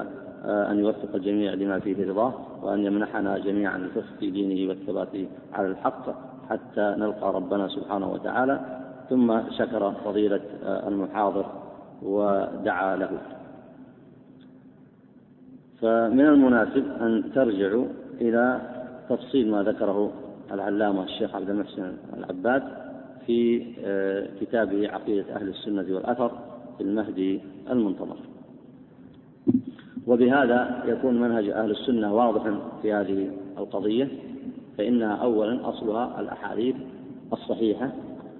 آه، 0.46 0.72
أن 0.72 0.80
يوفق 0.80 1.16
الجميع 1.16 1.54
لما 1.54 1.80
فيه 1.80 2.10
رضاه 2.10 2.34
وأن 2.64 2.86
يمنحنا 2.86 3.38
جميعا 3.38 3.78
الفقه 3.78 4.16
في 4.20 4.32
دينه 4.32 4.70
والثبات 4.70 5.28
على 5.54 5.68
الحق 5.68 6.06
حتى 6.50 6.96
نلقى 6.98 7.34
ربنا 7.34 7.68
سبحانه 7.68 8.12
وتعالى 8.12 8.60
ثم 9.10 9.52
شكر 9.52 9.92
فضيلة 9.92 10.42
آه، 10.64 10.88
المحاضر 10.88 11.46
ودعا 12.02 12.96
له. 12.96 13.10
فمن 15.82 16.26
المناسب 16.26 16.86
أن 17.02 17.32
ترجعوا 17.36 17.86
إلى 18.22 18.62
تفصيل 19.10 19.52
ما 19.52 19.64
ذكره 19.64 20.12
العلامة 20.52 21.04
الشيخ 21.04 21.36
عبد 21.36 21.50
المحسن 21.50 21.94
العباد 22.18 22.64
في 23.26 23.66
آه، 23.86 24.28
كتابه 24.42 24.90
عقيدة 24.90 25.36
أهل 25.36 25.48
السنة 25.50 25.86
والأثر 25.90 26.32
في 26.78 26.84
المهدي 26.84 27.42
المنتظر. 27.70 28.18
وبهذا 30.08 30.84
يكون 30.86 31.22
منهج 31.22 31.50
أهل 31.50 31.72
السنة 31.72 32.14
واضحا 32.14 32.60
في 32.82 32.94
هذه 32.94 33.32
القضية 33.58 34.08
فإنها 34.78 35.16
أولا 35.16 35.70
أصلها 35.70 36.22
الأحاديث 36.22 36.76
الصحيحة 37.34 37.92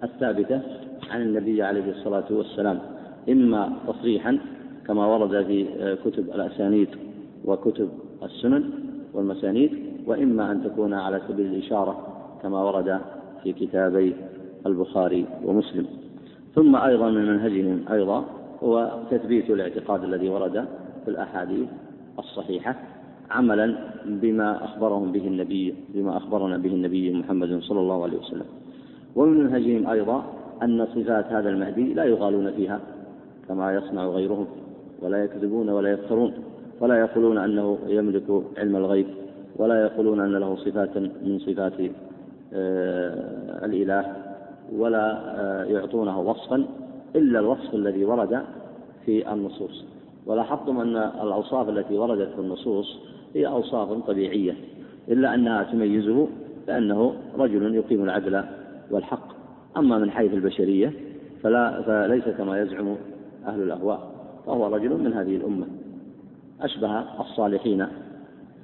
الثابتة 0.04 0.62
عن 1.10 1.22
النبي 1.22 1.64
عليه 1.64 1.92
الصلاة 1.92 2.26
والسلام 2.32 2.80
إما 3.30 3.74
تصريحا 3.88 4.40
كما 4.88 5.06
ورد 5.06 5.46
في 5.46 5.66
آه، 5.80 5.96
كتب 6.06 6.30
الأسانيد 6.30 6.88
وكتب 7.46 7.90
السنن 8.24 8.70
والمسانيد 9.14 9.72
وإما 10.06 10.52
أن 10.52 10.64
تكون 10.64 10.94
على 10.94 11.22
سبيل 11.28 11.46
الإشارة 11.46 12.08
كما 12.44 12.64
ورد 12.64 13.00
في 13.44 13.54
كتابي 13.54 14.16
البخاري 14.66 15.26
ومسلم. 15.46 15.86
ثم 16.56 16.76
أيضا 16.76 17.10
من 17.10 17.26
منهجهم 17.26 17.86
أيضا 17.92 18.26
هو 18.64 18.92
تثبيت 19.12 19.50
الاعتقاد 19.50 20.04
الذي 20.04 20.30
ورد 20.30 20.66
في 21.06 21.12
الأحاديث 21.12 21.68
الصحيحة 22.20 22.76
عملا 23.32 23.76
بما 24.06 24.66
أخبرهم 24.66 25.12
به 25.12 25.28
النبي 25.28 25.76
بما 25.94 26.18
أخبرنا 26.18 26.58
به 26.58 26.70
النبي 26.70 27.14
محمد 27.14 27.60
صلى 27.62 27.80
الله 27.80 28.04
عليه 28.04 28.18
وسلم. 28.18 28.46
ومن 29.20 29.44
منهجهم 29.44 29.88
أيضا 29.88 30.24
أن 30.64 30.88
صفات 30.96 31.26
هذا 31.26 31.50
المهدي 31.50 31.94
لا 31.94 32.04
يغالون 32.04 32.52
فيها 32.52 32.80
كما 33.48 33.74
يصنع 33.74 34.06
غيرهم 34.06 34.48
ولا 35.02 35.24
يكذبون 35.24 35.70
ولا 35.70 35.92
يفترون 35.92 36.34
ولا 36.80 37.00
يقولون 37.00 37.38
أنه 37.38 37.78
يملك 37.88 38.44
علم 38.58 38.76
الغيب 38.76 39.06
ولا 39.56 39.82
يقولون 39.82 40.20
أن 40.20 40.32
له 40.32 40.56
صفات 40.56 40.98
من 40.98 41.40
صفات 41.40 41.74
آه، 42.54 43.66
الإله 43.66 44.16
ولا 44.78 45.18
آه، 45.40 45.64
يعطونه 45.64 46.20
وصفا 46.20 46.66
إلا 47.16 47.40
الوصف 47.40 47.74
الذي 47.74 48.06
ورد 48.06 48.42
في 49.06 49.34
النصوص. 49.34 49.86
ولاحظتم 50.26 50.80
أن 50.80 50.96
الأوصاف 50.98 51.70
التي 51.70 51.98
وردت 51.98 52.34
في 52.36 52.42
النصوص 52.42 53.00
هي 53.36 53.48
أوصاف 53.48 54.08
طبيعية 54.08 54.56
إلا 55.10 55.36
أنها 55.36 55.64
تميزه 55.64 56.28
بأنه 56.68 57.14
رجل 57.38 57.76
يقيم 57.76 58.04
العدل 58.04 58.44
والحق. 58.92 59.28
أما 59.78 59.98
من 59.98 60.12
حيث 60.12 60.34
البشرية 60.34 60.94
فلا 61.44 61.82
فليس 61.82 62.24
كما 62.38 62.62
يزعم 62.62 62.96
أهل 63.48 63.62
الأهواء 63.62 64.12
فهو 64.46 64.68
رجل 64.68 65.04
من 65.04 65.14
هذه 65.14 65.36
الأمة. 65.36 65.66
أشبه 66.62 67.22
الصالحين 67.22 67.88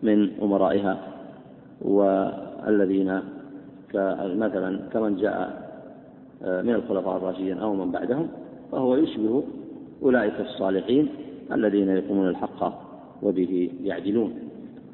من 0.03 0.41
أمرائها 0.41 0.97
والذين 1.81 3.21
مثلا 4.19 4.79
كمن 4.93 5.15
جاء 5.15 5.65
آه، 6.43 6.61
من 6.61 6.73
الخلفاء 6.73 7.17
الراشدين 7.17 7.57
أو 7.57 7.73
من 7.73 7.91
بعدهم 7.91 8.27
فهو 8.71 8.95
يشبه 8.95 9.43
أولئك 10.03 10.39
الصالحين 10.39 11.07
الذين 11.51 11.89
يقومون 11.89 12.27
الحق 12.27 12.73
وبه 13.23 13.69
يعدلون. 13.83 14.33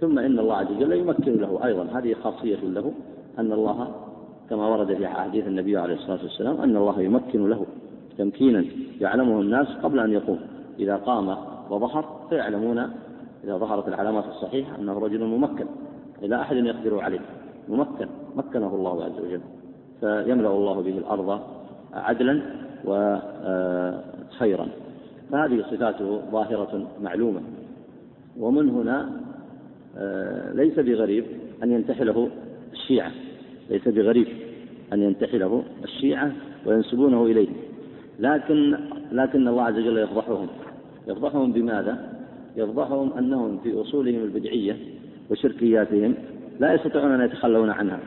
ثم 0.01 0.19
إن 0.19 0.39
الله 0.39 0.55
عز 0.55 0.71
وجل 0.71 0.91
يمكن 0.91 1.37
له 1.37 1.65
أيضا 1.65 1.83
هذه 1.83 2.15
خاصية 2.23 2.59
له 2.63 2.93
أن 3.39 3.51
الله 3.51 3.95
كما 4.51 4.67
ورد 4.67 4.93
في 4.93 5.07
حديث 5.07 5.47
النبي 5.47 5.77
عليه 5.77 5.95
الصلاة 5.95 6.19
والسلام 6.23 6.61
أن 6.61 6.75
الله 6.75 7.01
يمكن 7.01 7.49
له 7.49 7.65
تمكينا 8.17 8.65
يعلمه 9.01 9.41
الناس 9.41 9.67
قبل 9.67 9.99
أن 9.99 10.11
يقوم. 10.11 10.39
إذا 10.79 10.95
قام 10.95 11.37
وظهر 11.69 12.27
فيعلمون 12.29 12.77
إذا 13.43 13.57
ظهرت 13.57 13.87
العلامات 13.87 14.25
الصحيحة 14.25 14.75
أنه 14.79 14.99
رجل 14.99 15.23
ممكن. 15.23 15.65
لا 16.21 16.41
أحد 16.41 16.55
يقدر 16.55 16.99
عليه. 16.99 17.19
ممكن. 17.69 18.07
مكنه 18.35 18.75
الله 18.75 19.03
عز 19.03 19.19
وجل. 19.19 19.41
فيملأ 19.99 20.49
الله 20.49 20.81
به 20.81 20.97
الأرض 20.97 21.41
عدلا 21.93 22.41
وخيرا 22.85 24.67
فهذه 25.31 25.65
صفاته 25.71 26.21
ظاهرة 26.31 26.87
معلومة. 27.01 27.41
ومن 28.39 28.69
هنا 28.69 29.11
آه، 29.97 30.53
ليس 30.53 30.79
بغريب 30.79 31.25
أن 31.63 31.71
ينتحله 31.71 32.29
الشيعة. 32.73 33.11
ليس 33.71 33.87
بغريب 33.87 34.27
أن 34.93 35.01
ينتحله 35.01 35.63
الشيعة 35.83 36.31
وينسبونه 36.65 37.25
إليه. 37.25 37.47
لكن 38.19 38.77
لكن 39.11 39.47
الله 39.47 39.63
عز 39.63 39.77
وجل 39.77 39.97
يفضحهم. 39.97 40.47
يفضحهم 41.07 41.51
بماذا؟ 41.51 42.13
يفضحهم 42.57 43.13
أنهم 43.13 43.59
في 43.63 43.81
أصولهم 43.81 44.23
البدعية 44.23 44.77
وشركياتهم 45.29 46.15
لا 46.59 46.73
يستطيعون 46.73 47.11
أن 47.11 47.25
يتخلون 47.25 47.69
عنها 47.69 47.99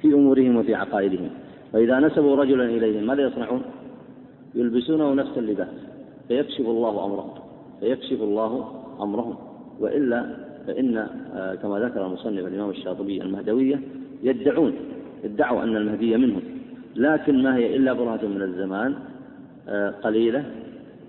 في 0.00 0.08
أمورهم 0.08 0.56
وفي 0.56 0.74
عقائدهم. 0.74 1.30
فإذا 1.72 1.98
نسبوا 2.00 2.36
رجلا 2.36 2.64
إليهم 2.64 3.06
ماذا 3.06 3.22
يصنعون؟ 3.22 3.62
يلبسونه 4.54 5.14
نفس 5.14 5.38
اللباس 5.38 5.68
فيكشف 6.28 6.60
الله 6.60 7.06
أمرهم. 7.06 7.30
فيكشف 7.80 8.22
الله 8.22 8.82
أمرهم. 9.00 9.34
وإلا 9.80 10.26
فإن 10.66 10.96
آه، 11.34 11.54
كما 11.54 11.78
ذكر 11.78 12.06
المصنف 12.06 12.46
الإمام 12.46 12.70
الشاطبي 12.70 13.22
المهدوية 13.22 13.80
يدعون 14.22 14.74
ادعوا 15.24 15.62
أن 15.62 15.76
المهدي 15.76 16.16
منهم. 16.16 16.42
لكن 16.96 17.42
ما 17.42 17.56
هي 17.56 17.76
إلا 17.76 17.92
برهة 17.92 18.26
من 18.26 18.42
الزمان 18.42 18.94
آه، 19.68 19.90
قليلة 19.90 20.44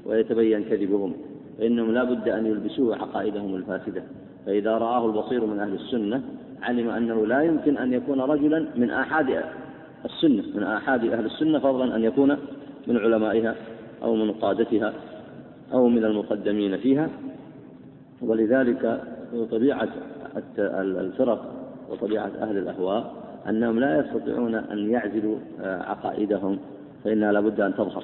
ويتبين 0.05 0.64
كذبهم. 0.64 1.14
فإنهم 1.57 1.91
لا 1.91 2.03
بد 2.03 2.30
أن 2.30 2.45
يلبسوه 2.45 2.95
عقائدهم 2.95 3.55
الفاسدة. 3.55 4.03
فإذا 4.45 4.78
رآه 4.78 5.05
البصير 5.05 5.45
من 5.45 5.59
أهل 5.59 5.74
السنة 5.74 6.22
علم 6.61 6.89
أنه 6.89 7.28
لا 7.28 7.41
يمكن 7.41 7.78
أن 7.78 7.93
يكون 7.93 8.22
رجلا 8.22 8.66
من 8.76 8.89
آحاد 8.89 9.43
السنة 10.05 10.43
من 10.55 10.64
آحاد 10.64 11.05
أهل 11.05 11.26
السنة 11.26 11.59
فضلا 11.59 11.95
أن 11.95 12.03
يكون 12.03 12.38
من 12.88 12.97
علمائها 12.97 13.55
أو 14.03 14.16
من 14.16 14.32
قادتها 14.32 14.93
أو 15.74 15.88
من 15.88 16.05
المقدمين 16.05 16.78
فيها. 16.78 17.09
ولذلك 18.22 19.01
طبيعة 19.51 19.89
الفرق 20.78 21.53
وطبيعة 21.89 22.32
أهل 22.41 22.57
الأهواء 22.57 23.23
أنهم 23.50 23.80
لا 23.80 24.00
يستطيعون 24.00 24.56
أن 24.56 24.91
يعزلوا 24.91 25.38
عقائدهم 25.60 26.60
فإنها 27.04 27.32
لابد 27.32 27.62
أن 27.62 27.74
تظهر 27.74 28.04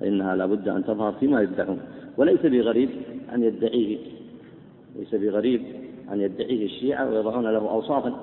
فإنها 0.00 0.36
لابد 0.36 0.68
أن 0.68 0.84
تظهر 0.84 1.12
فيما 1.12 1.42
يدعون. 1.42 1.80
وليس 2.16 2.40
بغريب 2.46 2.88
أن 3.34 3.42
يدعيه 3.42 3.98
ليس 4.96 5.14
بغريب 5.14 5.62
أن 6.12 6.20
يدعيه 6.20 6.64
الشيعة 6.64 7.10
ويضعون 7.10 7.44
له 7.44 7.70
أوصافا 7.70 8.14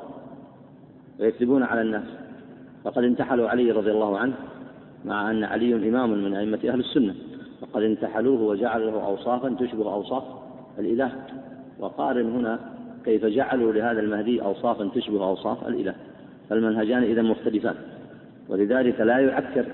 ويكذبون 1.19 1.63
على 1.63 1.81
الناس. 1.81 2.03
فقد 2.83 3.03
انتحلوا 3.03 3.49
علي 3.49 3.71
رضي 3.71 3.91
الله 3.91 4.17
عنه 4.17 4.33
مع 5.05 5.31
أن 5.31 5.43
علي 5.43 5.89
إمام 5.89 6.23
من 6.23 6.35
أئمة 6.35 6.59
أهل 6.65 6.79
السنة. 6.79 7.15
فقد 7.61 7.83
انتحلوه 7.83 8.41
وجعلوا 8.41 8.91
له 8.91 9.05
أوصافا 9.05 9.55
تشبه 9.59 9.93
أوصاف 9.93 10.23
الإله. 10.79 11.11
وقارن 11.79 12.31
هنا 12.31 12.59
كيف 13.05 13.25
جعلوا 13.25 13.73
لهذا 13.73 13.99
المهدي 13.99 14.41
أوصافا 14.41 14.89
تشبه 14.95 15.27
أوصاف 15.27 15.67
الإله. 15.67 15.95
فالمنهجان 16.51 17.03
إذا 17.03 17.21
مختلفان. 17.21 17.75
ولذلك 18.49 19.01
لا 19.01 19.19
يعكر 19.19 19.65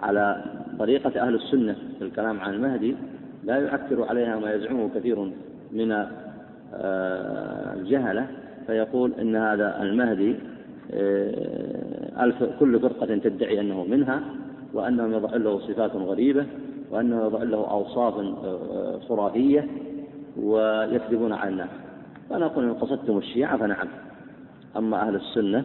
على 0.00 0.44
طريقة 0.78 1.20
أهل 1.20 1.34
السنة 1.34 1.76
في 1.98 2.04
الكلام 2.04 2.40
عن 2.40 2.54
المهدي 2.54 2.96
لا 3.44 3.56
يعكر 3.56 4.02
عليها 4.02 4.38
ما 4.38 4.52
يزعمه 4.52 4.90
كثير 4.94 5.32
من 5.72 5.92
آه، 5.92 7.74
الجهلة 7.74 8.26
فيقول 8.66 9.12
إن 9.20 9.36
هذا 9.36 9.82
المهدي 9.82 10.36
آه، 10.92 12.32
كل 12.60 12.80
فرقة 12.80 13.06
تدعي 13.06 13.60
أنه 13.60 13.84
منها 13.84 14.20
وأنهم 14.74 15.12
يضع 15.12 15.36
له 15.36 15.58
صفات 15.58 15.96
غريبة 15.96 16.46
وأنه 16.90 17.24
يضع 17.24 17.42
له 17.42 17.70
أوصاف 17.70 18.14
خرافية 19.08 19.68
ويكذبون 20.36 21.32
على 21.32 21.50
الناس. 21.50 21.68
فنقول 22.30 22.64
إن 22.64 22.74
قصدتم 22.74 23.18
الشيعة 23.18 23.56
فنعم. 23.56 23.88
أما 24.76 25.08
أهل 25.08 25.14
السنة 25.14 25.64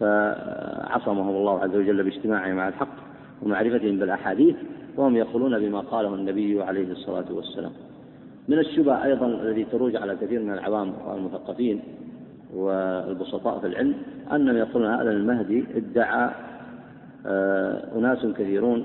فعصمهم 0.00 1.36
الله 1.36 1.60
عز 1.60 1.76
وجل 1.76 2.02
باجتماعهم 2.02 2.56
مع 2.56 2.68
الحق 2.68 2.96
ومعرفتهم 3.42 3.98
بالأحاديث 3.98 4.56
وهم 4.96 5.16
يقولون 5.16 5.58
بما 5.58 5.80
قاله 5.80 6.14
النبي 6.14 6.62
عليه 6.62 6.92
الصلاة 6.92 7.24
والسلام. 7.30 7.72
من 8.48 8.58
الشبه 8.58 9.04
أيضا 9.04 9.26
الذي 9.26 9.64
تروج 9.64 9.96
على 9.96 10.16
كثير 10.16 10.42
من 10.42 10.52
العوام 10.52 10.92
والمثقفين 11.08 11.80
والبسطاء 12.54 13.58
في 13.58 13.66
العلم 13.66 13.94
أنهم 14.32 14.56
يقولون 14.56 14.90
هذا 14.90 15.10
المهدي 15.10 15.64
ادعى 15.74 16.30
آه، 17.26 17.98
أناس 17.98 18.26
كثيرون 18.26 18.84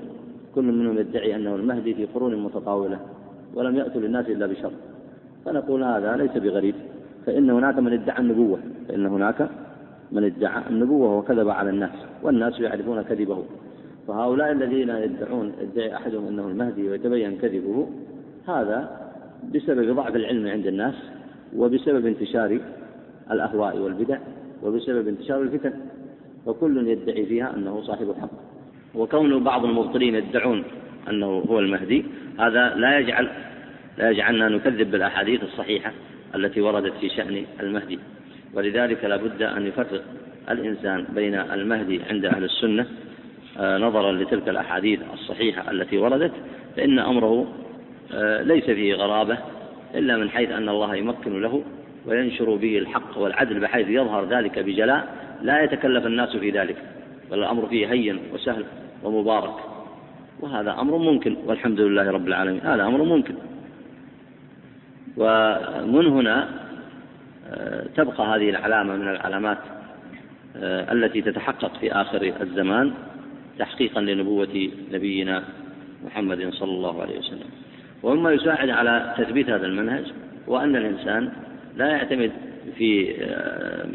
كل 0.54 0.62
منهم 0.62 0.98
يدعي 0.98 1.36
أنه 1.36 1.54
المهدي 1.54 1.94
في 1.94 2.06
قرون 2.06 2.42
متطاولة 2.42 2.98
ولم 3.54 3.76
يأتوا 3.76 4.00
للناس 4.00 4.26
إلا 4.26 4.46
بشر. 4.46 4.70
فنقول 5.44 5.84
هذا 5.84 6.16
ليس 6.16 6.36
بغريب 6.36 6.74
فإن 7.26 7.50
هناك 7.50 7.78
من 7.78 7.92
ادعى 7.92 8.22
النبوة 8.22 8.58
فإن 8.88 9.06
هناك 9.06 9.48
من 10.12 10.24
ادعى 10.24 10.62
النبوة 10.70 11.18
وكذب 11.18 11.48
على 11.48 11.70
الناس 11.70 11.90
والناس 12.22 12.60
يعرفون 12.60 13.02
كذبه. 13.02 13.44
فهؤلاء 14.08 14.52
الذين 14.52 14.88
يدعون 14.88 15.52
يدعي 15.60 15.96
أحدهم 15.96 16.26
أنه 16.26 16.48
المهدي 16.48 16.88
ويتبين 16.88 17.38
كذبه 17.38 17.88
هذا 18.48 19.10
بسبب 19.54 19.96
ضعف 19.96 20.16
العلم 20.16 20.48
عند 20.48 20.66
الناس 20.66 20.94
وبسبب 21.56 22.06
انتشار 22.06 22.60
الأهواء 23.30 23.78
والبدع 23.78 24.18
وبسبب 24.62 25.08
انتشار 25.08 25.42
الفتن. 25.42 25.72
فكل 26.46 26.88
يدعي 26.88 27.26
فيها 27.26 27.54
أنه 27.56 27.82
صاحب 27.82 28.10
الحق. 28.10 28.30
وكون 28.94 29.44
بعض 29.44 29.64
المبطلين 29.64 30.14
يدعون 30.14 30.64
أنه 31.10 31.26
هو 31.26 31.58
المهدي 31.58 32.04
هذا 32.38 32.74
لا 32.74 32.98
يجعل 32.98 33.28
لا 33.98 34.10
يجعلنا 34.10 34.48
نكذب 34.48 34.90
بالأحاديث 34.90 35.42
الصحيحة 35.42 35.92
التي 36.34 36.60
وردت 36.60 36.92
في 37.00 37.08
شأن 37.08 37.44
المهدي. 37.60 37.98
ولذلك 38.54 39.04
لا 39.04 39.16
بد 39.16 39.42
أن 39.42 39.66
يفرق 39.66 40.02
الإنسان 40.50 41.04
بين 41.14 41.34
المهدي 41.34 42.00
عند 42.10 42.24
أهل 42.24 42.44
السنة 42.44 42.86
آه، 43.58 43.78
نظرا 43.78 44.12
لتلك 44.12 44.48
الأحاديث 44.48 45.00
الصحيحة 45.12 45.70
التي 45.70 45.98
وردت 45.98 46.32
فإن 46.76 46.98
أمره 46.98 47.46
آه، 48.14 48.42
ليس 48.42 48.64
فيه 48.64 48.94
غرابة 48.94 49.38
إلا 49.94 50.16
من 50.16 50.30
حيث 50.30 50.50
أن 50.50 50.68
الله 50.68 50.96
يمكن 50.96 51.42
له 51.42 51.62
وينشر 52.06 52.54
به 52.54 52.78
الحق 52.78 53.18
والعدل 53.18 53.60
بحيث 53.60 53.88
يظهر 53.88 54.28
ذلك 54.28 54.58
بجلاء 54.58 55.08
لا 55.42 55.62
يتكلف 55.62 56.06
الناس 56.06 56.36
في 56.36 56.50
ذلك 56.50 56.76
بل 57.30 57.38
الأمر 57.38 57.66
فيه 57.66 57.92
هين 57.92 58.18
وسهل 58.34 58.64
ومبارك. 59.02 59.54
وهذا 60.40 60.76
أمر 60.80 60.98
ممكن 60.98 61.36
والحمد 61.46 61.80
لله 61.80 62.10
رب 62.10 62.28
العالمين 62.28 62.60
هذا 62.60 62.86
أمر 62.86 63.02
ممكن. 63.02 63.34
ومن 65.16 66.06
هنا 66.06 66.61
تبقى 67.96 68.36
هذه 68.36 68.50
العلامة 68.50 68.96
من 68.96 69.08
العلامات 69.08 69.58
آه، 70.56 70.92
التي 70.92 71.22
تتحقق 71.22 71.76
في 71.76 71.92
آخر 71.92 72.32
الزمان 72.40 72.92
تحقيقا 73.58 74.00
لنبوة 74.00 74.70
نبينا 74.92 75.44
محمد 76.04 76.50
صلى 76.52 76.70
الله 76.70 77.02
عليه 77.02 77.18
وسلم. 77.18 77.48
ومما 78.02 78.32
يساعد 78.32 78.70
على 78.70 79.14
تثبيت 79.18 79.50
هذا 79.50 79.66
المنهج 79.66 80.04
وأن 80.46 80.76
الإنسان 80.76 81.32
لا 81.76 81.86
يعتمد 81.86 82.30
في 82.78 83.14
آه، 83.20 83.86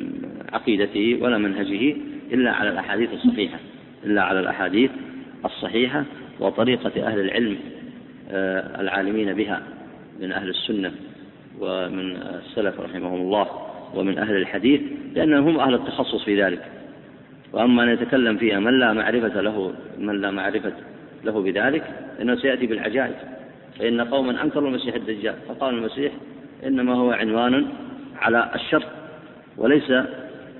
عقيدته 0.53 1.17
ولا 1.21 1.37
منهجه 1.37 1.95
إلا 2.33 2.51
على 2.51 2.69
الأحاديث 2.69 3.13
الصحيحة 3.13 3.59
إلا 4.05 4.21
على 4.21 4.39
الأحاديث 4.39 4.91
الصحيحة 5.45 6.03
وطريقة 6.39 7.07
أهل 7.07 7.19
العلم 7.19 7.57
آه، 8.31 8.81
العالمين 8.81 9.33
بها 9.33 9.61
من 10.19 10.31
أهل 10.31 10.49
السنة. 10.49 10.91
ومن 11.59 12.15
السلف 12.15 12.79
رحمهم 12.79 13.21
الله 13.21 13.47
ومن 13.95 14.17
أهل 14.17 14.35
الحديث 14.35 14.81
لأنهم 15.15 15.47
هم 15.47 15.59
أهل 15.59 15.73
التخصص 15.73 16.23
في 16.23 16.43
ذلك. 16.43 16.65
وأما 17.53 17.83
أن 17.83 17.89
يتكلم 17.89 18.37
فيها 18.37 18.59
من 18.59 18.79
لا 18.79 18.93
معرفة 18.93 19.41
له 19.41 19.73
من 19.97 20.21
لا 20.21 20.31
معرفة 20.31 20.73
له 21.23 21.41
بذلك 21.41 21.83
إنه 22.21 22.35
سيأتي 22.35 22.65
بالعجائز 22.65 23.15
فإن 23.79 24.01
قوما 24.01 24.43
أنكروا 24.43 24.69
المسيح 24.69 24.95
الدجال 24.95 25.35
فقال 25.47 25.75
المسيح 25.75 26.11
إنما 26.65 26.95
هو 26.95 27.11
عنوان 27.11 27.67
على 28.19 28.51
الشر 28.55 28.83
وليس 29.57 29.91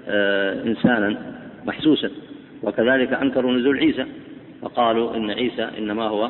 آه، 0.10 0.64
إنسانا 0.64 1.18
محسوسا. 1.66 2.10
وكذلك 2.64 3.14
أنكروا 3.14 3.52
نزول 3.52 3.80
عيسى 3.80 4.06
فقالوا 4.62 5.16
إن 5.16 5.32
عيسى 5.32 5.70
إنما 5.78 6.04
هو 6.04 6.30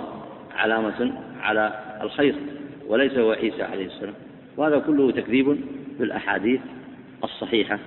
علامة 0.55 1.13
على 1.41 1.73
الخير 2.01 2.35
وليس 2.87 3.17
هو 3.17 3.31
عيسى 3.31 3.63
عليه 3.63 3.85
السلام. 3.85 4.13
وهذا 4.57 4.79
كله 4.79 5.11
تكذيب 5.11 5.61
بالأحاديث 5.99 6.61
الصحيحة 7.23 7.79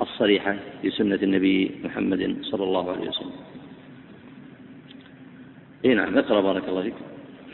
الصريحة 0.00 0.56
في 0.82 0.90
سنة 0.90 1.18
النبي 1.22 1.80
محمد 1.84 2.36
صلى 2.42 2.64
الله 2.64 2.90
عليه 2.90 3.08
وسلم. 3.08 3.32
اي 5.84 5.94
نعم 5.94 6.18
اقرأ 6.18 6.40
بارك 6.40 6.68
الله 6.68 6.82
فيك. 6.82 6.94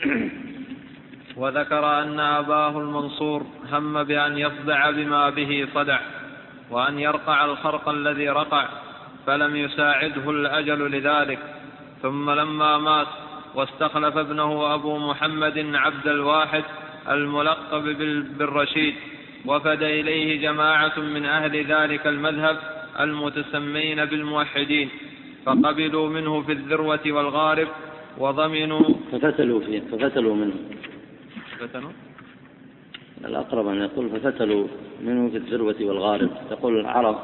وذكر 1.36 2.02
أن 2.02 2.20
أباه 2.20 2.80
المنصور 2.80 3.42
هم 3.72 4.02
بأن 4.04 4.38
يصدع 4.38 4.90
بما 4.90 5.30
به 5.30 5.68
صدع 5.74 6.00
وأن 6.70 6.98
يرقع 6.98 7.44
الخرق 7.44 7.88
الذي 7.88 8.28
رقع 8.28 8.68
فلم 9.26 9.56
يساعده 9.56 10.30
الأجل 10.30 10.90
لذلك. 10.90 11.38
ثم 12.02 12.30
لما 12.30 12.78
مات 12.78 13.06
واستخلف 13.54 14.16
ابنه 14.16 14.74
أبو 14.74 14.98
محمد 14.98 15.70
عبد 15.74 16.06
الواحد 16.06 16.64
الملقب 17.10 17.84
بالرشيد. 18.38 18.94
وفد 19.46 19.82
إليه 19.82 20.40
جماعة 20.42 20.98
من 20.98 21.24
أهل 21.24 21.66
ذلك 21.66 22.06
المذهب 22.06 22.56
المتسمين 23.00 24.04
بالموحدين. 24.04 24.88
فقبلوا 25.46 26.08
منه 26.08 26.42
في 26.42 26.52
الذروة 26.52 27.00
والغارب 27.06 27.68
وضمنوا 28.18 28.94
ففتلوا 29.12 29.60
فيه 29.60 29.80
ففتلوا 29.80 30.34
منه. 30.34 30.54
فتنوا؟ 31.60 31.90
الأقرب 33.24 33.66
أن 33.68 33.82
يقول 33.82 34.10
ففتلوا 34.10 34.66
منه 35.00 35.30
في 35.30 35.36
الذروة 35.36 35.76
والغارب. 35.80 36.30
تقول 36.50 36.80
العرب 36.80 37.18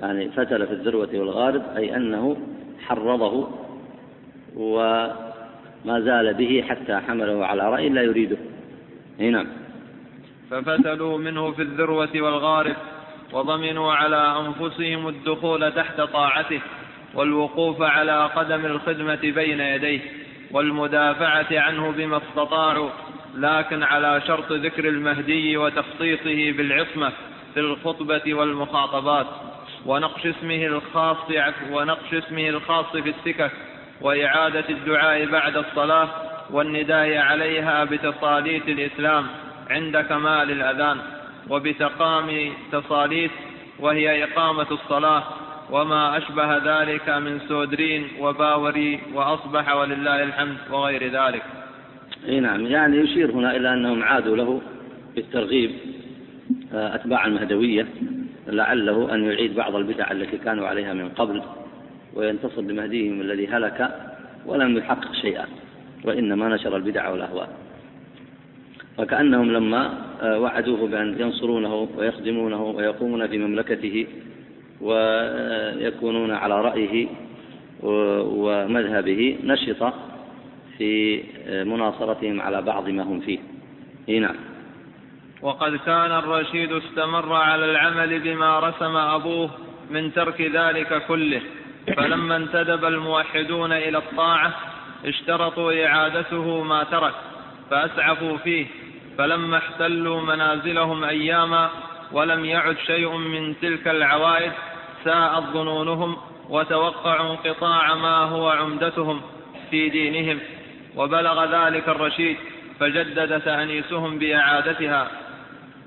يعني 0.00 0.28
فتل 0.28 0.66
في 0.66 0.72
الذروة 0.72 1.08
والغارب 1.14 1.62
أي 1.76 1.96
أنه 1.96 2.36
حرضه 2.80 3.48
وما 4.56 6.00
زال 6.00 6.34
به 6.34 6.64
حتى 6.68 6.96
حمله 6.96 7.46
على 7.46 7.70
رأي 7.70 7.88
لا 7.88 8.02
يريده. 8.02 8.36
نعم. 9.18 9.46
ففتلوا 10.50 11.18
منه 11.18 11.52
في 11.52 11.62
الذروة 11.62 12.10
والغارب 12.14 12.76
وضمنوا 13.32 13.92
على 13.92 14.36
أنفسهم 14.46 15.08
الدخول 15.08 15.72
تحت 15.72 16.00
طاعته 16.00 16.60
والوقوف 17.14 17.82
على 17.82 18.30
قدم 18.36 18.66
الخدمة 18.66 19.20
بين 19.22 19.60
يديه 19.60 20.00
والمدافعة 20.50 21.46
عنه 21.50 21.90
بما 21.90 22.16
استطاعوا 22.16 22.90
لكن 23.34 23.82
على 23.82 24.22
شرط 24.26 24.52
ذكر 24.52 24.88
المهدي 24.88 25.56
وتخصيصه 25.56 26.52
بالعصمة 26.52 27.12
في 27.54 27.60
الخطبة 27.60 28.34
والمخاطبات 28.34 29.26
ونقش 29.86 30.26
اسمه 30.26 30.66
الخاص 30.66 31.16
ونقش 31.70 32.14
اسمه 32.14 32.48
الخاص 32.48 32.86
في 32.86 33.10
السكك 33.10 33.50
وإعادة 34.00 34.64
الدعاء 34.68 35.26
بعد 35.26 35.56
الصلاة 35.56 36.08
والنداء 36.50 37.16
عليها 37.16 37.84
بتصاليت 37.84 38.68
الإسلام 38.68 39.26
عند 39.70 39.96
كمال 39.96 40.50
الأذان 40.50 40.98
وبتقام 41.50 42.52
تصاليت 42.72 43.30
وهي 43.78 44.24
إقامة 44.24 44.66
الصلاة 44.70 45.24
وما 45.70 46.18
أشبه 46.18 46.56
ذلك 46.56 47.08
من 47.08 47.40
سودرين 47.48 48.08
وباوري 48.20 49.00
وأصبح 49.14 49.74
ولله 49.74 50.22
الحمد 50.22 50.56
وغير 50.70 51.02
ذلك. 51.04 51.42
إي 52.28 52.40
نعم 52.40 52.66
يعني 52.66 52.96
يشير 52.96 53.30
هنا 53.30 53.56
إلى 53.56 53.72
أنهم 53.72 54.02
عادوا 54.02 54.36
له 54.36 54.60
بالترغيب 55.14 55.70
آه، 56.74 56.94
اتباع 56.94 57.26
المهدويه 57.26 57.86
لعله 58.46 59.14
أن 59.14 59.24
يعيد 59.24 59.54
بعض 59.54 59.74
البدع 59.74 60.10
التي 60.10 60.38
كانوا 60.38 60.68
عليها 60.68 60.94
من 60.94 61.08
قبل 61.08 61.42
وينتصر 62.14 62.62
لمهديهم 62.62 63.20
الذي 63.20 63.48
هلك 63.48 63.94
ولم 64.46 64.78
يحقق 64.78 65.12
شيئا. 65.12 65.46
وإنما 66.04 66.48
نشر 66.48 66.76
البدع 66.76 67.08
والأهواء. 67.10 67.48
فكانهم 68.98 69.52
لما 69.52 70.08
آه، 70.22 70.38
وعدوه 70.38 70.88
بأن 70.88 71.20
ينصرونه 71.20 71.88
ويخدمونه 71.96 72.62
ويقومون 72.62 73.26
في 73.26 73.38
مملكته 73.38 74.06
ويكونون 74.80 76.30
على 76.30 76.60
رأيه 76.60 77.06
ومذهبه 77.82 79.38
نشط 79.44 79.94
في 80.78 81.22
مناصرتهم 81.66 82.40
على 82.40 82.62
بعض 82.62 82.88
ما 82.88 83.02
هم 83.02 83.20
فيه. 83.20 83.38
نعم. 84.08 84.36
وقد 85.42 85.76
كان 85.86 86.12
الرشيد 86.12 86.72
استمر 86.72 87.32
على 87.32 87.64
العمل 87.64 88.20
بما 88.20 88.58
رسم 88.60 88.96
أبوه 88.96 89.50
من 89.90 90.12
ترك 90.12 90.40
ذلك 90.40 91.02
كله 91.08 91.40
فلما 91.96 92.36
انتدب 92.36 92.84
الموحدون 92.84 93.72
إلى 93.72 93.98
الطاعة 93.98 94.54
اشترطوا 95.04 95.86
إعادته 95.86 96.62
ما 96.62 96.84
ترك 96.84 97.14
فأسعفوا 97.70 98.36
فيه 98.36 98.66
فلما 99.18 99.58
احتلوا 99.58 100.20
منازلهم 100.20 101.04
أياما 101.04 101.70
ولم 102.12 102.44
يعد 102.44 102.76
شيء 102.86 103.16
من 103.16 103.60
تلك 103.60 103.88
العوائد 103.88 104.52
ساءت 105.04 105.44
ظنونهم 105.52 106.16
وتوقعوا 106.48 107.30
انقطاع 107.30 107.94
ما 107.94 108.16
هو 108.16 108.48
عمدتهم 108.48 109.20
في 109.70 109.88
دينهم. 109.88 110.38
وبلغ 110.96 111.44
ذلك 111.44 111.88
الرشيد 111.88 112.36
فجدد 112.80 113.40
تأنيسهم 113.40 114.18
بإعادتها. 114.18 115.08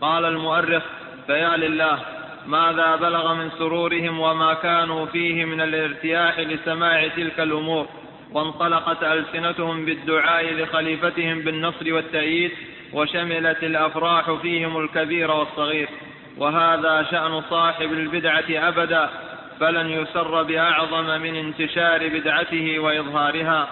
قال 0.01 0.25
المؤرخ 0.25 0.83
فيا 1.27 1.57
لله 1.57 1.99
ماذا 2.47 2.95
بلغ 2.95 3.33
من 3.33 3.49
سرورهم 3.57 4.19
وما 4.19 4.53
كانوا 4.53 5.05
فيه 5.05 5.45
من 5.45 5.61
الارتياح 5.61 6.39
لسماع 6.39 7.07
تلك 7.07 7.39
الأمور؟ 7.39 7.87
وانطلقت 8.33 9.03
ألسنتهم 9.03 9.85
بالدعاء 9.85 10.53
لخليفتهم 10.53 11.41
بالنصر 11.41 11.93
والتأييد 11.93 12.51
وشملت 12.93 13.63
الأفراح 13.63 14.31
فيهم 14.31 14.77
الكبير 14.77 15.31
والصغير. 15.31 15.89
وهذا 16.37 17.07
شأن 17.11 17.41
صاحب 17.49 17.93
البدعة 17.93 18.49
أبدا 18.49 19.09
فلن 19.59 19.89
يسر 19.89 20.43
بأعظم 20.43 21.21
من 21.21 21.35
انتشار 21.35 22.07
بدعته 22.07 22.79
وإظهارها. 22.79 23.67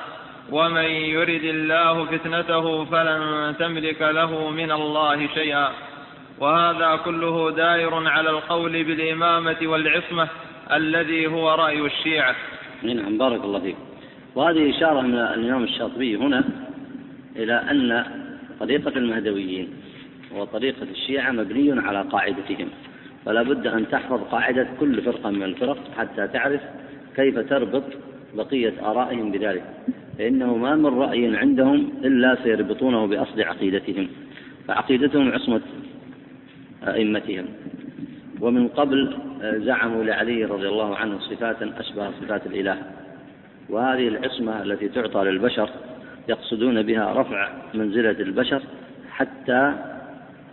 ومن 0.52 0.86
يرد 0.86 1.44
الله 1.44 2.06
فتنته 2.06 2.86
فلن 2.86 3.56
تملك 3.60 4.02
له 4.02 4.50
من 4.50 4.72
الله 4.72 5.28
شيئا. 5.34 5.70
وهذا 6.40 7.00
كله 7.06 7.52
دائر 7.52 8.08
على 8.08 8.30
القول 8.30 8.84
بالإمامة 8.84 9.58
والعصمة 9.64 10.28
الذي 10.72 11.28
هو 11.28 11.50
رأي 11.56 11.80
الشيعة. 11.80 12.36
نعم 12.84 13.18
بارك 13.18 13.44
الله 13.44 13.60
فيك. 13.60 13.89
وهذه 14.36 14.78
إشارة 14.78 15.02
من 15.02 15.16
الإمام 15.16 15.64
الشاطبي 15.64 16.16
هنا 16.16 16.44
إلى 17.36 17.54
أن 17.54 18.06
طريقة 18.60 18.98
المهدويين 18.98 19.70
وطريقة 20.36 20.88
الشيعة 20.92 21.32
مبني 21.32 21.72
على 21.72 22.02
قاعدتهم 22.02 22.68
فلا 23.26 23.44
بد 23.44 23.68
أن 23.68 23.90
تحفظ 23.90 24.22
قاعدة 24.24 24.68
كل 24.80 25.02
فرقة 25.02 25.30
من 25.30 25.44
الفرق 25.44 25.78
حتى 25.98 26.28
تعرف 26.28 26.62
كيف 27.16 27.40
تربط 27.40 27.84
بقية 28.36 28.74
آرائهم 28.82 29.32
بذلك 29.32 29.64
فإنه 30.18 30.58
ما 30.58 30.76
من 30.76 30.86
رأي 30.86 31.38
عندهم 31.38 31.92
إلا 32.04 32.38
سيربطونه 32.44 33.06
بأصل 33.08 33.42
عقيدتهم 33.42 34.08
فعقيدتهم 34.68 35.32
عصمة 35.32 35.62
أئمتهم. 36.84 37.46
ومن 38.42 38.68
قبل 38.68 39.18
زعموا 39.42 40.04
لعلي 40.04 40.46
رضي 40.46 40.68
الله 40.68 40.96
عنه 40.96 41.20
صفات 41.20 41.62
أشبه 41.62 42.12
صفات 42.22 42.46
الإله. 42.46 42.78
وهذه 43.70 44.08
العصمة 44.08 44.64
التي 44.64 44.90
تعطى 44.90 45.24
للبشر 45.24 45.70
يقصدون 46.30 46.82
بها 46.82 47.14
رفع 47.14 47.50
منزلة 47.74 48.12
البشر 48.12 48.62
حتى 49.12 49.74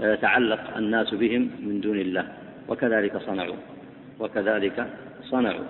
يتعلق 0.00 0.76
الناس 0.76 1.14
بهم 1.14 1.50
من 1.60 1.80
دون 1.80 1.98
الله. 1.98 2.26
وكذلك 2.68 3.16
صنعوا. 3.16 3.56
وكذلك 4.20 4.86
صنعوا. 5.22 5.64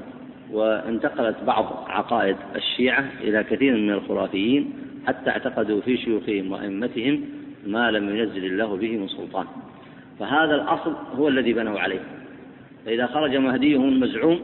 وانتقلت 0.52 1.36
بعض 1.46 1.84
عقائد 1.88 2.36
الشيعة 2.56 3.04
إلى 3.20 3.44
كثير 3.44 3.76
من 3.76 3.90
الخرافيين 3.90 4.72
حتى 5.06 5.30
اعتقدوا 5.30 5.80
في 5.80 5.96
شيوخهم 5.96 6.52
وأئمتهم 6.52 7.20
ما 7.66 7.90
لم 7.90 8.16
ينزل 8.16 8.44
الله 8.44 8.76
به 8.76 8.96
من 8.96 9.08
سلطان. 9.08 9.46
فهذا 10.18 10.54
الأصل 10.54 10.94
هو 11.16 11.28
الذي 11.28 11.52
بنوا 11.52 11.80
عليه. 11.80 12.00
فإذا 12.86 13.06
خرج 13.06 13.36
مهديهم 13.36 13.88
المزعوم 13.88 14.40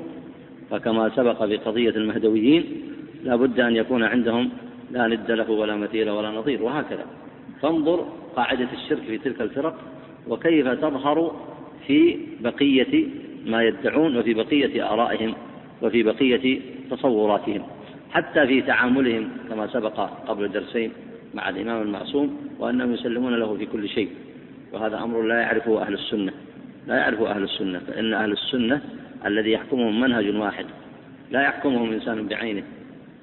فكما 0.70 1.10
سبق 1.16 1.44
في 1.44 1.56
قضية 1.56 1.90
المهدويين 1.90 2.91
لا 3.22 3.36
بد 3.36 3.60
أن 3.60 3.76
يكون 3.76 4.02
عندهم 4.02 4.50
لا 4.90 5.06
ند 5.06 5.30
له 5.30 5.50
ولا 5.50 5.76
مثيل 5.76 6.10
ولا 6.10 6.30
نظير 6.30 6.62
وهكذا. 6.62 7.04
فانظر 7.60 8.08
قاعدة 8.36 8.68
الشرك 8.72 9.02
في 9.02 9.18
تلك 9.18 9.40
الفرق 9.40 9.78
وكيف 10.28 10.68
تظهر 10.68 11.36
في 11.86 12.18
بقية 12.40 13.06
ما 13.46 13.62
يدعون 13.62 14.16
وفي 14.16 14.34
بقية 14.34 14.92
آرائهم 14.92 15.34
وفي 15.82 16.02
بقية 16.02 16.60
تصوراتهم. 16.90 17.62
حتى 18.10 18.46
في 18.46 18.62
تعاملهم 18.62 19.28
كما 19.48 19.66
سبق 19.66 20.00
قبل 20.00 20.48
درسين 20.48 20.92
مع 21.34 21.48
الإمام 21.48 21.82
المعصوم 21.82 22.36
وأنهم 22.58 22.92
يسلمون 22.92 23.34
له 23.34 23.56
في 23.56 23.66
كل 23.66 23.88
شيء. 23.88 24.10
وهذا 24.72 25.02
أمر 25.02 25.22
لا 25.22 25.40
يعرفه 25.40 25.82
أهل 25.82 25.94
السنة. 25.94 26.32
لا 26.86 26.96
يعرفه 26.96 27.30
أهل 27.30 27.42
السنة 27.42 27.78
فإن 27.78 28.14
أهل 28.14 28.32
السنة 28.32 28.80
الذي 29.26 29.52
يحكمهم 29.52 30.00
منهج 30.00 30.36
واحد. 30.36 30.66
لا 31.30 31.42
يحكمهم 31.42 31.92
إنسان 31.92 32.26
بعينه. 32.26 32.62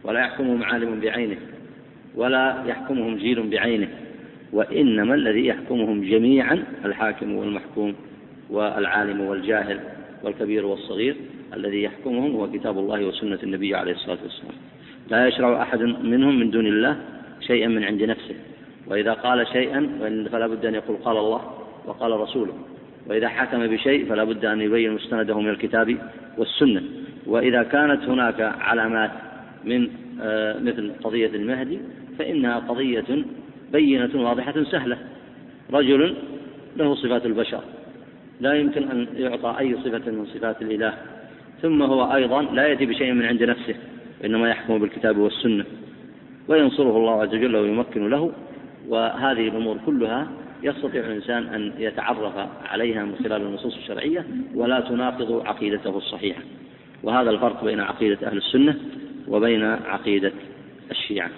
ولا 0.04 0.20
يحكمهم 0.20 0.64
عالم 0.64 1.00
بعينه 1.00 1.38
ولا 2.16 2.64
يحكمهم 2.66 3.18
جيل 3.18 3.50
بعينه 3.50 3.90
وإنما 4.54 5.16
الذي 5.16 5.48
يحكمهم 5.48 6.02
جميعا 6.02 6.64
الحاكم 6.86 7.36
والمحكوم 7.36 7.96
والعالم 8.50 9.22
والجاهل 9.22 9.80
والكبير 10.24 10.66
والصغير 10.66 11.16
الذي 11.54 11.84
يحكمهم 11.84 12.32
هو 12.36 12.52
كتاب 12.52 12.78
الله 12.78 13.06
وسنة 13.06 13.40
النبي 13.44 13.76
عليه 13.76 13.92
الصلاة 13.92 14.18
والسلام. 14.24 14.56
لا 15.10 15.28
يشرع 15.28 15.62
أحد 15.62 15.82
منهم 15.82 16.40
من 16.40 16.52
دون 16.52 16.68
الله 16.68 16.98
شيئا 17.40 17.68
من 17.68 17.84
عند 17.84 18.04
نفسه. 18.04 18.36
وإذا 18.88 19.14
قال 19.14 19.48
شيئا 19.48 19.90
فلا 20.32 20.48
بد 20.48 20.66
أن 20.66 20.76
يقول 20.76 20.98
قال 20.98 21.18
الله 21.18 21.42
وقال 21.86 22.12
رسوله. 22.12 22.54
وإذا 23.08 23.28
حكم 23.28 23.68
بشيء 23.68 24.06
فلا 24.06 24.24
بد 24.24 24.46
أن 24.46 24.62
يبين 24.62 24.92
مستنده 24.92 25.40
من 25.40 25.50
الكتاب 25.50 25.98
والسنة. 26.38 26.84
وإذا 27.26 27.64
كانت 27.64 28.04
هناك 28.04 28.42
علامات 28.42 29.12
من 29.64 29.90
آه، 30.22 30.60
مثل 30.60 30.92
قضية 31.04 31.28
المهدي 31.28 31.80
فإنها 32.20 32.60
قضية 32.60 33.26
بينة 33.72 34.10
واضحة 34.16 34.64
سهلة. 34.64 34.98
رجل 35.74 36.16
له 36.78 36.96
صفات 36.96 37.26
البشر 37.26 37.62
لا 38.42 38.54
يمكن 38.54 38.84
أن 38.84 39.08
يعطى 39.16 39.56
أي 39.60 39.76
صفة 39.76 40.12
من 40.12 40.26
صفات 40.26 40.62
الإله. 40.62 40.94
ثم 41.62 41.82
هو 41.82 42.16
أيضا 42.16 42.42
لا 42.42 42.68
يأتي 42.68 42.86
بشيء 42.86 43.14
من 43.14 43.26
عند 43.26 43.44
نفسه 43.44 43.76
وإنما 44.22 44.50
يحكم 44.50 44.80
بالكتاب 44.80 45.18
والسنة 45.18 45.66
وينصره 46.48 46.98
الله 46.98 47.22
عز 47.22 47.36
وجل 47.36 47.56
ويمكن 47.56 48.10
له. 48.10 48.32
وهذه 48.88 49.48
الأمور 49.48 49.78
كلها 49.86 50.28
يستطيع 50.64 51.06
الإنسان 51.06 51.44
أن 51.44 51.74
يتعرف 51.78 52.34
عليها 52.66 53.06
من 53.06 53.16
خلال 53.16 53.42
النصوص 53.42 53.76
الشرعية 53.76 54.26
ولا 54.56 54.80
تناقض 54.80 55.48
عقيدته 55.48 55.98
الصحيحة. 55.98 56.42
وهذا 57.04 57.30
الفرق 57.30 57.66
بين 57.66 57.80
عقيدة 57.80 58.28
أهل 58.28 58.38
السنة 58.38 58.76
وبين 59.30 59.64
عقيدة 59.64 60.32
الشيعة. 60.92 61.30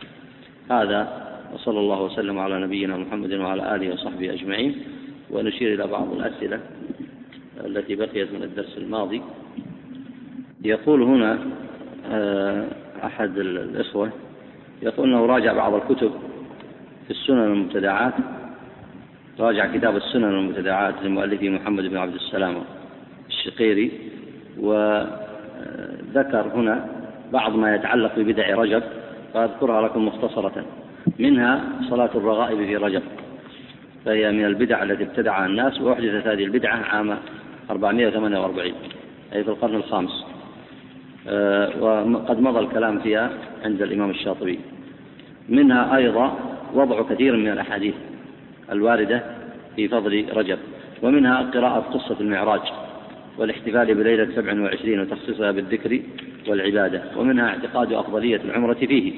هذا 0.72 1.28
وصلى 1.54 1.80
الله 1.80 2.02
وسلم 2.02 2.40
على 2.40 2.60
نبينا 2.60 2.98
محمد 2.98 3.34
وعلى 3.34 3.76
آله 3.76 3.94
وصحبه 3.94 4.34
أجمعين. 4.34 4.76
ونشير 5.32 5.74
إلى 5.74 5.88
بعض 5.88 6.12
الأسئلة 6.12 6.60
التي 7.66 7.96
بقيت 7.96 8.34
من 8.34 8.44
الدرس 8.44 8.78
الماضي. 8.78 9.22
يقول 10.64 11.04
هنا 11.04 11.40
آه، 12.12 12.68
أحد 13.04 13.38
الإخوة 13.38 14.12
يقول 14.82 15.10
أنه 15.10 15.26
راجع 15.26 15.54
بعض 15.54 15.74
الكتب 15.74 16.12
في 17.06 17.12
السنن 17.12 17.44
المبتدعات. 17.44 18.14
راجع 19.40 19.78
كتاب 19.78 19.96
السنن 19.96 20.24
المبتدعات 20.24 20.96
لمؤلفه 21.04 21.50
محمد 21.50 21.84
بن 21.84 21.98
عبد 21.98 22.14
السلام 22.14 22.64
الشقيري. 23.30 23.92
وذكر 24.60 26.48
هنا 26.56 27.01
بعض 27.32 27.56
ما 27.56 27.76
يتعلق 27.76 28.12
ببدع 28.18 28.56
رجب 28.56 28.84
فأذكرها 29.34 29.82
لكم 29.82 30.06
مختصرة. 30.08 30.66
منها 31.20 31.62
صلاة 31.90 32.10
الرغائب 32.16 32.58
في 32.58 32.76
رجب. 32.76 33.02
فهي 34.06 34.32
من 34.32 34.46
البدع 34.46 34.84
التي 34.84 35.04
ابتدعها 35.04 35.46
الناس 35.46 35.82
وأحدثت 35.82 36.28
هذه 36.28 36.44
البدعة 36.44 36.76
عام 36.76 37.18
448 37.70 38.74
أي 39.34 39.44
في 39.44 39.50
القرن 39.50 39.76
الخامس. 39.76 40.26
آه، 41.28 41.72
وقد 41.82 42.42
مضى 42.42 42.60
الكلام 42.60 43.00
فيها 43.00 43.30
عند 43.66 43.82
الإمام 43.82 44.10
الشاطبي. 44.10 44.60
منها 45.50 45.96
أيضا 45.96 46.38
وضع 46.74 47.02
كثير 47.02 47.38
من 47.38 47.52
الأحاديث 47.52 47.96
الواردة 48.72 49.24
في 49.76 49.88
فضل 49.88 50.26
رجب. 50.34 50.58
ومنها 51.02 51.42
قراءة 51.42 51.80
قصة 51.80 52.16
المعراج. 52.20 52.62
والاحتفال 53.42 53.96
بليلة 53.96 54.28
27 54.36 55.00
وتخصيصها 55.00 55.52
بالذكر 55.52 56.00
والعبادة 56.48 57.04
ومنها 57.18 57.48
اعتقاد 57.48 57.94
أفضلية 57.94 58.42
العمرة 58.46 58.74
فيه. 58.74 59.14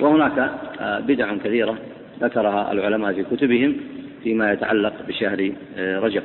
وهناك 0.00 0.50
آه، 0.80 1.00
بدع 1.00 1.36
كثيرة 1.36 1.78
ذكرها 2.20 2.72
العلماء 2.72 3.12
في 3.12 3.24
كتبهم 3.24 3.76
فيما 4.22 4.52
يتعلق 4.52 4.92
بشهر 5.08 5.52
آه، 5.76 5.98
رجب. 5.98 6.22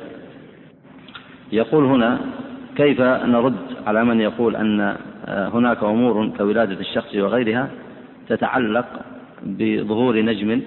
يقول 1.52 1.84
هنا 1.84 2.20
كيف 2.76 3.00
نرد 3.00 3.56
على 3.86 4.04
من 4.04 4.20
يقول 4.20 4.56
أن 4.56 4.80
آه، 5.26 5.48
هناك 5.48 5.82
أمور 5.82 6.28
كولادة 6.38 6.80
الشخص 6.80 7.14
وغيرها 7.14 7.70
تتعلق 8.28 8.86
بظهور 9.42 10.22
نجم 10.22 10.60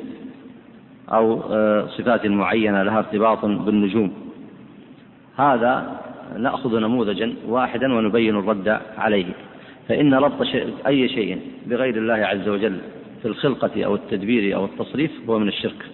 أو 1.09 1.41
صفات 1.87 2.25
معينة 2.25 2.83
لها 2.83 2.97
ارتباط 2.97 3.45
بالنجوم. 3.45 4.13
هذا 5.37 6.06
نأخذ 6.37 6.79
نموذجا 6.79 7.33
واحدا 7.47 7.93
ونبين 7.93 8.35
الرد 8.35 8.79
عليه. 8.97 9.25
فإن 9.89 10.13
ربط 10.13 10.43
شيء 10.43 10.73
أي 10.87 11.09
شيء 11.09 11.41
بغير 11.67 11.97
الله 11.97 12.13
عز 12.13 12.49
وجل 12.49 12.77
في 13.21 13.27
الخلقة 13.27 13.85
أو 13.85 13.95
التدبير 13.95 14.55
أو 14.55 14.65
التصريف 14.65 15.11
هو 15.29 15.39
من 15.39 15.47
الشرك. 15.47 15.85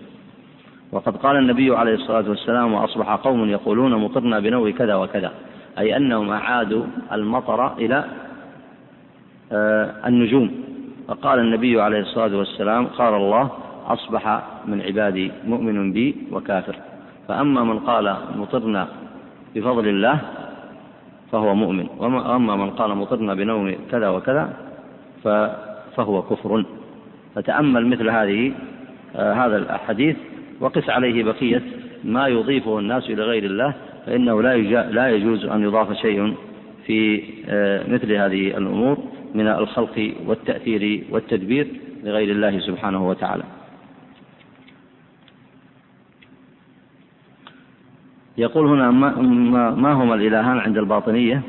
وقد 0.92 1.18
قال 1.18 1.36
النبي 1.36 1.76
عليه 1.76 1.94
الصلاة 1.94 2.30
والسلام 2.30 2.74
وأصبح 2.74 3.16
قوم 3.16 3.50
يقولون 3.50 3.96
مطرنا 3.96 4.40
بنوء 4.40 4.72
كذا 4.72 4.96
وكذا. 4.96 5.32
أي 5.80 5.98
أنهم 5.98 6.30
أعادوا 6.30 6.84
المطر 7.12 7.78
إلى 7.78 8.06
آه، 9.52 9.94
النجوم. 10.08 10.52
فقال 11.08 11.40
النبي 11.40 11.82
عليه 11.82 12.00
الصلاة 12.00 12.38
والسلام 12.38 12.86
قال 12.86 13.14
الله 13.14 13.52
أصبح 13.88 14.44
من 14.68 14.82
عبادي 14.82 15.32
مؤمن 15.46 15.94
بي 15.94 16.16
وكافر. 16.32 16.76
فأما 17.28 17.64
من 17.64 17.80
قال 17.80 18.16
مطرنا 18.36 18.88
بفضل 19.56 19.88
الله 19.88 20.20
فهو 21.32 21.56
مؤمن. 21.56 21.88
وأما 21.98 22.56
من 22.56 22.70
قال 22.70 22.98
مطرنا 22.98 23.34
بنوم 23.34 23.76
كذا 23.92 24.10
وكذا 24.10 24.54
فهو 25.96 26.22
كفر. 26.22 26.66
فتأمل 27.36 27.88
مثل 27.88 28.10
هذه 28.10 28.52
آه 29.16 29.34
هذا 29.34 29.58
الحديث 29.58 30.16
وقس 30.60 30.90
عليه 30.90 31.24
بقية 31.24 31.62
ما 32.04 32.28
يضيفه 32.28 32.80
الناس 32.80 33.10
إلى 33.10 33.24
غير 33.24 33.44
الله 33.44 33.74
فإنه 34.06 34.42
لا 34.42 34.58
لا 34.92 35.10
يجوز 35.10 35.46
أن 35.46 35.64
يضاف 35.64 35.94
شيء 35.94 36.34
في 36.86 37.24
آه 37.50 37.84
مثل 37.90 38.12
هذه 38.12 38.58
الأمور 38.58 38.98
من 39.36 39.48
الخلق 39.48 40.14
والتأثير 40.26 41.04
والتدبير 41.12 41.68
لغير 42.04 42.30
الله 42.30 42.60
سبحانه 42.60 43.10
وتعالى. 43.10 43.44
يقول 48.38 48.68
هنا 48.68 48.92
ما, 48.92 49.70
ما 49.72 49.94
هما 49.94 50.16
الإلهان 50.16 50.60
عند 50.60 50.78
الباطنية؟ 50.78 51.42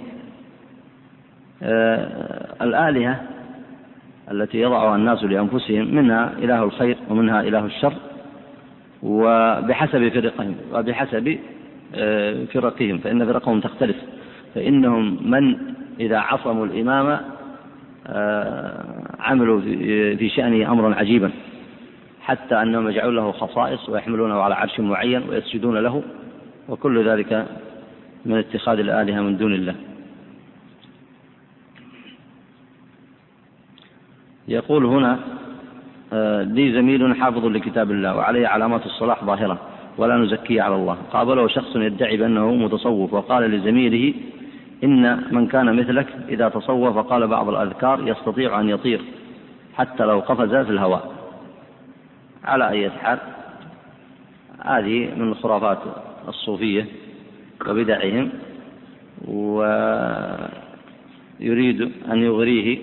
آه 1.62 2.54
الآلهة 2.62 3.20
التي 4.30 4.60
يضعها 4.60 4.96
الناس 4.96 5.24
لأنفسهم 5.24 5.94
منها 5.94 6.32
إله 6.38 6.62
الخير 6.62 6.96
ومنها 7.10 7.40
إله 7.40 7.64
الشر 7.66 7.92
وبحسب 9.02 10.08
فرقهم 10.08 10.54
وبحسب 10.72 11.38
آه 11.94 12.44
فرقهم 12.44 12.98
فإن 12.98 13.26
فرقهم 13.26 13.60
تختلف. 13.60 13.96
فإنهم 14.54 15.30
من 15.30 15.56
إذا 16.00 16.18
عصموا 16.18 16.66
الإمام 16.66 17.20
آه 18.06 18.84
عملوا 19.20 19.60
في 20.16 20.28
شأنه 20.28 20.72
أمرا 20.72 20.94
عجيبا 20.94 21.30
حتى 22.22 22.62
أنهم 22.62 22.88
يجعلون 22.88 23.14
له 23.14 23.32
خصائص 23.32 23.88
ويحملونه 23.88 24.34
على 24.34 24.54
عرش 24.54 24.80
معين 24.80 25.22
ويسجدون 25.28 25.78
له. 25.78 26.02
وكل 26.68 27.08
ذلك 27.08 27.46
من 28.24 28.38
اتخاذ 28.38 28.78
الآلهة 28.78 29.20
من 29.20 29.36
دون 29.36 29.54
الله. 29.54 29.74
يقول 34.48 34.84
هنا 34.84 35.18
آه، 36.12 36.42
لي 36.42 36.72
زميل 36.72 37.16
حافظ 37.16 37.44
لكتاب 37.46 37.90
الله 37.90 38.16
وعليه 38.16 38.48
علامات 38.48 38.86
الصلاح 38.86 39.24
ظاهرة 39.24 39.58
ولا 39.98 40.16
نزكيه 40.16 40.62
على 40.62 40.74
الله. 40.74 40.96
قابله 41.12 41.48
شخص 41.48 41.76
يدعي 41.76 42.16
بأنه 42.16 42.54
متصوف 42.54 43.12
وقال 43.12 43.42
لزميله 43.50 44.14
إن 44.84 45.24
من 45.34 45.46
كان 45.46 45.76
مثلك 45.76 46.06
إذا 46.28 46.48
تصوف 46.48 46.96
وقال 46.96 47.26
بعض 47.26 47.48
الأذكار 47.48 48.08
يستطيع 48.08 48.60
أن 48.60 48.68
يطير 48.68 49.00
حتى 49.74 50.04
لو 50.04 50.20
قفز 50.20 50.54
في 50.54 50.70
الهواء. 50.70 51.12
على 52.44 52.68
أي 52.68 52.90
حال؟ 52.90 53.18
هذه 54.64 55.14
من 55.16 55.28
الخرافات 55.28 55.78
الصوفية 56.28 56.86
وبدعهم 57.68 58.30
ويريد 61.40 61.80
أن 62.10 62.18
يغريه 62.22 62.78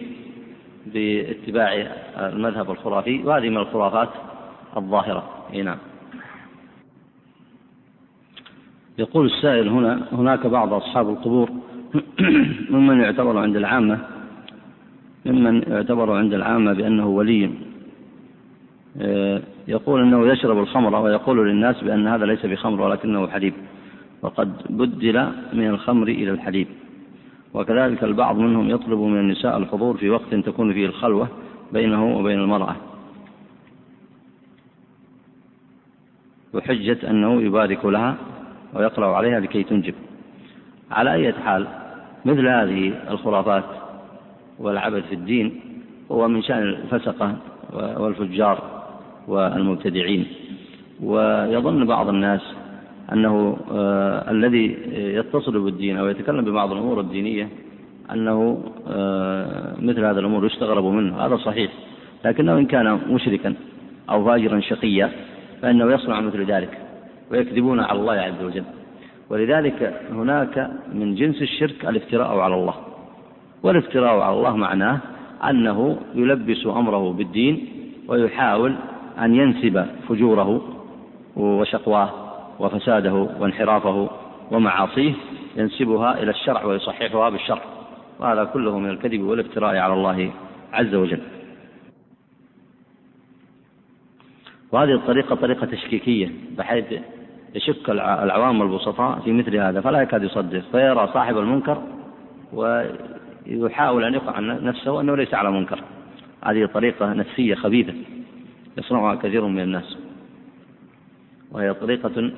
باتباع 0.85 1.73
المذهب 2.17 2.71
الخرافي 2.71 3.23
وهذه 3.23 3.49
من 3.49 3.57
الخرافات 3.57 4.09
الظاهرة. 4.77 5.29
إي 5.53 5.61
نعم. 5.61 5.77
يقول 8.97 9.25
السائل 9.25 9.69
هنا 9.69 10.07
هناك 10.11 10.47
بعض 10.47 10.73
أصحاب 10.73 11.09
القبور 11.09 11.49
ممن 12.69 13.01
يعتبر 13.01 13.37
عند 13.37 13.55
العامة 13.55 13.99
ممن 15.25 15.63
يعتبر 15.67 16.11
عند 16.17 16.33
العامة 16.33 16.73
بأنه 16.73 17.07
ولي. 17.07 17.70
يقول 19.67 20.01
أنه 20.01 20.27
يشرب 20.27 20.57
الخمر 20.57 20.95
ويقول 20.95 21.49
للناس 21.49 21.83
بأن 21.83 22.07
هذا 22.07 22.25
ليس 22.25 22.45
بخمر 22.45 22.81
ولكنه 22.81 23.27
حليب 23.27 23.53
وقد 24.21 24.53
بدل 24.69 25.27
من 25.53 25.67
الخمر 25.69 26.07
إلى 26.07 26.31
الحليب. 26.31 26.67
وكذلك 27.53 28.03
البعض 28.03 28.37
منهم 28.37 28.69
يطلب 28.69 28.99
من 28.99 29.19
النساء 29.19 29.57
الحضور 29.57 29.97
في 29.97 30.09
وقت 30.09 30.35
تكون 30.35 30.73
فيه 30.73 30.85
الخلوة 30.85 31.27
بينه 31.73 32.17
وبين 32.17 32.39
المرأة. 32.39 32.75
بحجة 36.53 37.09
أنه 37.09 37.41
يبارك 37.41 37.85
لها 37.85 38.15
ويقرأ 38.73 39.15
عليها 39.15 39.39
لكي 39.39 39.63
تنجب. 39.63 39.93
على 40.91 41.13
أي 41.13 41.33
حال 41.33 41.67
مثل 42.25 42.47
هذه 42.47 43.11
الخرافات 43.11 43.63
والعبث 44.59 45.07
في 45.07 45.15
الدين 45.15 45.59
هو 46.11 46.27
من 46.27 46.43
شأن 46.43 46.63
الفسقة 46.63 47.37
والفجار. 47.73 48.80
والمبتدعين. 49.27 50.25
ويظن 51.03 51.85
بعض 51.85 52.09
الناس 52.09 52.41
أنه 53.13 53.57
آه 53.71 54.31
الذي 54.31 54.77
يتصل 54.93 55.63
بالدين 55.63 55.97
أو 55.97 56.07
يتكلم 56.07 56.45
ببعض 56.45 56.71
الأمور 56.71 56.99
الدينية 56.99 57.49
أنه 58.11 58.63
آه 58.87 59.75
مثل 59.79 60.05
هذا 60.05 60.19
الأمور 60.19 60.45
يستغرب 60.45 60.85
منه. 60.85 61.25
هذا 61.25 61.37
صحيح. 61.37 61.71
لكنه 62.25 62.57
إن 62.57 62.65
كان 62.65 62.99
مشركا 63.09 63.53
أو 64.09 64.25
فاجرا 64.25 64.59
شقيا 64.59 65.11
فإنه 65.61 65.93
يصنع 65.93 66.21
مثل 66.21 66.45
ذلك 66.45 66.77
ويكذبون 67.31 67.79
على 67.79 67.99
الله 67.99 68.13
عز 68.13 68.43
وجل. 68.43 68.63
ولذلك 69.29 70.01
هناك 70.11 70.71
من 70.93 71.15
جنس 71.15 71.41
الشرك 71.41 71.85
الافتراء 71.85 72.39
على 72.39 72.55
الله. 72.55 72.73
والافتراء 73.63 74.19
على 74.19 74.35
الله 74.35 74.55
معناه 74.55 74.99
أنه 75.49 75.97
يلبس 76.15 76.67
أمره 76.67 77.13
بالدين 77.13 77.67
ويحاول 78.07 78.75
أن 79.21 79.35
ينسب 79.35 79.85
فجوره 80.09 80.61
وشقواه 81.35 82.09
وفساده 82.59 83.13
وانحرافه 83.13 84.09
ومعاصيه 84.51 85.13
ينسبها 85.55 86.23
إلى 86.23 86.31
الشرع 86.31 86.65
ويصححها 86.65 87.29
بالشرع. 87.29 87.61
وهذا 88.19 88.43
كله 88.43 88.79
من 88.79 88.89
الكذب 88.89 89.21
والافتراء 89.21 89.77
على 89.77 89.93
الله 89.93 90.31
عز 90.73 90.95
وجل. 90.95 91.21
وهذه 94.71 94.93
الطريقة 94.93 95.35
طريقة 95.35 95.65
تشكيكية 95.65 96.31
بحيث 96.57 96.85
يشك 97.55 97.89
العوام 97.89 98.61
البسطاء 98.61 99.19
في 99.19 99.31
مثل 99.31 99.55
هذا 99.55 99.81
فلا 99.81 100.01
يكاد 100.01 100.23
يصدق 100.23 100.63
فيرى 100.71 101.09
صاحب 101.13 101.37
المنكر 101.37 101.81
ويحاول 102.53 104.03
أن 104.03 104.13
يقع 104.13 104.39
نفسه 104.39 105.01
أنه 105.01 105.15
ليس 105.15 105.33
على 105.33 105.51
منكر. 105.51 105.79
هذه 106.43 106.65
طريقة 106.65 107.13
نفسية 107.13 107.55
خبيثة. 107.55 107.93
يصنعها 108.77 109.15
كثير 109.15 109.45
من 109.45 109.59
الناس. 109.59 109.97
وهي 111.51 111.73
طريقة 111.73 112.31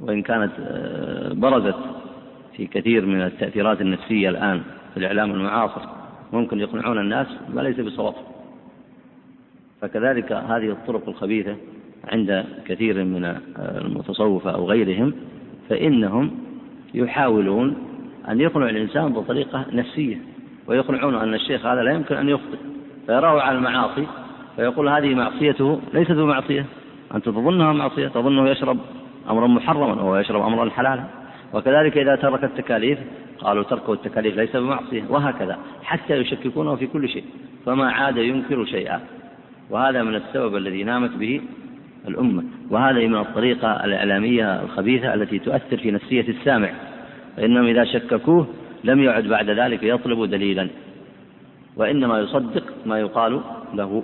وإن 0.00 0.22
كانت 0.22 0.52
آه، 0.60 1.32
برزت 1.32 1.76
في 2.56 2.66
كثير 2.66 3.06
من 3.06 3.22
التأثيرات 3.22 3.80
النفسية 3.80 4.28
الآن 4.28 4.62
في 4.94 4.96
الإعلام 4.96 5.30
المعاصر 5.30 5.80
ممكن 6.32 6.60
يقنعون 6.60 6.98
الناس 6.98 7.26
ما 7.54 7.60
ليس 7.60 7.80
بصواب. 7.80 8.14
فكذلك 9.80 10.32
هذه 10.32 10.70
الطرق 10.70 11.08
الخبيثة 11.08 11.56
عند 12.12 12.44
كثير 12.66 13.04
من 13.04 13.36
المتصوفة 13.58 14.50
أو 14.50 14.66
غيرهم 14.70 15.14
فإنهم 15.68 16.30
يحاولون 16.94 17.76
أن 18.28 18.40
يقنعوا 18.40 18.70
الإنسان 18.70 19.12
بطريقة 19.12 19.66
نفسية 19.72 20.16
ويقنعون 20.66 21.14
أن 21.14 21.34
الشيخ 21.34 21.66
هذا 21.66 21.82
لا 21.82 21.92
يمكن 21.92 22.16
أن 22.16 22.28
يخطئ 22.28 22.58
فيراه 23.06 23.40
على 23.40 23.58
المعاصي 23.58 24.06
فيقول 24.58 24.88
هذه 24.88 25.14
معصيته 25.14 25.80
ليست 25.94 26.12
بمعصية. 26.12 26.66
أنت 27.14 27.24
تظنها 27.24 27.72
معصية 27.72 28.08
تظنه 28.08 28.50
يشرب 28.50 28.78
أمرا 29.30 29.46
محرما 29.46 30.02
وهو 30.02 30.16
يشرب 30.16 30.42
أمرا 30.42 30.70
حلالا. 30.70 31.04
وكذلك 31.52 31.98
إذا 31.98 32.16
ترك 32.16 32.44
التكاليف 32.44 32.98
قالوا 33.40 33.62
تركه 33.62 33.92
التكاليف 33.92 34.36
ليس 34.36 34.56
بمعصية 34.56 35.04
وهكذا. 35.08 35.58
حتى 35.82 36.14
يشككونه 36.14 36.76
في 36.76 36.86
كل 36.86 37.08
شيء 37.08 37.24
فما 37.66 37.90
عاد 37.90 38.16
ينكر 38.16 38.64
شيئا. 38.64 39.00
وهذا 39.70 40.02
من 40.02 40.14
السبب 40.14 40.56
الذي 40.56 40.84
نامت 40.84 41.10
به 41.10 41.40
الأمة. 42.08 42.44
وهذه 42.70 43.06
من 43.06 43.16
الطريقة 43.16 43.84
الإعلامية 43.84 44.62
الخبيثة 44.62 45.14
التي 45.14 45.38
تؤثر 45.38 45.76
في 45.76 45.90
نفسية 45.90 46.28
السامع. 46.28 46.70
فإنهم 47.36 47.66
إذا 47.66 47.84
شككوه 47.84 48.46
لم 48.84 49.02
يعد 49.02 49.24
بعد 49.24 49.50
ذلك 49.50 49.82
يطلب 49.82 50.24
دليلا. 50.24 50.68
وإنما 51.76 52.18
يصدق 52.18 52.64
ما 52.86 52.98
يقال 53.00 53.40
له. 53.74 54.02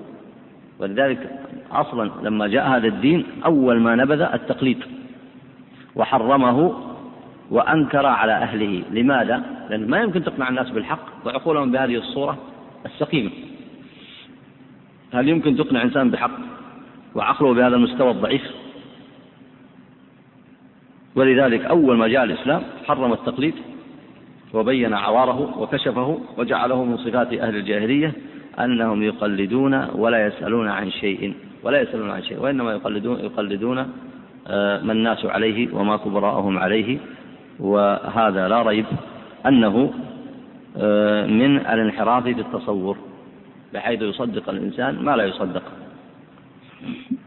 ولذلك 0.78 1.40
أصلا 1.72 2.10
لما 2.22 2.46
جاء 2.46 2.68
هذا 2.68 2.88
الدين 2.88 3.26
أول 3.44 3.80
ما 3.80 3.94
نبذ 3.94 4.20
التقليد 4.20 4.78
وحرمه 5.96 6.74
وأنكر 7.50 8.06
على 8.06 8.32
أهله. 8.32 8.82
لماذا؟ 8.90 9.42
لأن 9.70 9.88
ما 9.90 10.00
يمكن 10.00 10.24
تقنع 10.24 10.48
الناس 10.48 10.70
بالحق 10.70 11.26
وعقولهم 11.26 11.72
بهذه 11.72 11.96
الصورة 11.96 12.38
السقيمة. 12.86 13.30
هل 15.12 15.28
يمكن 15.28 15.56
تقنع 15.56 15.82
إنسان 15.82 16.10
بحق 16.10 16.38
وعقله 17.14 17.54
بهذا 17.54 17.76
المستوى 17.76 18.10
الضعيف؟ 18.10 18.42
ولذلك 21.14 21.64
أول 21.64 21.96
ما 21.96 22.08
جاء 22.08 22.24
الإسلام 22.24 22.62
حرم 22.84 23.12
التقليد 23.12 23.54
وبين 24.54 24.94
عواره 24.94 25.58
وكشفه 25.58 26.20
وجعله 26.38 26.84
من 26.84 26.96
صفات 26.96 27.32
أهل 27.32 27.56
الجاهلية 27.56 28.12
أنهم 28.60 29.02
يقلدون 29.02 29.86
ولا 29.94 30.26
يسألون 30.26 30.68
عن 30.68 30.90
شيء 30.90 31.34
ولا 31.62 31.80
يسألون 31.80 32.10
عن 32.10 32.22
شيء 32.22 32.40
وإنما 32.40 32.72
يقلدون 32.72 33.20
يقلدون 33.20 33.86
آه، 34.48 34.80
ما 34.82 34.92
الناس 34.92 35.24
عليه 35.24 35.74
وما 35.74 35.96
كبراءهم 35.96 36.58
عليه. 36.58 36.98
وهذا 37.60 38.48
لا 38.48 38.62
ريب 38.62 38.84
أنه 39.46 39.92
آه، 40.76 41.26
من 41.26 41.56
الانحراف 41.56 42.24
في 42.24 42.30
التصور 42.30 42.96
بحيث 43.74 44.02
يصدق 44.02 44.48
الإنسان 44.48 45.04
ما 45.04 45.16
لا 45.16 45.24
يصدق. 45.24 45.62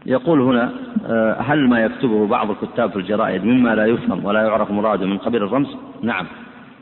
يقول 0.06 0.40
هنا 0.40 0.72
آه، 1.06 1.40
هل 1.40 1.68
ما 1.68 1.84
يكتبه 1.84 2.26
بعض 2.26 2.50
الكتاب 2.50 2.90
في 2.90 2.96
الجرائد 2.96 3.44
مما 3.44 3.74
لا 3.74 3.86
يفهم 3.86 4.24
ولا 4.24 4.42
يعرف 4.42 4.70
مراده 4.70 5.06
من 5.06 5.18
قبيل 5.18 5.42
الرمز؟ 5.42 5.76
نعم. 6.02 6.26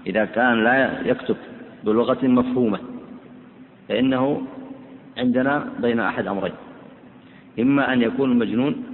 إذا 0.06 0.24
كان 0.24 0.64
لا 0.64 1.00
يكتب 1.08 1.36
بلغة 1.84 2.26
مفهومة. 2.26 2.78
فإنه 3.88 4.42
عندنا 5.18 5.68
بين 5.78 6.00
أحد 6.00 6.26
أمرين. 6.26 6.52
إما 7.60 7.92
أن 7.92 8.02
يكون 8.02 8.38
مجنون 8.38 8.84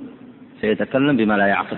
فيتكلم 0.60 1.16
بما 1.16 1.34
لا 1.34 1.46
يعقل. 1.46 1.76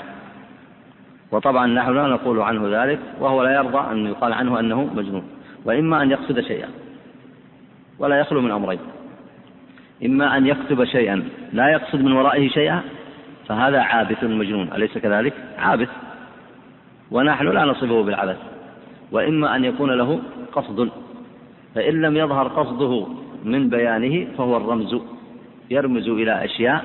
وطبعا 1.33 1.67
نحن 1.67 1.95
لا 1.95 2.07
نقول 2.07 2.41
عنه 2.41 2.85
ذلك 2.85 3.01
وهو 3.21 3.43
لا 3.43 3.55
يرضى 3.55 3.93
أن 3.93 4.07
يقال 4.07 4.33
عنه 4.33 4.61
أنه 4.61 4.91
مجنون. 4.95 5.25
وإما 5.65 6.03
أن 6.03 6.11
يقصد 6.11 6.41
شيئا 6.41 6.69
ولا 7.99 8.21
يخلو 8.21 8.41
من 8.41 8.51
أمرين. 8.51 8.79
إما 10.05 10.37
أن 10.37 10.47
يكتب 10.47 10.85
شيئا 10.85 11.29
لا 11.53 11.69
يقصد 11.69 12.01
من 12.01 12.12
ورائه 12.12 12.49
شيئا 12.49 12.83
فهذا 13.49 13.81
عابث 13.81 14.25
مجنون 14.25 14.73
أليس 14.73 14.99
كذلك؟ 14.99 15.35
عابث. 15.59 15.89
ونحن 17.11 17.47
لا 17.49 17.65
نصفه 17.65 18.03
بالعبث. 18.03 18.39
وإما 19.12 19.57
أن 19.57 19.65
يكون 19.65 19.91
له 19.91 20.21
قصد. 20.53 20.91
فإن 21.75 22.03
لم 22.03 22.16
يظهر 22.16 22.49
قصده 22.49 23.07
من 23.45 23.68
بيانه 23.68 24.27
فهو 24.39 24.57
الرمز 24.57 24.97
يرمز 25.70 26.09
إلى 26.09 26.45
أشياء 26.45 26.85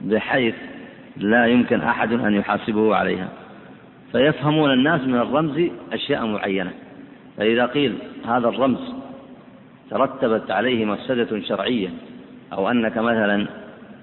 بحيث 0.00 0.54
لا 1.16 1.46
يمكن 1.46 1.80
أحد 1.80 2.12
أن 2.12 2.34
يحاسبه 2.34 2.94
عليها. 2.94 3.28
فيفهمون 4.12 4.72
الناس 4.72 5.00
من 5.00 5.14
الرمز 5.14 5.70
أشياء 5.92 6.26
معينة. 6.26 6.70
فإذا 7.36 7.66
قيل 7.66 7.94
هذا 8.26 8.48
الرمز 8.48 8.94
ترتبت 9.90 10.50
عليه 10.50 10.84
مفسدة 10.84 11.40
شرعية 11.40 11.88
أو 12.52 12.70
أنك 12.70 12.98
مثلا 12.98 13.46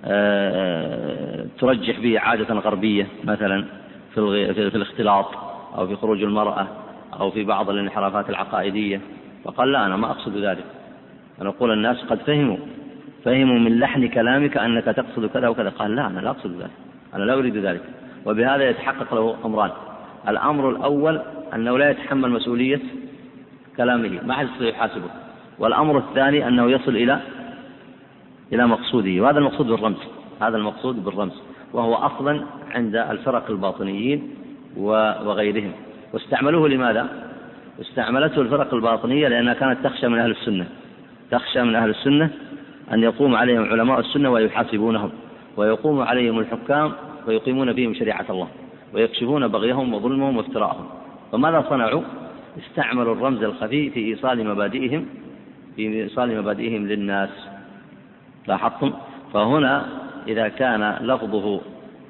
آه، 0.06 1.46
ترجح 1.60 2.00
به 2.00 2.20
عادة 2.20 2.54
غربية 2.54 3.08
مثلا 3.24 3.66
في 4.14 4.76
الاختلاط 4.76 5.26
أو 5.78 5.88
في 5.88 5.96
خروج 5.96 6.24
المرأة 6.24 6.68
أو 7.20 7.32
في 7.32 7.44
بعض 7.44 7.70
الانحرافات 7.70 8.30
العقائدية. 8.30 9.02
فقال 9.46 9.72
لا 9.72 9.86
أنا 9.86 9.96
ما 9.96 10.12
أقصد 10.12 10.38
ذلك. 10.38 10.66
أنا 11.42 11.50
أقول 11.50 11.72
الناس 11.72 12.04
قد 12.04 12.20
فهموا. 12.20 12.58
فهموا 13.26 13.60
من 13.60 13.80
لحن 13.80 14.08
كلامك 14.08 14.58
أنك 14.58 14.84
تقصد 14.84 15.26
كذا 15.26 15.48
وكذا. 15.48 15.70
قال 15.70 15.96
لا 15.96 16.08
أنا 16.08 16.20
لا 16.20 16.30
أقصد 16.30 16.62
ذلك. 16.62 16.72
أنا 17.14 17.24
لا 17.24 17.34
أريد 17.34 17.58
ذلك. 17.58 17.82
وبهذا 18.26 18.70
يتحقق 18.70 19.14
له 19.14 19.36
أمران. 19.46 19.72
الأمر 20.28 20.70
الأول 20.70 21.22
أنه 21.54 21.78
لا 21.78 21.90
يتحمل 21.90 22.32
مسؤولية 22.32 22.82
كلامه 23.78 24.20
ما 24.26 24.34
حد 24.34 24.46
يستطيع 24.46 24.70
يحاسبه 24.70 25.10
والأمر 25.60 25.98
الثاني 25.98 26.48
أنه 26.48 26.72
يصل 26.72 26.96
إلى 26.96 27.20
إلى 28.54 28.68
مقصوده. 28.68 29.22
وهذا 29.22 29.40
المقصود 29.40 29.68
بالرمز. 29.68 29.98
هذا 30.42 30.58
المقصود 30.58 31.04
بالرمز. 31.06 31.42
وهو 31.74 31.96
أصلا 31.96 32.46
عند 32.72 32.96
الفرق 32.96 33.52
الباطنيين 33.52 34.36
وغيرهم. 34.78 35.72
واستعملوه 36.14 36.70
لماذا؟ 36.70 37.35
استعملته 37.82 38.42
الفرق 38.42 38.74
الباطنية 38.74 39.28
لأنها 39.28 39.54
كانت 39.54 39.78
تخشى 39.84 40.08
من 40.08 40.20
أهل 40.20 40.32
السنة. 40.32 40.66
تخشى 41.32 41.64
من 41.64 41.76
أهل 41.76 41.90
السنة 41.90 42.30
أن 42.94 43.04
يقوم 43.04 43.36
عليهم 43.36 43.66
علماء 43.66 44.00
السنة 44.00 44.30
ويحاسبونهم 44.30 45.12
ويقوم 45.58 46.02
عليهم 46.02 46.40
الحكام 46.40 46.92
ويقيمون 47.28 47.74
بهم 47.74 47.94
شريعة 47.94 48.26
الله 48.30 48.48
ويكشفون 48.94 49.48
بغيهم 49.48 49.94
وظلمهم 49.94 50.38
وافتراءهم. 50.38 50.86
فماذا 51.32 51.66
صنعوا؟ 51.70 52.02
استعملوا 52.58 53.14
الرمز 53.14 53.44
الخفي 53.44 53.90
في 53.90 54.00
إيصال 54.00 54.48
مبادئهم 54.48 55.06
في 55.76 56.04
إيصال 56.04 56.38
مبادئهم 56.38 56.88
للناس. 56.88 57.30
لاحظتم؟ 58.48 58.94
فهنا 59.34 59.86
إذا 60.28 60.48
كان 60.48 60.98
لفظه 61.02 61.62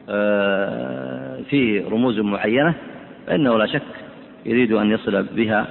آه، 0.10 1.42
فيه 1.50 1.90
رموز 1.90 2.20
معينة 2.20 2.74
فإنه 3.28 3.58
لا 3.58 3.66
شك 3.66 3.82
يريد 4.46 4.72
أن 4.72 4.92
يصل 4.92 5.24
بها 5.24 5.68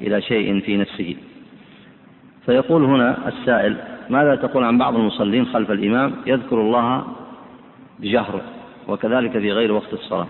إلى 0.00 0.22
شيء 0.22 0.60
في 0.60 0.76
نفسه. 0.76 1.16
فيقول 2.46 2.84
هنا 2.84 3.28
السائل 3.28 3.76
ماذا 4.10 4.34
تقول 4.34 4.64
عن 4.64 4.78
بعض 4.78 4.96
المصلين 4.96 5.46
خلف 5.46 5.70
الإمام 5.70 6.12
يذكر 6.26 6.60
الله 6.60 7.04
بجهر 7.98 8.40
وكذلك 8.88 9.32
في 9.32 9.52
غير 9.52 9.72
وقت 9.72 9.92
الصلاة؟ 9.92 10.26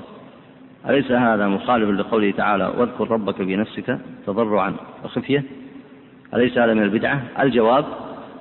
أليس 0.88 1.12
هذا 1.12 1.48
مخالف 1.48 1.90
لقوله 1.90 2.30
تعالى 2.30 2.72
واذكر 2.76 3.10
ربك 3.10 3.42
بنفسك 3.42 3.98
تضرعا 4.26 4.74
وخفية؟ 5.04 5.44
أليس 6.34 6.58
هذا 6.58 6.74
من 6.74 6.82
البدعة؟ 6.82 7.22
الجواب 7.40 7.84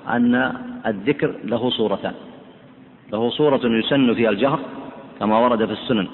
أن 0.07 0.53
الذكر 0.85 1.35
له 1.43 1.69
صورتان. 1.69 2.13
له 3.13 3.29
صورة 3.29 3.61
يسن 3.63 4.13
فيها 4.13 4.29
الجهر 4.29 4.59
كما 5.19 5.37
ورد 5.39 5.65
في 5.65 5.71
السنن 5.71 6.07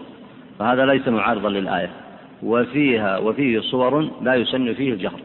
فهذا 0.59 0.85
ليس 0.85 1.07
معارضا 1.07 1.49
للآية. 1.49 2.02
وفيها 2.43 3.17
وفيه 3.17 3.59
صور 3.59 4.09
لا 4.21 4.35
يسن 4.35 4.73
فيه 4.73 4.93
الجهر. 4.93 5.19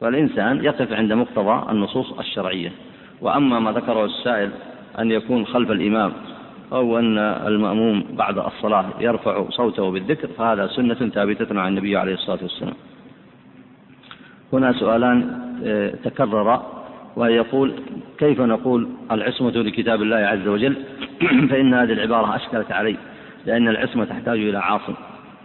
فالإنسان 0.00 0.64
يقف 0.64 0.92
عند 0.92 1.12
مقتضى 1.12 1.72
النصوص 1.72 2.18
الشرعية. 2.18 2.72
وأما 3.20 3.60
ما 3.60 3.72
ذكره 3.72 4.04
السائل 4.04 4.50
أن 4.98 5.10
يكون 5.10 5.46
خلف 5.46 5.70
الإمام 5.70 6.12
أو 6.72 6.98
أن 6.98 7.18
المأموم 7.18 8.04
بعد 8.10 8.38
الصلاة 8.38 8.84
يرفع 9.00 9.50
صوته 9.50 9.90
بالذكر 9.90 10.28
فهذا 10.28 10.66
سنة 10.66 10.94
ثابتة 10.94 11.60
عن 11.60 11.68
النبي 11.68 11.96
عليه 11.96 12.14
الصلاة 12.14 12.38
والسلام. 12.42 12.74
هنا 14.52 14.72
سؤالان 14.72 15.40
آه، 15.64 15.94
تكررا 16.04 16.84
ويقول 17.16 17.74
كيف 18.18 18.40
نقول 18.40 18.88
العصمة 19.10 19.50
لكتاب 19.50 20.02
الله 20.02 20.16
عز 20.16 20.48
وجل؟ 20.48 20.76
فإن 21.50 21.74
هذه 21.74 21.92
العبارة 21.92 22.36
أشكلت 22.36 22.72
علي. 22.72 22.96
لأن 23.46 23.68
العصمة 23.68 24.04
تحتاج 24.04 24.38
إلى 24.38 24.58
عاصم 24.58 24.94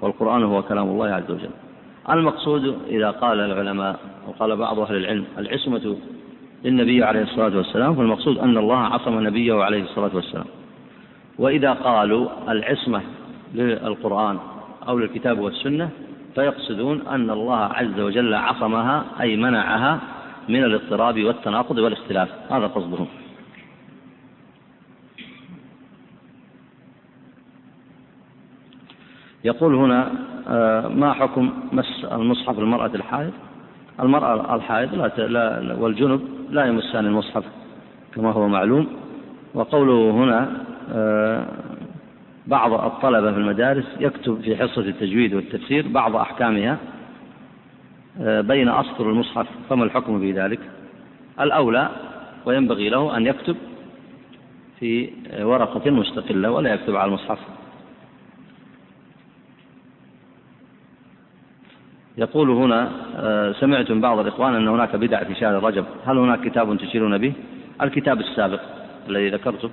والقرآن 0.01 0.43
هو 0.43 0.63
كلام 0.63 0.89
الله 0.89 1.07
عز 1.07 1.31
وجل. 1.31 1.49
المقصود 2.09 2.77
إذا 2.87 3.11
قال 3.11 3.39
العلماء 3.39 3.99
وقال 4.27 4.55
بعض 4.55 4.79
أهل 4.79 4.95
العلم 4.95 5.25
العصمة 5.37 5.97
للنبي 6.63 7.03
عليه 7.03 7.21
الصلاة 7.21 7.57
والسلام 7.57 7.95
فالمقصود 7.95 8.37
أن 8.37 8.57
الله 8.57 8.77
عصم 8.77 9.27
نبيه 9.27 9.63
عليه 9.63 9.83
الصلاة 9.83 10.11
والسلام. 10.13 10.45
وإذا 11.39 11.73
قالوا 11.73 12.27
العصمة 12.49 13.01
للقرآن 13.55 14.37
أو 14.87 14.99
للكتاب 14.99 15.39
والسنة 15.39 15.89
فيقصدون 16.35 17.01
أن 17.07 17.29
الله 17.29 17.59
عز 17.59 17.99
وجل 17.99 18.33
عصمها 18.33 19.05
أي 19.21 19.35
منعها 19.35 19.99
من 20.49 20.63
الاضطراب 20.63 21.23
والتناقض 21.23 21.77
والاختلاف. 21.77 22.29
هذا 22.51 22.67
قصدهم. 22.67 23.07
يقول 29.43 29.75
هنا 29.75 30.11
آه، 30.47 30.87
ما 30.87 31.13
حكم 31.13 31.51
مس 31.71 32.05
المصحف 32.11 32.59
المرأة 32.59 32.91
الحائض؟ 32.95 33.31
المرأة 33.99 34.55
الحائض 34.55 34.95
لا, 35.17 35.75
والجنب 35.79 36.21
لا 36.49 36.65
يمسان 36.65 37.05
المصحف 37.05 37.43
كما 38.15 38.31
هو 38.31 38.47
معلوم. 38.47 38.87
وقوله 39.53 40.11
هنا 40.11 40.63
آه، 40.93 41.45
بعض 42.47 42.73
الطلبة 42.73 43.31
في 43.31 43.37
المدارس 43.37 43.85
يكتب 43.99 44.41
في 44.41 44.57
حصة 44.57 44.81
التجويد 44.81 45.33
والتفسير 45.33 45.87
بعض 45.87 46.15
أحكامها 46.15 46.77
آه، 48.21 48.41
بين 48.41 48.69
أسطر 48.69 49.09
المصحف 49.09 49.47
فما 49.69 49.83
الحكم 49.83 50.19
في 50.19 50.31
ذلك؟ 50.31 50.59
الأولى 51.39 51.89
وينبغي 52.45 52.89
له 52.89 53.17
أن 53.17 53.27
يكتب 53.27 53.55
في 54.79 55.09
ورقة 55.41 55.91
مستقلة 55.91 56.51
ولا 56.51 56.73
يكتب 56.73 56.95
على 56.95 57.09
المصحف. 57.09 57.39
يقول 62.19 62.49
هنا 62.49 62.89
آه، 63.15 63.51
سمعت 63.51 63.91
من 63.91 64.01
بعض 64.01 64.19
الإخوان 64.19 64.55
أن 64.55 64.67
هناك 64.67 64.95
بدعة 64.95 65.23
في 65.23 65.35
شهر 65.35 65.63
رجب. 65.63 65.85
هل 66.05 66.17
هناك 66.17 66.41
كتاب 66.41 66.77
تشيرون 66.77 67.17
به؟ 67.17 67.33
الكتاب 67.81 68.19
السابق 68.19 68.59
الذي 69.09 69.29
ذكرته 69.29 69.69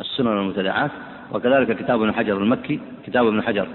السنن 0.00 0.26
والمبتدعات 0.26 0.90
وكذلك 1.32 1.76
كتاب 1.76 2.02
ابن 2.02 2.14
حجر 2.14 2.36
المكي. 2.36 2.80
كتاب 3.06 3.26
ابن 3.26 3.42
حجر 3.42 3.66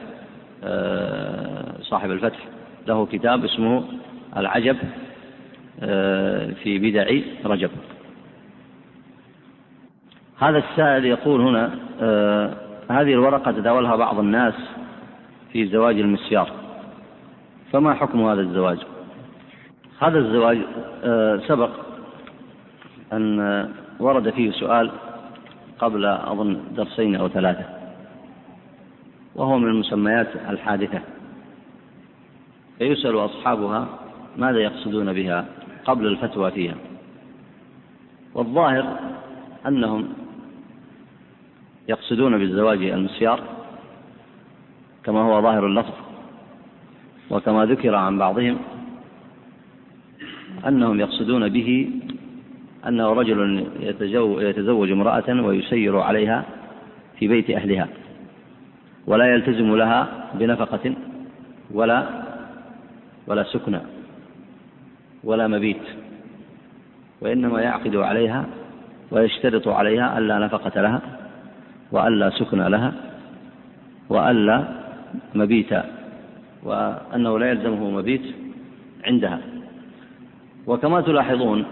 آه، 0.64 1.82
صاحب 1.82 2.12
الفتح. 2.12 2.40
له 2.88 3.06
كتاب 3.06 3.46
اسمه 3.46 3.84
العجب 4.38 4.78
آه، 5.82 6.52
في 6.64 6.80
بدع 6.80 7.06
رجب. 7.46 7.70
هذا 10.40 10.58
السائل 10.58 11.06
يقول 11.06 11.42
هنا 11.42 11.72
هذه 12.90 13.14
الورقة 13.14 13.52
تداولها 13.52 13.96
بعض 13.96 14.20
الناس 14.20 14.54
في 15.52 15.68
زواج 15.68 16.00
المسيار. 16.00 16.67
فما 17.72 17.94
حكم 17.94 18.26
هذا 18.26 18.42
الزواج؟ 18.42 18.78
هذا 20.00 20.18
الزواج 20.20 20.62
آه، 21.04 21.42
سبق 21.48 21.70
أن 23.14 23.70
ورد 24.00 24.30
فيه 24.30 24.52
سؤال 24.52 24.92
قبل 25.80 26.06
أظن 26.06 26.60
درسين 26.76 27.16
أو 27.16 27.28
ثلاثة 27.28 27.66
وهو 29.36 29.58
من 29.58 29.68
المسميات 29.68 30.28
الحادثة. 30.50 31.02
فيسأل 32.78 33.16
أصحابها 33.16 33.88
ماذا 34.38 34.60
يقصدون 34.60 35.14
بها 35.14 35.46
قبل 35.86 36.08
الفتوى 36.08 36.52
فيها. 36.52 36.76
والظاهر 38.34 39.00
أنهم 39.68 40.10
يقصدون 41.90 42.38
بالزواج 42.38 42.84
المسيار 42.84 43.40
كما 45.04 45.20
هو 45.20 45.42
ظاهر 45.42 45.66
اللفظ. 45.66 46.07
وكما 47.30 47.66
ذكر 47.66 47.96
عن 47.96 48.18
بعضهم 48.18 48.58
أنهم 50.68 51.00
يقصدون 51.00 51.50
به 51.50 51.90
أنه 52.88 53.14
رجل 53.14 53.66
يتزوج 54.40 54.92
امرأة 54.92 55.42
ويسير 55.42 56.00
عليها 56.00 56.46
في 57.20 57.28
بيت 57.28 57.50
أهلها 57.50 57.88
ولا 59.08 59.34
يلتزم 59.34 59.76
لها 59.76 60.08
بنفقة 60.34 60.94
ولا 61.72 62.04
ولا 63.28 63.44
سكنى 63.44 63.80
ولا 65.24 65.48
مبيت 65.48 65.82
وإنما 67.22 67.62
يعقد 67.62 67.96
عليها 67.96 68.46
ويشترط 69.12 69.68
عليها 69.68 70.18
ألا 70.18 70.40
نفقة 70.40 70.82
لها 70.82 71.02
وألا 71.92 72.30
سكن 72.30 72.62
لها 72.62 72.94
وألا 74.10 74.64
مبيت 75.36 75.74
وأنه 76.68 77.40
لا 77.40 77.50
يلزمه 77.50 77.90
مبيت 77.90 78.36
عندها. 79.06 79.40
وكما 80.68 81.02
تلاحظون 81.02 81.66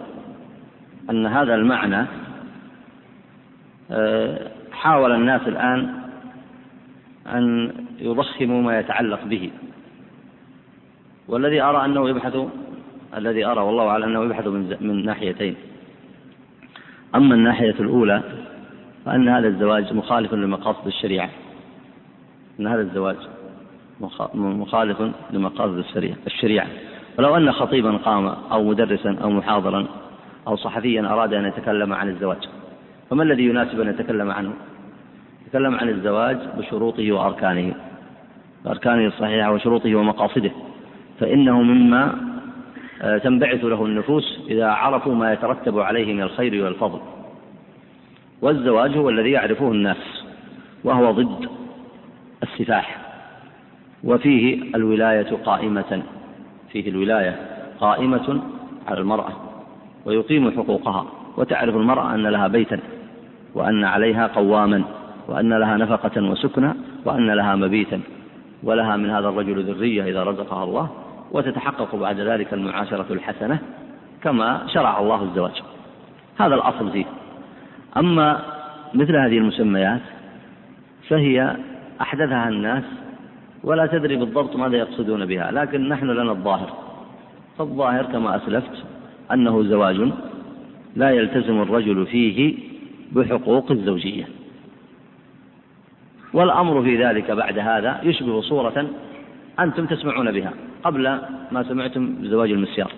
أن 1.09 1.25
هذا 1.25 1.55
المعنى 1.55 2.05
آه، 3.91 4.51
حاول 4.71 5.11
الناس 5.11 5.41
الآن 5.47 5.93
أن 7.27 7.73
يضخموا 7.99 8.61
ما 8.61 8.79
يتعلق 8.79 9.23
به. 9.23 9.51
والذي 11.27 11.61
أرى 11.61 11.85
أنه 11.85 12.09
يبحث 12.09 12.37
الذي 13.17 13.45
أرى 13.45 13.61
والله 13.61 13.87
أعلم 13.87 14.03
أنه 14.03 14.23
يبحث 14.23 14.47
من, 14.47 15.05
ناحيتين. 15.05 15.55
أما 17.15 17.35
الناحية 17.35 17.75
الأولى 17.79 18.23
فأن 19.05 19.29
هذا 19.29 19.47
الزواج 19.47 19.93
مخالف 19.93 20.33
لمقاصد 20.33 20.87
الشريعة. 20.87 21.29
أن 22.59 22.67
هذا 22.67 22.81
الزواج 22.81 23.17
مخالف 24.33 25.11
لمقاصد 25.31 25.83
الشريعة. 26.27 26.67
ولو 27.19 27.37
أن 27.37 27.51
خطيبا 27.51 27.97
قام 27.97 28.27
أو 28.27 28.63
مدرسا 28.63 29.17
أو 29.23 29.29
محاضرا 29.29 29.87
أو 30.47 30.55
صحفيا 30.55 31.01
أراد 31.01 31.33
أن 31.33 31.45
يتكلم 31.45 31.93
عن 31.93 32.09
الزواج 32.09 32.47
فما 33.09 33.23
الذي 33.23 33.43
يناسب 33.43 33.81
أن 33.81 33.89
يتكلم 33.89 34.31
عنه؟ 34.31 34.53
يتكلم 35.47 35.75
عن 35.75 35.89
الزواج 35.89 36.37
بشروطه 36.57 37.11
وأركانه. 37.11 37.73
أركانه 38.67 39.07
الصحيحة 39.07 39.51
وشروطه 39.51 39.95
ومقاصده. 39.95 40.51
فإنه 41.19 41.61
مما 41.61 42.35
آه، 43.01 43.17
تنبعث 43.17 43.63
له 43.65 43.85
النفوس 43.85 44.39
إذا 44.47 44.67
عرفوا 44.67 45.15
ما 45.15 45.33
يترتب 45.33 45.79
عليه 45.79 46.13
من 46.13 46.21
الخير 46.21 46.63
والفضل. 46.63 46.99
والزواج 48.41 48.97
هو 48.97 49.09
الذي 49.09 49.31
يعرفه 49.31 49.71
الناس 49.71 50.23
وهو 50.83 51.11
ضد 51.11 51.49
السفاح. 52.43 53.05
وفيه 54.06 54.76
الولاية 54.76 55.36
قائمة 55.45 56.03
فيه 56.72 56.89
الولاية 56.89 57.36
قائمة 57.80 58.41
على 58.88 58.99
المرأة 58.99 59.32
ويقيم 60.06 60.51
حقوقها 60.51 61.06
وتعرف 61.38 61.76
المرأة 61.76 62.16
أن 62.16 62.28
لها 62.28 62.47
بيتا 62.47 62.80
وأن 63.56 63.84
عليها 63.84 64.28
قواما 64.28 64.84
وأن 65.28 65.53
لها 65.53 65.78
نفقة 65.78 66.22
وسكنى 66.22 66.74
وأن 67.06 67.32
لها 67.32 67.56
مبيتا 67.56 68.01
ولها 68.64 68.95
من 68.95 69.10
هذا 69.10 69.30
الرجل 69.30 69.64
ذرية 69.64 70.03
إذا 70.03 70.24
رزقها 70.24 70.64
الله 70.64 70.89
وتتحقق 71.32 71.95
بعد 71.95 72.20
ذلك 72.20 72.53
المعاشرة 72.53 73.06
الحسنة 73.10 73.60
كما 74.24 74.68
شرع 74.74 74.99
الله 74.99 75.24
الزواج. 75.24 75.62
هذا 76.38 76.56
الأصل 76.56 76.91
فيه. 76.91 77.06
أما 77.97 78.41
مثل 78.93 79.16
هذه 79.16 79.38
المسميات 79.38 80.01
فهي 81.10 81.58
أحدثها 82.01 82.49
الناس 82.49 82.84
ولا 83.66 83.86
تدري 83.86 84.16
بالضبط 84.16 84.55
ماذا 84.55 84.78
يقصدون 84.78 85.26
بها 85.26 85.51
لكن 85.51 85.89
نحن 85.89 86.05
لنا 86.05 86.32
الظاهر. 86.32 86.70
فالظاهر 87.57 88.05
كما 88.05 88.36
أسلفت 88.36 88.84
أنه 89.34 89.63
زواج 89.63 90.11
لا 90.95 91.09
يلتزم 91.09 91.61
الرجل 91.61 92.05
فيه 92.05 92.57
بحقوق 93.11 93.72
الزوجية. 93.72 94.28
والأمر 96.34 96.84
في 96.84 97.05
ذلك 97.05 97.32
بعد 97.32 97.59
هذا 97.59 97.99
يشبه 98.03 98.41
صورة 98.41 98.88
أنتم 99.59 99.86
تسمعون 99.86 100.32
بها 100.32 100.53
قبل 100.84 101.03
ما 101.51 101.63
سمعتم 101.63 102.16
بزواج 102.16 102.51
المسيار. 102.51 102.91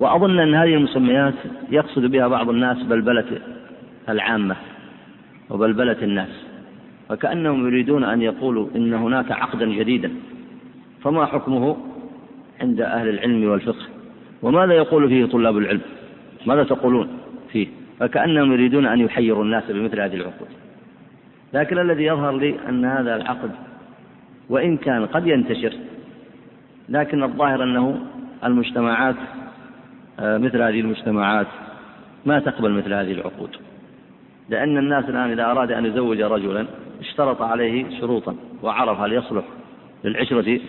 وأظن 0.00 0.38
أن 0.38 0.54
هذه 0.54 0.74
المسميات 0.74 1.34
يقصد 1.70 2.06
بها 2.06 2.28
بعض 2.28 2.48
الناس 2.48 2.82
بلبلة 2.82 3.38
العامة 4.08 4.56
وبلبلة 5.50 6.02
الناس. 6.02 6.43
وكأنهم 7.10 7.66
يريدون 7.66 8.04
أن 8.04 8.22
يقولوا 8.22 8.68
إن 8.76 8.94
هناك 8.94 9.32
عقدا 9.32 9.66
جديدا 9.66 10.12
فما 11.02 11.26
حكمه 11.26 11.76
عند 12.60 12.80
أهل 12.80 13.08
العلم 13.08 13.50
والفقه؟ 13.50 13.86
وماذا 14.42 14.72
يقول 14.72 15.08
فيه 15.08 15.26
طلاب 15.26 15.58
العلم؟ 15.58 15.80
ماذا 16.46 16.64
تقولون 16.64 17.08
فيه؟ 17.52 17.68
فكأنهم 18.00 18.52
يريدون 18.52 18.86
أن 18.86 19.00
يحيروا 19.00 19.44
الناس 19.44 19.70
بمثل 19.70 20.00
هذه 20.00 20.14
العقود. 20.14 20.48
لكن 21.54 21.78
الذي 21.78 22.04
يظهر 22.04 22.36
لي 22.36 22.54
أن 22.68 22.84
هذا 22.84 23.16
العقد 23.16 23.50
وإن 24.48 24.76
كان 24.76 25.06
قد 25.06 25.26
ينتشر 25.26 25.72
لكن 26.88 27.22
الظاهر 27.22 27.62
أنه 27.62 28.00
المجتمعات 28.44 29.16
آه، 30.20 30.38
مثل 30.38 30.62
هذه 30.62 30.80
المجتمعات 30.80 31.46
ما 32.26 32.38
تقبل 32.38 32.70
مثل 32.70 32.92
هذه 32.92 33.12
العقود. 33.12 33.50
لأن 34.48 34.78
الناس 34.78 35.04
الآن 35.04 35.30
إذا 35.30 35.44
أراد 35.44 35.72
أن 35.72 35.86
يزوج 35.86 36.20
رجلا 36.20 36.66
اشترط 37.00 37.42
عليه 37.42 38.00
شروطا 38.00 38.36
وعرف 38.62 39.00
هل 39.00 39.12
يصلح 39.12 39.44
للعشرة 40.04 40.60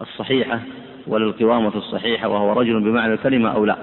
الصحيحة 0.00 0.60
وللقوامة 1.06 1.76
الصحيحة 1.76 2.28
وهو 2.28 2.60
رجل 2.60 2.80
بمعنى 2.80 3.14
الكلمة 3.14 3.48
أو 3.48 3.64
لا. 3.64 3.76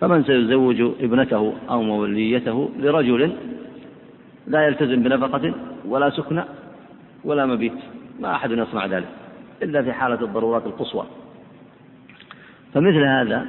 فمن 0.00 0.24
سيزوج 0.24 0.80
ابنته 0.80 1.54
أو 1.70 1.82
موليته 1.82 2.70
لرجل 2.78 3.32
لا 4.46 4.66
يلتزم 4.66 5.02
بنفقة 5.02 5.54
ولا 5.84 6.10
سكنى 6.10 6.44
ولا 7.24 7.46
مبيت. 7.46 7.72
ما 8.20 8.34
أحد 8.34 8.50
يصنع 8.50 8.86
ذلك 8.86 9.08
إلا 9.62 9.82
في 9.82 9.92
حالة 9.92 10.20
الضرورات 10.20 10.66
القصوى. 10.66 11.06
فمثل 12.74 13.04
هذا 13.04 13.46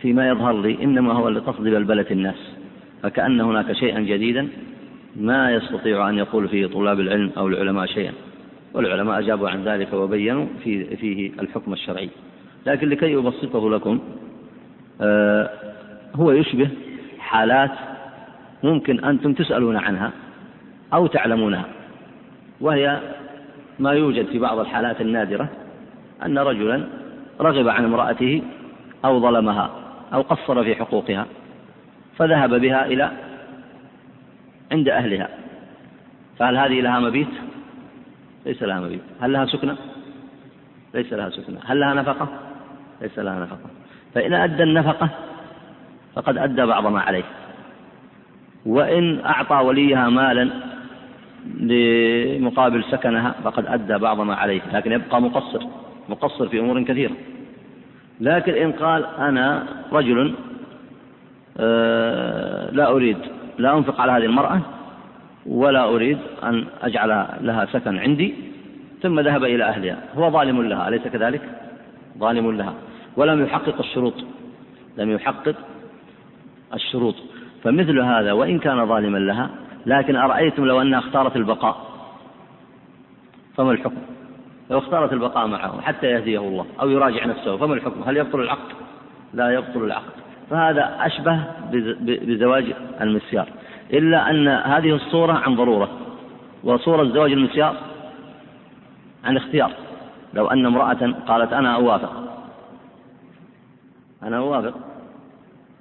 فيما 0.00 0.28
يظهر 0.28 0.62
لي 0.62 0.84
إنما 0.84 1.12
هو 1.12 1.28
لقصد 1.28 1.62
بلبلة 1.62 2.06
الناس 2.10 2.52
فكأن 3.02 3.40
هناك 3.40 3.72
شيئا 3.72 4.00
جديدا 4.00 4.48
ما 5.16 5.50
يستطيع 5.54 6.08
أن 6.08 6.18
يقول 6.18 6.48
فيه 6.48 6.66
طلاب 6.66 7.00
العلم 7.00 7.30
أو 7.36 7.48
العلماء 7.48 7.86
شيئا. 7.86 8.12
والعلماء 8.74 9.18
أجابوا 9.18 9.48
عن 9.48 9.64
ذلك 9.64 9.92
وبينوا 9.92 10.46
في 10.64 10.96
فيه 10.96 11.30
الحكم 11.40 11.72
الشرعي. 11.72 12.08
لكن 12.66 12.88
لكي 12.88 13.16
أبسطه 13.16 13.70
لكم 13.70 14.00
آه 15.00 15.50
هو 16.14 16.30
يشبه 16.30 16.68
حالات 17.18 17.70
ممكن 18.62 19.04
أنتم 19.04 19.32
تسألون 19.32 19.76
عنها 19.76 20.12
أو 20.94 21.06
تعلمونها. 21.06 21.64
وهي 22.60 23.00
ما 23.78 23.92
يوجد 23.92 24.26
في 24.26 24.38
بعض 24.38 24.58
الحالات 24.58 25.00
النادرة 25.00 25.48
أن 26.26 26.38
رجلا 26.38 26.84
رغب 27.40 27.68
عن 27.68 27.84
امرأته 27.84 28.42
أو 29.04 29.20
ظلمها 29.20 29.70
أو 30.14 30.22
قصر 30.22 30.64
في 30.64 30.74
حقوقها 30.74 31.26
فذهب 32.16 32.60
بها 32.60 32.86
إلى 32.86 33.10
عند 34.72 34.88
أهلها. 34.88 35.28
فهل 36.38 36.56
هذه 36.56 36.80
لها 36.80 37.00
مبيت؟ 37.00 37.28
ليس 38.46 38.62
لها 38.62 38.80
مبيت. 38.80 39.02
هل 39.20 39.32
لها 39.32 39.46
سكنة؟ 39.46 39.76
ليس 40.94 41.12
لها 41.12 41.30
سكنة. 41.30 41.60
هل 41.64 41.80
لها 41.80 41.94
نفقة؟ 41.94 42.28
ليس 43.02 43.18
لها 43.18 43.40
نفقة. 43.40 43.70
فإن 44.14 44.34
أدى 44.34 44.62
النفقة 44.62 45.08
فقد 46.14 46.38
أدى 46.38 46.66
بعض 46.66 46.86
ما 46.86 47.00
عليه. 47.00 47.24
وإن 48.66 49.20
أعطى 49.24 49.54
وليها 49.54 50.08
مالا 50.08 50.50
لمقابل 51.60 52.84
سكنها 52.84 53.34
فقد 53.44 53.66
أدى 53.66 53.98
بعض 53.98 54.20
ما 54.20 54.34
عليه. 54.34 54.60
لكن 54.72 54.92
يبقى 54.92 55.22
مقصر. 55.22 55.62
مقصر 56.08 56.48
في 56.48 56.60
أمور 56.60 56.82
كثيرة. 56.82 57.12
لكن 58.20 58.54
إن 58.54 58.72
قال 58.72 59.06
أنا 59.18 59.66
رجل 59.92 60.34
آه، 61.56 62.70
لا 62.70 62.90
أريد 62.90 63.18
لا 63.58 63.78
أنفق 63.78 64.00
على 64.00 64.12
هذه 64.12 64.24
المرأة 64.24 64.60
ولا 65.46 65.84
أريد 65.84 66.18
أن 66.42 66.66
أجعل 66.82 67.26
لها 67.40 67.66
سكن 67.66 67.98
عندي 67.98 68.34
ثم 69.02 69.20
ذهب 69.20 69.44
إلى 69.44 69.64
أهلها 69.64 69.98
هو 70.16 70.30
ظالم 70.30 70.62
لها 70.62 70.88
أليس 70.88 71.02
كذلك؟ 71.02 71.40
ظالم 72.18 72.50
لها 72.50 72.74
ولم 73.16 73.42
يحقق 73.42 73.78
الشروط 73.78 74.14
لم 74.98 75.10
يحقق 75.10 75.54
الشروط 76.74 77.14
فمثل 77.64 78.00
هذا 78.00 78.32
وإن 78.32 78.58
كان 78.58 78.86
ظالما 78.86 79.18
لها 79.18 79.50
لكن 79.86 80.16
أرأيتم 80.16 80.64
لو 80.64 80.80
أنها 80.80 80.98
اختارت 80.98 81.36
البقاء 81.36 81.92
فما 83.56 83.70
الحكم؟ 83.70 84.02
لو 84.70 84.78
اختارت 84.78 85.12
البقاء 85.12 85.46
معه 85.46 85.80
حتى 85.80 86.06
يهديه 86.06 86.38
الله 86.38 86.66
أو 86.80 86.90
يراجع 86.90 87.26
نفسه 87.26 87.56
فما 87.56 87.74
الحكم؟ 87.74 88.02
هل 88.02 88.16
يبطل 88.16 88.40
العقد؟ 88.40 88.72
لا 89.34 89.50
يبطل 89.50 89.84
العقد 89.84 90.21
فهذا 90.50 90.96
أشبه 91.00 91.44
بزواج 92.00 92.74
المسيار. 93.00 93.48
إلا 93.92 94.30
أن 94.30 94.48
هذه 94.48 94.94
الصورة 94.94 95.32
عن 95.32 95.56
ضرورة 95.56 95.88
وصورة 96.64 97.04
زواج 97.04 97.32
المسيار 97.32 97.76
عن 99.24 99.36
اختيار. 99.36 99.72
لو 100.34 100.46
أن 100.46 100.66
امرأة 100.66 101.14
قالت 101.26 101.52
أنا 101.52 101.74
أوافق 101.74 102.12
أنا 104.22 104.38
أوافق 104.38 104.74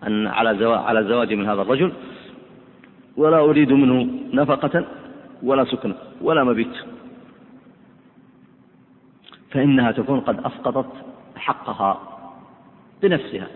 أن 0.07 0.27
على 0.27 0.57
زواج 0.57 0.79
على 0.79 1.03
زواجي 1.03 1.35
من 1.35 1.49
هذا 1.49 1.61
الرجل 1.61 1.93
ولا 3.17 3.39
أريد 3.39 3.71
منه 3.71 4.07
نفقة 4.33 4.85
ولا 5.43 5.65
سكن 5.65 5.93
ولا 6.21 6.43
مبيت. 6.43 6.73
فإنها 9.51 9.91
تكون 9.91 10.19
قد 10.19 10.39
أسقطت 10.39 10.91
حقها 11.35 12.01
بنفسها. 13.01 13.47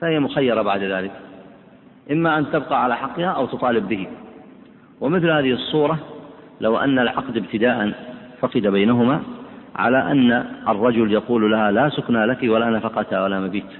فهي 0.00 0.20
مخيرة 0.20 0.62
بعد 0.62 0.82
ذلك. 0.82 1.12
إما 2.12 2.38
أن 2.38 2.50
تبقى 2.50 2.84
على 2.84 2.96
حقها 2.96 3.26
أو 3.28 3.46
تطالب 3.46 3.88
به. 3.88 4.06
ومثل 5.00 5.30
هذه 5.30 5.52
الصورة 5.52 5.98
لو 6.60 6.76
أن 6.76 6.98
العقد 6.98 7.36
ابتداء 7.36 7.92
فقد 8.40 8.66
بينهما 8.66 9.22
على 9.76 10.12
أن 10.12 10.32
الرجل 10.68 11.12
يقول 11.12 11.50
لها 11.50 11.70
لا 11.70 11.88
سكنى 11.88 12.26
لك 12.26 12.42
ولا 12.42 12.70
نفقة 12.70 13.22
ولا 13.22 13.40
مبيت. 13.40 13.70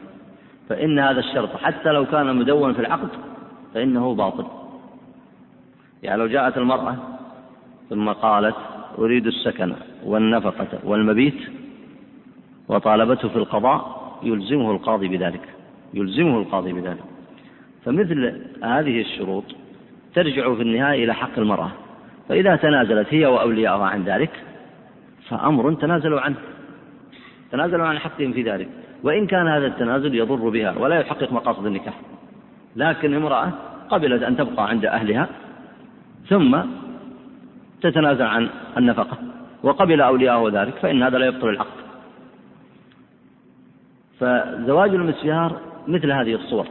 فإن 0.69 0.99
هذا 0.99 1.21
الشرط 1.21 1.57
حتى 1.57 1.89
لو 1.89 2.07
كان 2.07 2.37
مدون 2.37 2.73
في 2.73 2.81
العقد 2.81 3.09
فإنه 3.75 4.15
باطل. 4.15 4.45
يعني 6.03 6.21
لو 6.21 6.27
جاءت 6.27 6.59
المرأة 6.59 6.97
ثم 7.91 8.09
قالت 8.09 8.57
أريد 8.99 9.27
السكن 9.27 9.73
والنفقة 10.05 10.79
والمبيت 10.85 11.39
وطالبته 12.69 13.29
في 13.29 13.37
القضاء 13.37 13.99
يلزمه 14.23 14.71
القاضي 14.71 15.09
بذلك. 15.09 15.58
يلزمه 15.95 16.39
القاضي 16.39 16.73
بذلك. 16.73 17.05
فمثل 17.85 18.41
هذه 18.65 19.01
الشروط 19.01 19.45
ترجع 20.15 20.55
في 20.55 20.63
النهاية 20.63 21.05
إلى 21.05 21.15
حق 21.15 21.39
المرأة. 21.39 21.71
فإذا 22.29 22.57
تنازلت 22.57 23.15
هي 23.15 23.27
وأولياؤها 23.27 23.87
عن 23.87 24.03
ذلك 24.03 24.31
فأمر 25.29 25.75
تنازلوا 25.75 26.21
عنه. 26.21 26.37
تنازلوا 27.53 27.87
عن 27.87 27.99
حقهم 27.99 28.33
في 28.33 28.43
ذلك. 28.43 28.69
وإن 29.03 29.27
كان 29.27 29.49
هذا 29.49 29.67
التنازل 29.67 30.15
يضر 30.15 30.49
بها 30.49 30.79
ولا 30.79 31.01
يحقق 31.01 31.33
مقاصد 31.33 31.67
النكاح. 31.67 31.95
لكن 32.77 33.15
امرأة 33.15 33.53
قبلت 33.89 34.23
أن 34.23 34.37
تبقى 34.37 34.69
عند 34.69 34.85
أهلها 34.85 35.29
ثم 36.29 36.59
تتنازل 37.83 38.23
عن 38.23 38.49
النفقة. 38.77 39.19
وقبل 39.63 40.01
أولياءه 40.01 40.63
ذلك 40.63 40.75
فإن 40.75 41.03
هذا 41.03 41.19
لا 41.19 41.27
يبطل 41.27 41.49
العقد 41.49 41.79
فزواج 44.21 44.95
المسيار 44.95 45.61
مثل 45.89 46.13
هذه 46.13 46.35
الصور 46.35 46.67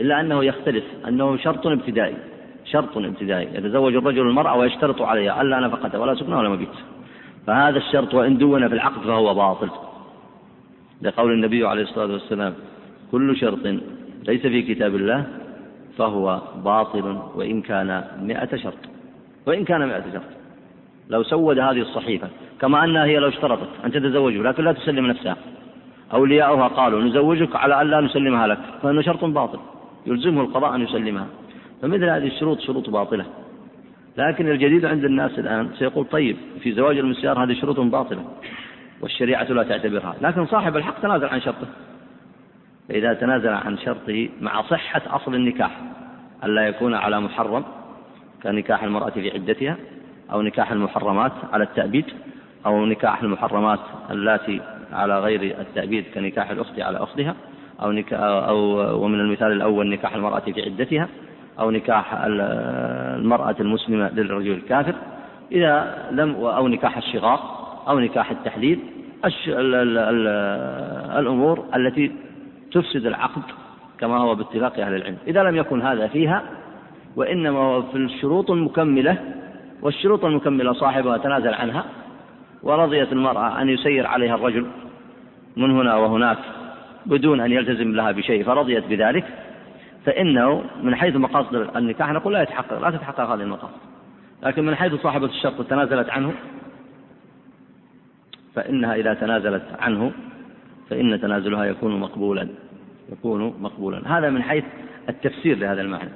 إلا 0.00 0.20
أنه 0.20 0.44
يختلف 0.44 0.84
أنه 1.08 1.36
شرط 1.36 1.66
ابتدائي 1.66 2.16
شرط 2.64 2.96
ابتدائي 2.96 3.48
يتزوج 3.54 3.94
الرجل 3.94 4.20
المرأة 4.20 4.56
ويشترط 4.56 5.02
عليها 5.02 5.42
ألا 5.42 5.60
نفقة 5.60 6.00
ولا 6.00 6.14
سكنة 6.14 6.38
ولا 6.38 6.48
مبيت. 6.48 6.68
فهذا 7.46 7.78
الشرط 7.78 8.14
وإن 8.14 8.38
دون 8.38 8.68
في 8.68 8.74
العقد 8.74 9.02
فهو 9.02 9.34
باطل. 9.34 9.70
لقول 11.02 11.32
النبي 11.32 11.66
عليه 11.66 11.82
الصلاة 11.82 12.12
والسلام 12.12 12.54
كل 13.12 13.36
شرط 13.36 13.58
ليس 14.28 14.40
في 14.40 14.62
كتاب 14.62 14.94
الله 14.94 15.26
فهو 15.98 16.40
باطل 16.64 17.18
وإن 17.34 17.62
كان 17.62 18.04
مئة 18.22 18.56
شرط. 18.56 18.78
وإن 19.46 19.64
كان 19.64 19.88
مئة 19.88 20.04
شرط. 20.12 20.30
لو 21.08 21.22
سود 21.22 21.58
هذه 21.58 21.80
الصحيفة 21.80 22.28
كما 22.60 22.84
أنها 22.84 23.04
هي 23.04 23.18
لو 23.18 23.28
اشترطت 23.28 23.68
أن 23.84 23.92
تتزوجه 23.92 24.42
لكن 24.42 24.64
لا 24.64 24.72
تسلم 24.72 25.06
نفسها. 25.06 25.36
أولياؤها 26.12 26.68
قالوا 26.68 27.02
نزوجك 27.02 27.56
على 27.56 27.82
أن 27.82 27.86
لا 27.86 28.00
نسلمها 28.00 28.46
لك 28.46 28.58
فإنه 28.82 29.02
شرط 29.02 29.24
باطل 29.24 29.58
يلزمه 30.06 30.40
القضاء 30.40 30.74
أن 30.74 30.80
يسلمها 30.80 31.26
فمثل 31.82 32.04
هذه 32.04 32.26
الشروط 32.26 32.60
شروط 32.60 32.90
باطلة. 32.90 33.24
لكن 34.16 34.48
الجديد 34.48 34.84
عند 34.84 35.04
الناس 35.04 35.38
الآن 35.38 35.70
سيقول 35.78 36.04
طيب 36.04 36.36
في 36.60 36.72
زواج 36.72 36.98
المسيار 36.98 37.44
هذه 37.44 37.60
شروط 37.60 37.80
باطلة 37.80 38.24
والشريعة 39.00 39.44
لا 39.44 39.62
تعتبرها 39.62 40.14
لكن 40.22 40.46
صاحب 40.46 40.76
الحق 40.76 41.00
تنازل 41.00 41.26
عن 41.26 41.40
شرطه. 41.40 41.66
فإذا 42.88 43.14
تنازل 43.14 43.48
عن 43.48 43.78
شرطه 43.78 44.28
مع 44.40 44.62
صحة 44.62 45.02
أصل 45.06 45.34
النكاح 45.34 45.80
ألا 46.44 46.66
يكون 46.66 46.94
على 46.94 47.20
محرم 47.20 47.64
كنكاح 48.42 48.84
المرأة 48.84 49.10
في 49.10 49.30
عدتها 49.30 49.76
أو 50.32 50.42
نكاح 50.42 50.72
المحرمات 50.72 51.32
على 51.52 51.64
التأبيد 51.64 52.04
أو 52.66 52.86
نكاح 52.86 53.22
المحرمات 53.22 53.80
اللاتي 54.10 54.60
على 54.92 55.20
غير 55.20 55.56
التأبيد 55.60 56.04
كنكاح 56.14 56.50
الأخت 56.50 56.80
على 56.80 56.98
أختها 56.98 57.34
أو 57.82 57.92
نكاح 57.92 58.20
أو 58.22 58.58
ومن 59.04 59.20
المثال 59.20 59.52
الأول 59.52 59.88
نكاح 59.88 60.14
المرأة 60.14 60.40
في 60.40 60.62
عدتها 60.62 61.08
أو 61.60 61.70
نكاح 61.70 62.14
المرأة 62.24 63.56
المسلمة 63.60 64.10
للرجل 64.10 64.52
الكافر. 64.52 64.94
إذا 65.52 66.06
لم 66.10 66.34
أو 66.34 66.68
نكاح 66.68 66.96
الشغار 66.96 67.40
أو 67.88 67.98
نكاح 67.98 68.30
التحليل 68.30 68.78
الأمور 71.18 71.64
التي 71.76 72.12
تفسد 72.72 73.06
العقد 73.06 73.42
كما 74.00 74.18
هو 74.18 74.34
باتفاق 74.34 74.78
أهل 74.78 74.94
العلم. 74.94 75.16
إذا 75.26 75.42
لم 75.42 75.56
يكن 75.56 75.82
هذا 75.82 76.06
فيها 76.06 76.42
وإنما 77.16 77.58
هو 77.58 77.82
في 77.82 77.96
الشروط 77.96 78.50
المكملة 78.50 79.18
والشروط 79.82 80.24
المكملة 80.24 80.72
صاحبها 80.72 81.18
تنازل 81.18 81.54
عنها 81.54 81.84
ورضيت 82.62 83.12
المرأة 83.12 83.62
أن 83.62 83.68
يسير 83.68 84.06
عليها 84.06 84.34
الرجل 84.34 84.66
من 85.60 85.70
هنا 85.70 85.96
وهناك 85.96 86.38
بدون 87.06 87.40
أن 87.40 87.52
يلتزم 87.52 87.92
لها 87.92 88.12
بشيء 88.12 88.44
فرضيت 88.44 88.84
بذلك 88.86 89.24
فإنه 90.06 90.64
من 90.82 90.94
حيث 90.94 91.16
مقاصد 91.16 91.76
النكاح 91.76 92.12
نقول 92.12 92.32
لا 92.32 92.42
يتحقق 92.42 92.82
لا 92.82 92.90
تتحقق 92.90 93.30
هذه 93.30 93.42
المقاصد. 93.42 93.80
لكن 94.42 94.64
من 94.64 94.74
حيث 94.74 94.94
صاحبة 94.94 95.26
الشرط 95.26 95.66
تنازلت 95.66 96.10
عنه 96.10 96.32
فإنها 98.54 98.94
إذا 98.94 99.14
تنازلت 99.14 99.62
عنه 99.78 100.12
فإن 100.90 101.20
تنازلها 101.20 101.64
يكون 101.64 102.00
مقبولا 102.00 102.48
يكون 103.12 103.54
مقبولا. 103.60 104.18
هذا 104.18 104.30
من 104.30 104.42
حيث 104.42 104.64
التفسير 105.08 105.58
لهذا 105.58 105.80
المعنى. 105.80 106.10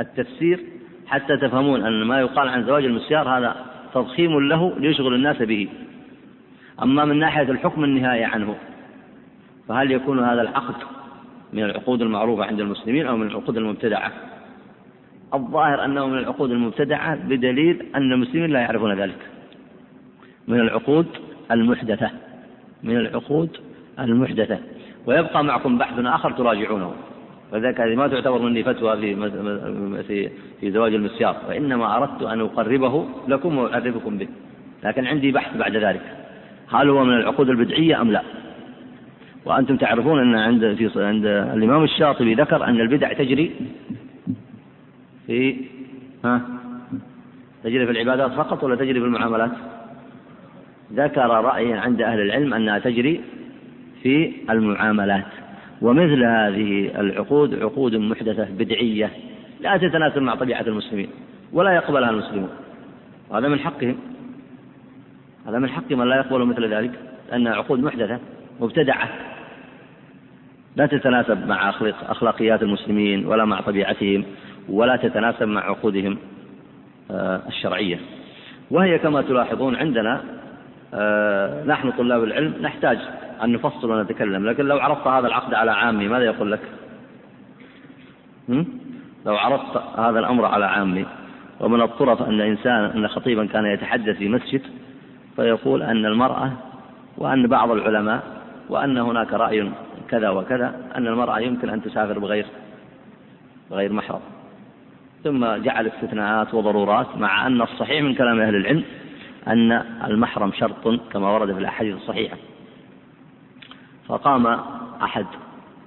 التفسير 0.00 0.60
حتى 1.06 1.36
تفهمون 1.36 1.86
أن 1.86 2.04
ما 2.04 2.20
يقال 2.20 2.48
عن 2.48 2.64
زواج 2.64 2.84
المسيار 2.84 3.38
هذا 3.38 3.56
تضخيم 3.94 4.40
له 4.40 4.72
ليشغل 4.78 5.14
الناس 5.14 5.42
به. 5.42 5.68
أما 6.82 7.04
من 7.04 7.18
ناحية 7.18 7.50
الحكم 7.50 7.84
النهائي 7.84 8.24
عنه 8.24 8.54
فهل 9.68 9.90
يكون 9.90 10.24
هذا 10.24 10.42
العقد 10.42 10.74
من 11.52 11.64
العقود 11.64 12.02
المعروفة 12.02 12.44
عند 12.44 12.60
المسلمين 12.60 13.06
أو 13.06 13.16
من 13.16 13.26
العقود 13.26 13.56
المبتدعة؟ 13.56 14.12
الظاهر 15.34 15.84
أنه 15.84 16.06
من 16.06 16.18
العقود 16.18 16.50
المبتدعة 16.50 17.14
بدليل 17.14 17.86
أن 17.96 18.12
المسلمين 18.12 18.50
لا 18.50 18.60
يعرفون 18.60 19.00
ذلك. 19.00 19.18
من 20.48 20.60
العقود 20.60 21.06
المحدثة. 21.50 22.10
من 22.82 22.96
العقود 22.96 23.56
المحدثة. 23.98 24.58
ويبقى 25.06 25.44
معكم 25.44 25.78
بحث 25.78 25.98
آخر 25.98 26.30
تراجعونه. 26.30 26.92
فذلك 27.52 27.80
هذه 27.80 27.94
ما 27.94 28.08
تعتبر 28.08 28.38
مني 28.38 28.62
فتوى 28.64 28.96
في 28.96 29.30
في 30.02 30.30
في 30.60 30.70
زواج 30.70 30.94
المسيار 30.94 31.36
وإنما 31.48 31.96
أردت 31.96 32.22
أن 32.22 32.40
أقربه 32.40 33.06
لكم 33.28 33.58
وأعرفكم 33.58 34.18
به. 34.18 34.28
لكن 34.84 35.06
عندي 35.06 35.32
بحث 35.32 35.56
بعد 35.56 35.76
ذلك. 35.76 36.02
هل 36.70 36.88
هو 36.88 37.04
من 37.04 37.14
العقود 37.14 37.48
البدعية 37.48 38.00
أم 38.00 38.10
لا؟ 38.10 38.22
وأنتم 39.44 39.76
تعرفون 39.76 40.20
أن 40.20 40.34
عند 40.34 40.74
في 40.74 41.04
عند 41.04 41.26
الإمام 41.26 41.84
الشاطبي 41.84 42.34
ذكر 42.34 42.64
أن 42.64 42.80
البدع 42.80 43.12
تجري 43.12 43.50
في 45.26 45.56
ها؟ 46.24 46.40
تجري 47.64 47.86
في 47.86 47.92
العبادات 47.92 48.32
فقط 48.32 48.64
ولا 48.64 48.76
تجري 48.76 49.00
في 49.00 49.06
المعاملات؟ 49.06 49.50
ذكر 50.92 51.26
رأيا 51.26 51.80
عند 51.80 52.02
أهل 52.02 52.20
العلم 52.20 52.54
أنها 52.54 52.78
تجري 52.78 53.20
في 54.02 54.32
المعاملات. 54.50 55.26
ومثل 55.82 56.24
هذه 56.24 57.00
العقود 57.00 57.54
عقود 57.54 57.94
محدثة 57.94 58.48
بدعية 58.58 59.10
لا 59.60 59.76
تتناسب 59.76 60.22
مع 60.22 60.34
طبيعة 60.34 60.62
المسلمين 60.62 61.08
ولا 61.52 61.72
يقبلها 61.72 62.10
المسلمون. 62.10 62.50
هذا 63.32 63.48
من 63.48 63.58
حقهم. 63.58 63.96
هذا 65.46 65.58
من 65.58 65.68
حقهم 65.68 66.00
أن 66.00 66.08
لا 66.08 66.16
يقبلوا 66.16 66.46
مثل 66.46 66.74
ذلك 66.74 66.90
لأنها 67.30 67.54
عقود 67.54 67.80
محدثة 67.80 68.18
مبتدعة. 68.60 69.33
لا 70.76 70.86
تتناسب 70.86 71.46
مع 71.46 71.72
أخلاقيات 72.08 72.62
المسلمين 72.62 73.26
ولا 73.26 73.44
مع 73.44 73.60
طبيعتهم 73.60 74.24
ولا 74.68 74.96
تتناسب 74.96 75.48
مع 75.48 75.60
عقودهم 75.60 76.18
آه، 77.10 77.40
الشرعية. 77.48 78.00
وهي 78.70 78.98
كما 78.98 79.22
تلاحظون 79.22 79.76
عندنا 79.76 80.20
آه، 80.94 81.64
نحن 81.64 81.90
طلاب 81.90 82.24
العلم 82.24 82.54
نحتاج 82.60 82.98
أن 83.42 83.52
نفصل 83.52 83.90
ونتكلم 83.90 84.46
لكن 84.46 84.64
لو 84.64 84.78
عرضت 84.78 85.06
هذا 85.06 85.26
العقد 85.26 85.54
على 85.54 85.70
عامي 85.70 86.08
ماذا 86.08 86.24
يقول 86.24 86.52
لك؟ 86.52 86.60
لو 89.26 89.36
عرضت 89.36 89.82
هذا 89.98 90.18
الأمر 90.18 90.44
على 90.44 90.64
عامي 90.64 91.06
ومن 91.60 91.82
الطرف 91.82 92.22
أن 92.22 92.40
إنسان 92.40 92.84
أن 92.84 93.08
خطيبا 93.08 93.46
كان 93.46 93.66
يتحدث 93.66 94.16
في 94.16 94.28
مسجد 94.28 94.62
فيقول 95.36 95.82
أن 95.82 96.06
المرأة 96.06 96.52
وأن 97.18 97.46
بعض 97.46 97.70
العلماء 97.70 98.22
وأن 98.68 98.98
هناك 98.98 99.32
رأي 99.32 99.70
كذا 100.10 100.28
وكذا 100.28 100.74
أن 100.94 101.06
المرأة 101.06 101.38
يمكن 101.38 101.70
أن 101.70 101.82
تسافر 101.82 102.18
بغير 102.18 102.46
بغير 103.70 103.92
محرم. 103.92 104.20
ثم 105.24 105.46
جعل 105.56 105.86
استثناءات 105.86 106.54
وضرورات 106.54 107.16
مع 107.16 107.46
أن 107.46 107.62
الصحيح 107.62 108.02
من 108.02 108.14
كلام 108.14 108.40
أهل 108.40 108.56
العلم 108.56 108.84
أن 109.48 109.72
المحرم 110.04 110.52
شرط 110.52 111.00
كما 111.12 111.30
ورد 111.30 111.52
في 111.52 111.58
الأحاديث 111.58 111.94
الصحيحة. 111.96 112.36
فقام 114.06 114.46
أحد 115.02 115.26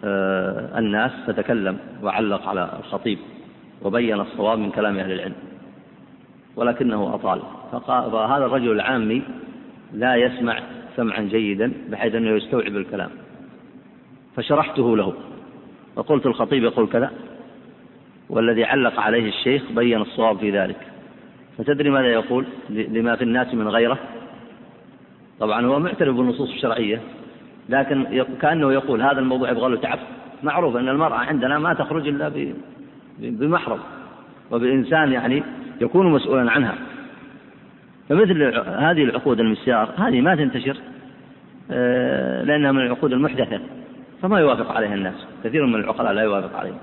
آه، 0.03 0.79
الناس 0.79 1.11
فتكلم 1.27 1.77
وعلق 2.03 2.47
على 2.47 2.69
الخطيب 2.79 3.19
وبين 3.81 4.19
الصواب 4.19 4.59
من 4.59 4.71
كلام 4.71 4.97
أهل 4.97 5.11
العلم 5.11 5.35
ولكنه 6.55 7.15
أطال. 7.15 7.41
فهذا 7.87 8.45
الرجل 8.45 8.71
العامي 8.71 9.23
لا 9.93 10.15
يسمع 10.15 10.59
سمعا 10.95 11.21
جيدا 11.21 11.73
بحيث 11.89 12.15
أنه 12.15 12.29
يستوعب 12.29 12.75
الكلام. 12.75 13.09
فشرحته 14.37 14.97
له. 14.97 15.13
وقلت 15.95 16.25
الخطيب 16.25 16.63
يقول 16.63 16.87
كذا 16.87 17.11
والذي 18.29 18.63
علق 18.63 18.99
عليه 18.99 19.29
الشيخ 19.29 19.71
بين 19.71 20.01
الصواب 20.01 20.37
في 20.37 20.51
ذلك. 20.51 20.77
فتدري 21.57 21.89
ماذا 21.89 22.07
يقول 22.07 22.45
لما 22.69 23.15
في 23.15 23.23
الناس 23.23 23.53
من 23.53 23.67
غيره؟ 23.67 23.97
طبعا 25.39 25.65
هو 25.65 25.79
معترف 25.79 26.15
بالنصوص 26.15 26.49
الشرعية 26.49 27.01
لكن 27.69 28.25
كأنه 28.41 28.73
يقول 28.73 29.01
هذا 29.01 29.19
الموضوع 29.19 29.51
يبغى 29.51 29.69
له 29.69 29.77
تعب. 29.77 29.99
معروف 30.43 30.75
أن 30.75 30.89
المرأة 30.89 31.17
عندنا 31.17 31.59
ما 31.59 31.73
تخرج 31.73 32.07
إلا 32.07 32.31
بمحرم 33.19 33.79
وبإنسان 34.51 35.11
يعني 35.11 35.43
يكون 35.81 36.11
مسؤولا 36.11 36.51
عنها. 36.51 36.75
فمثل 38.09 38.43
هذه 38.67 39.03
العقود 39.03 39.39
المسيار 39.39 39.93
هذه 39.97 40.21
ما 40.21 40.35
تنتشر 40.35 40.77
آه، 41.71 42.43
لأنها 42.43 42.71
من 42.71 42.79
العقود 42.79 43.13
المحدثة. 43.13 43.59
فما 44.21 44.39
يوافق 44.39 44.71
عليها 44.71 44.93
الناس. 44.93 45.27
كثير 45.43 45.65
من 45.65 45.75
العقلاء 45.75 46.13
لا 46.13 46.21
يوافق 46.21 46.57
عليها 46.59 46.79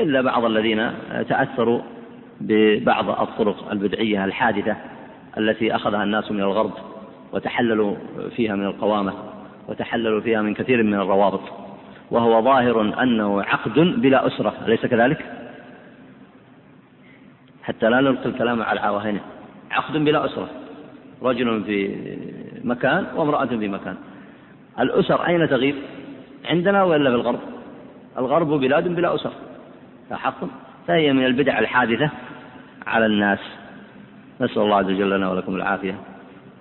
إلا 0.00 0.20
بعض 0.20 0.44
الذين 0.44 0.90
تأثروا 1.28 1.80
ببعض 2.40 3.10
الطرق 3.10 3.70
البدعية 3.70 4.24
الحادثة 4.24 4.76
التي 5.38 5.74
أخذها 5.74 6.04
الناس 6.04 6.32
من 6.32 6.40
الغرب 6.40 6.72
وتحللوا 7.32 7.94
فيها 8.36 8.54
من 8.54 8.66
القوامة 8.66 9.14
وتحللوا 9.68 10.20
فيها 10.20 10.42
من 10.42 10.54
كثير 10.54 10.82
من 10.82 10.94
الروابط. 10.94 11.40
وهو 12.10 12.42
ظاهر 12.42 13.02
أنه 13.02 13.42
عقد 13.42 13.78
بلا 13.78 14.26
أسرة. 14.26 14.54
أليس 14.66 14.86
كذلك؟ 14.86 15.24
حتى 17.62 17.90
لا 17.90 18.00
نلقي 18.00 18.26
الكلام 18.26 18.62
على 18.62 18.80
العواهنة 18.80 19.20
عقد 19.70 19.96
بلا 19.96 20.24
أسرة. 20.24 20.48
رجل 21.22 21.64
في 21.64 21.96
مكان 22.64 23.06
وامرأة 23.16 23.46
في 23.46 23.68
مكان. 23.68 23.96
الأسر 24.78 25.26
أين 25.26 25.48
تغيب؟ 25.48 25.74
عندنا 26.44 26.84
ولا 26.84 27.10
في 27.10 27.16
الغرب؟ 27.16 27.40
الغرب 28.18 28.48
بلاد 28.48 28.88
بلا 28.88 29.14
أسر. 29.14 29.32
لاحظتم؟ 30.10 30.48
فهي 30.86 31.12
من 31.12 31.24
البدع 31.24 31.58
الحادثة 31.58 32.10
على 32.86 33.06
الناس. 33.06 33.38
نسأل 34.40 34.62
الله 34.62 34.76
عز 34.76 34.84
وجل 34.84 35.10
لنا 35.10 35.30
ولكم 35.30 35.54
العافية. 35.54 35.94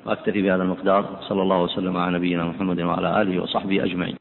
وأكتفي 0.05 0.41
بهذا 0.41 0.63
المقدار. 0.63 1.05
صلى 1.21 1.41
الله 1.41 1.61
وسلم 1.61 1.97
على 1.97 2.17
نبينا 2.17 2.45
محمد 2.45 2.81
وعلى 2.81 3.21
آله 3.21 3.43
وصحبه 3.43 3.83
أجمعين. 3.83 4.19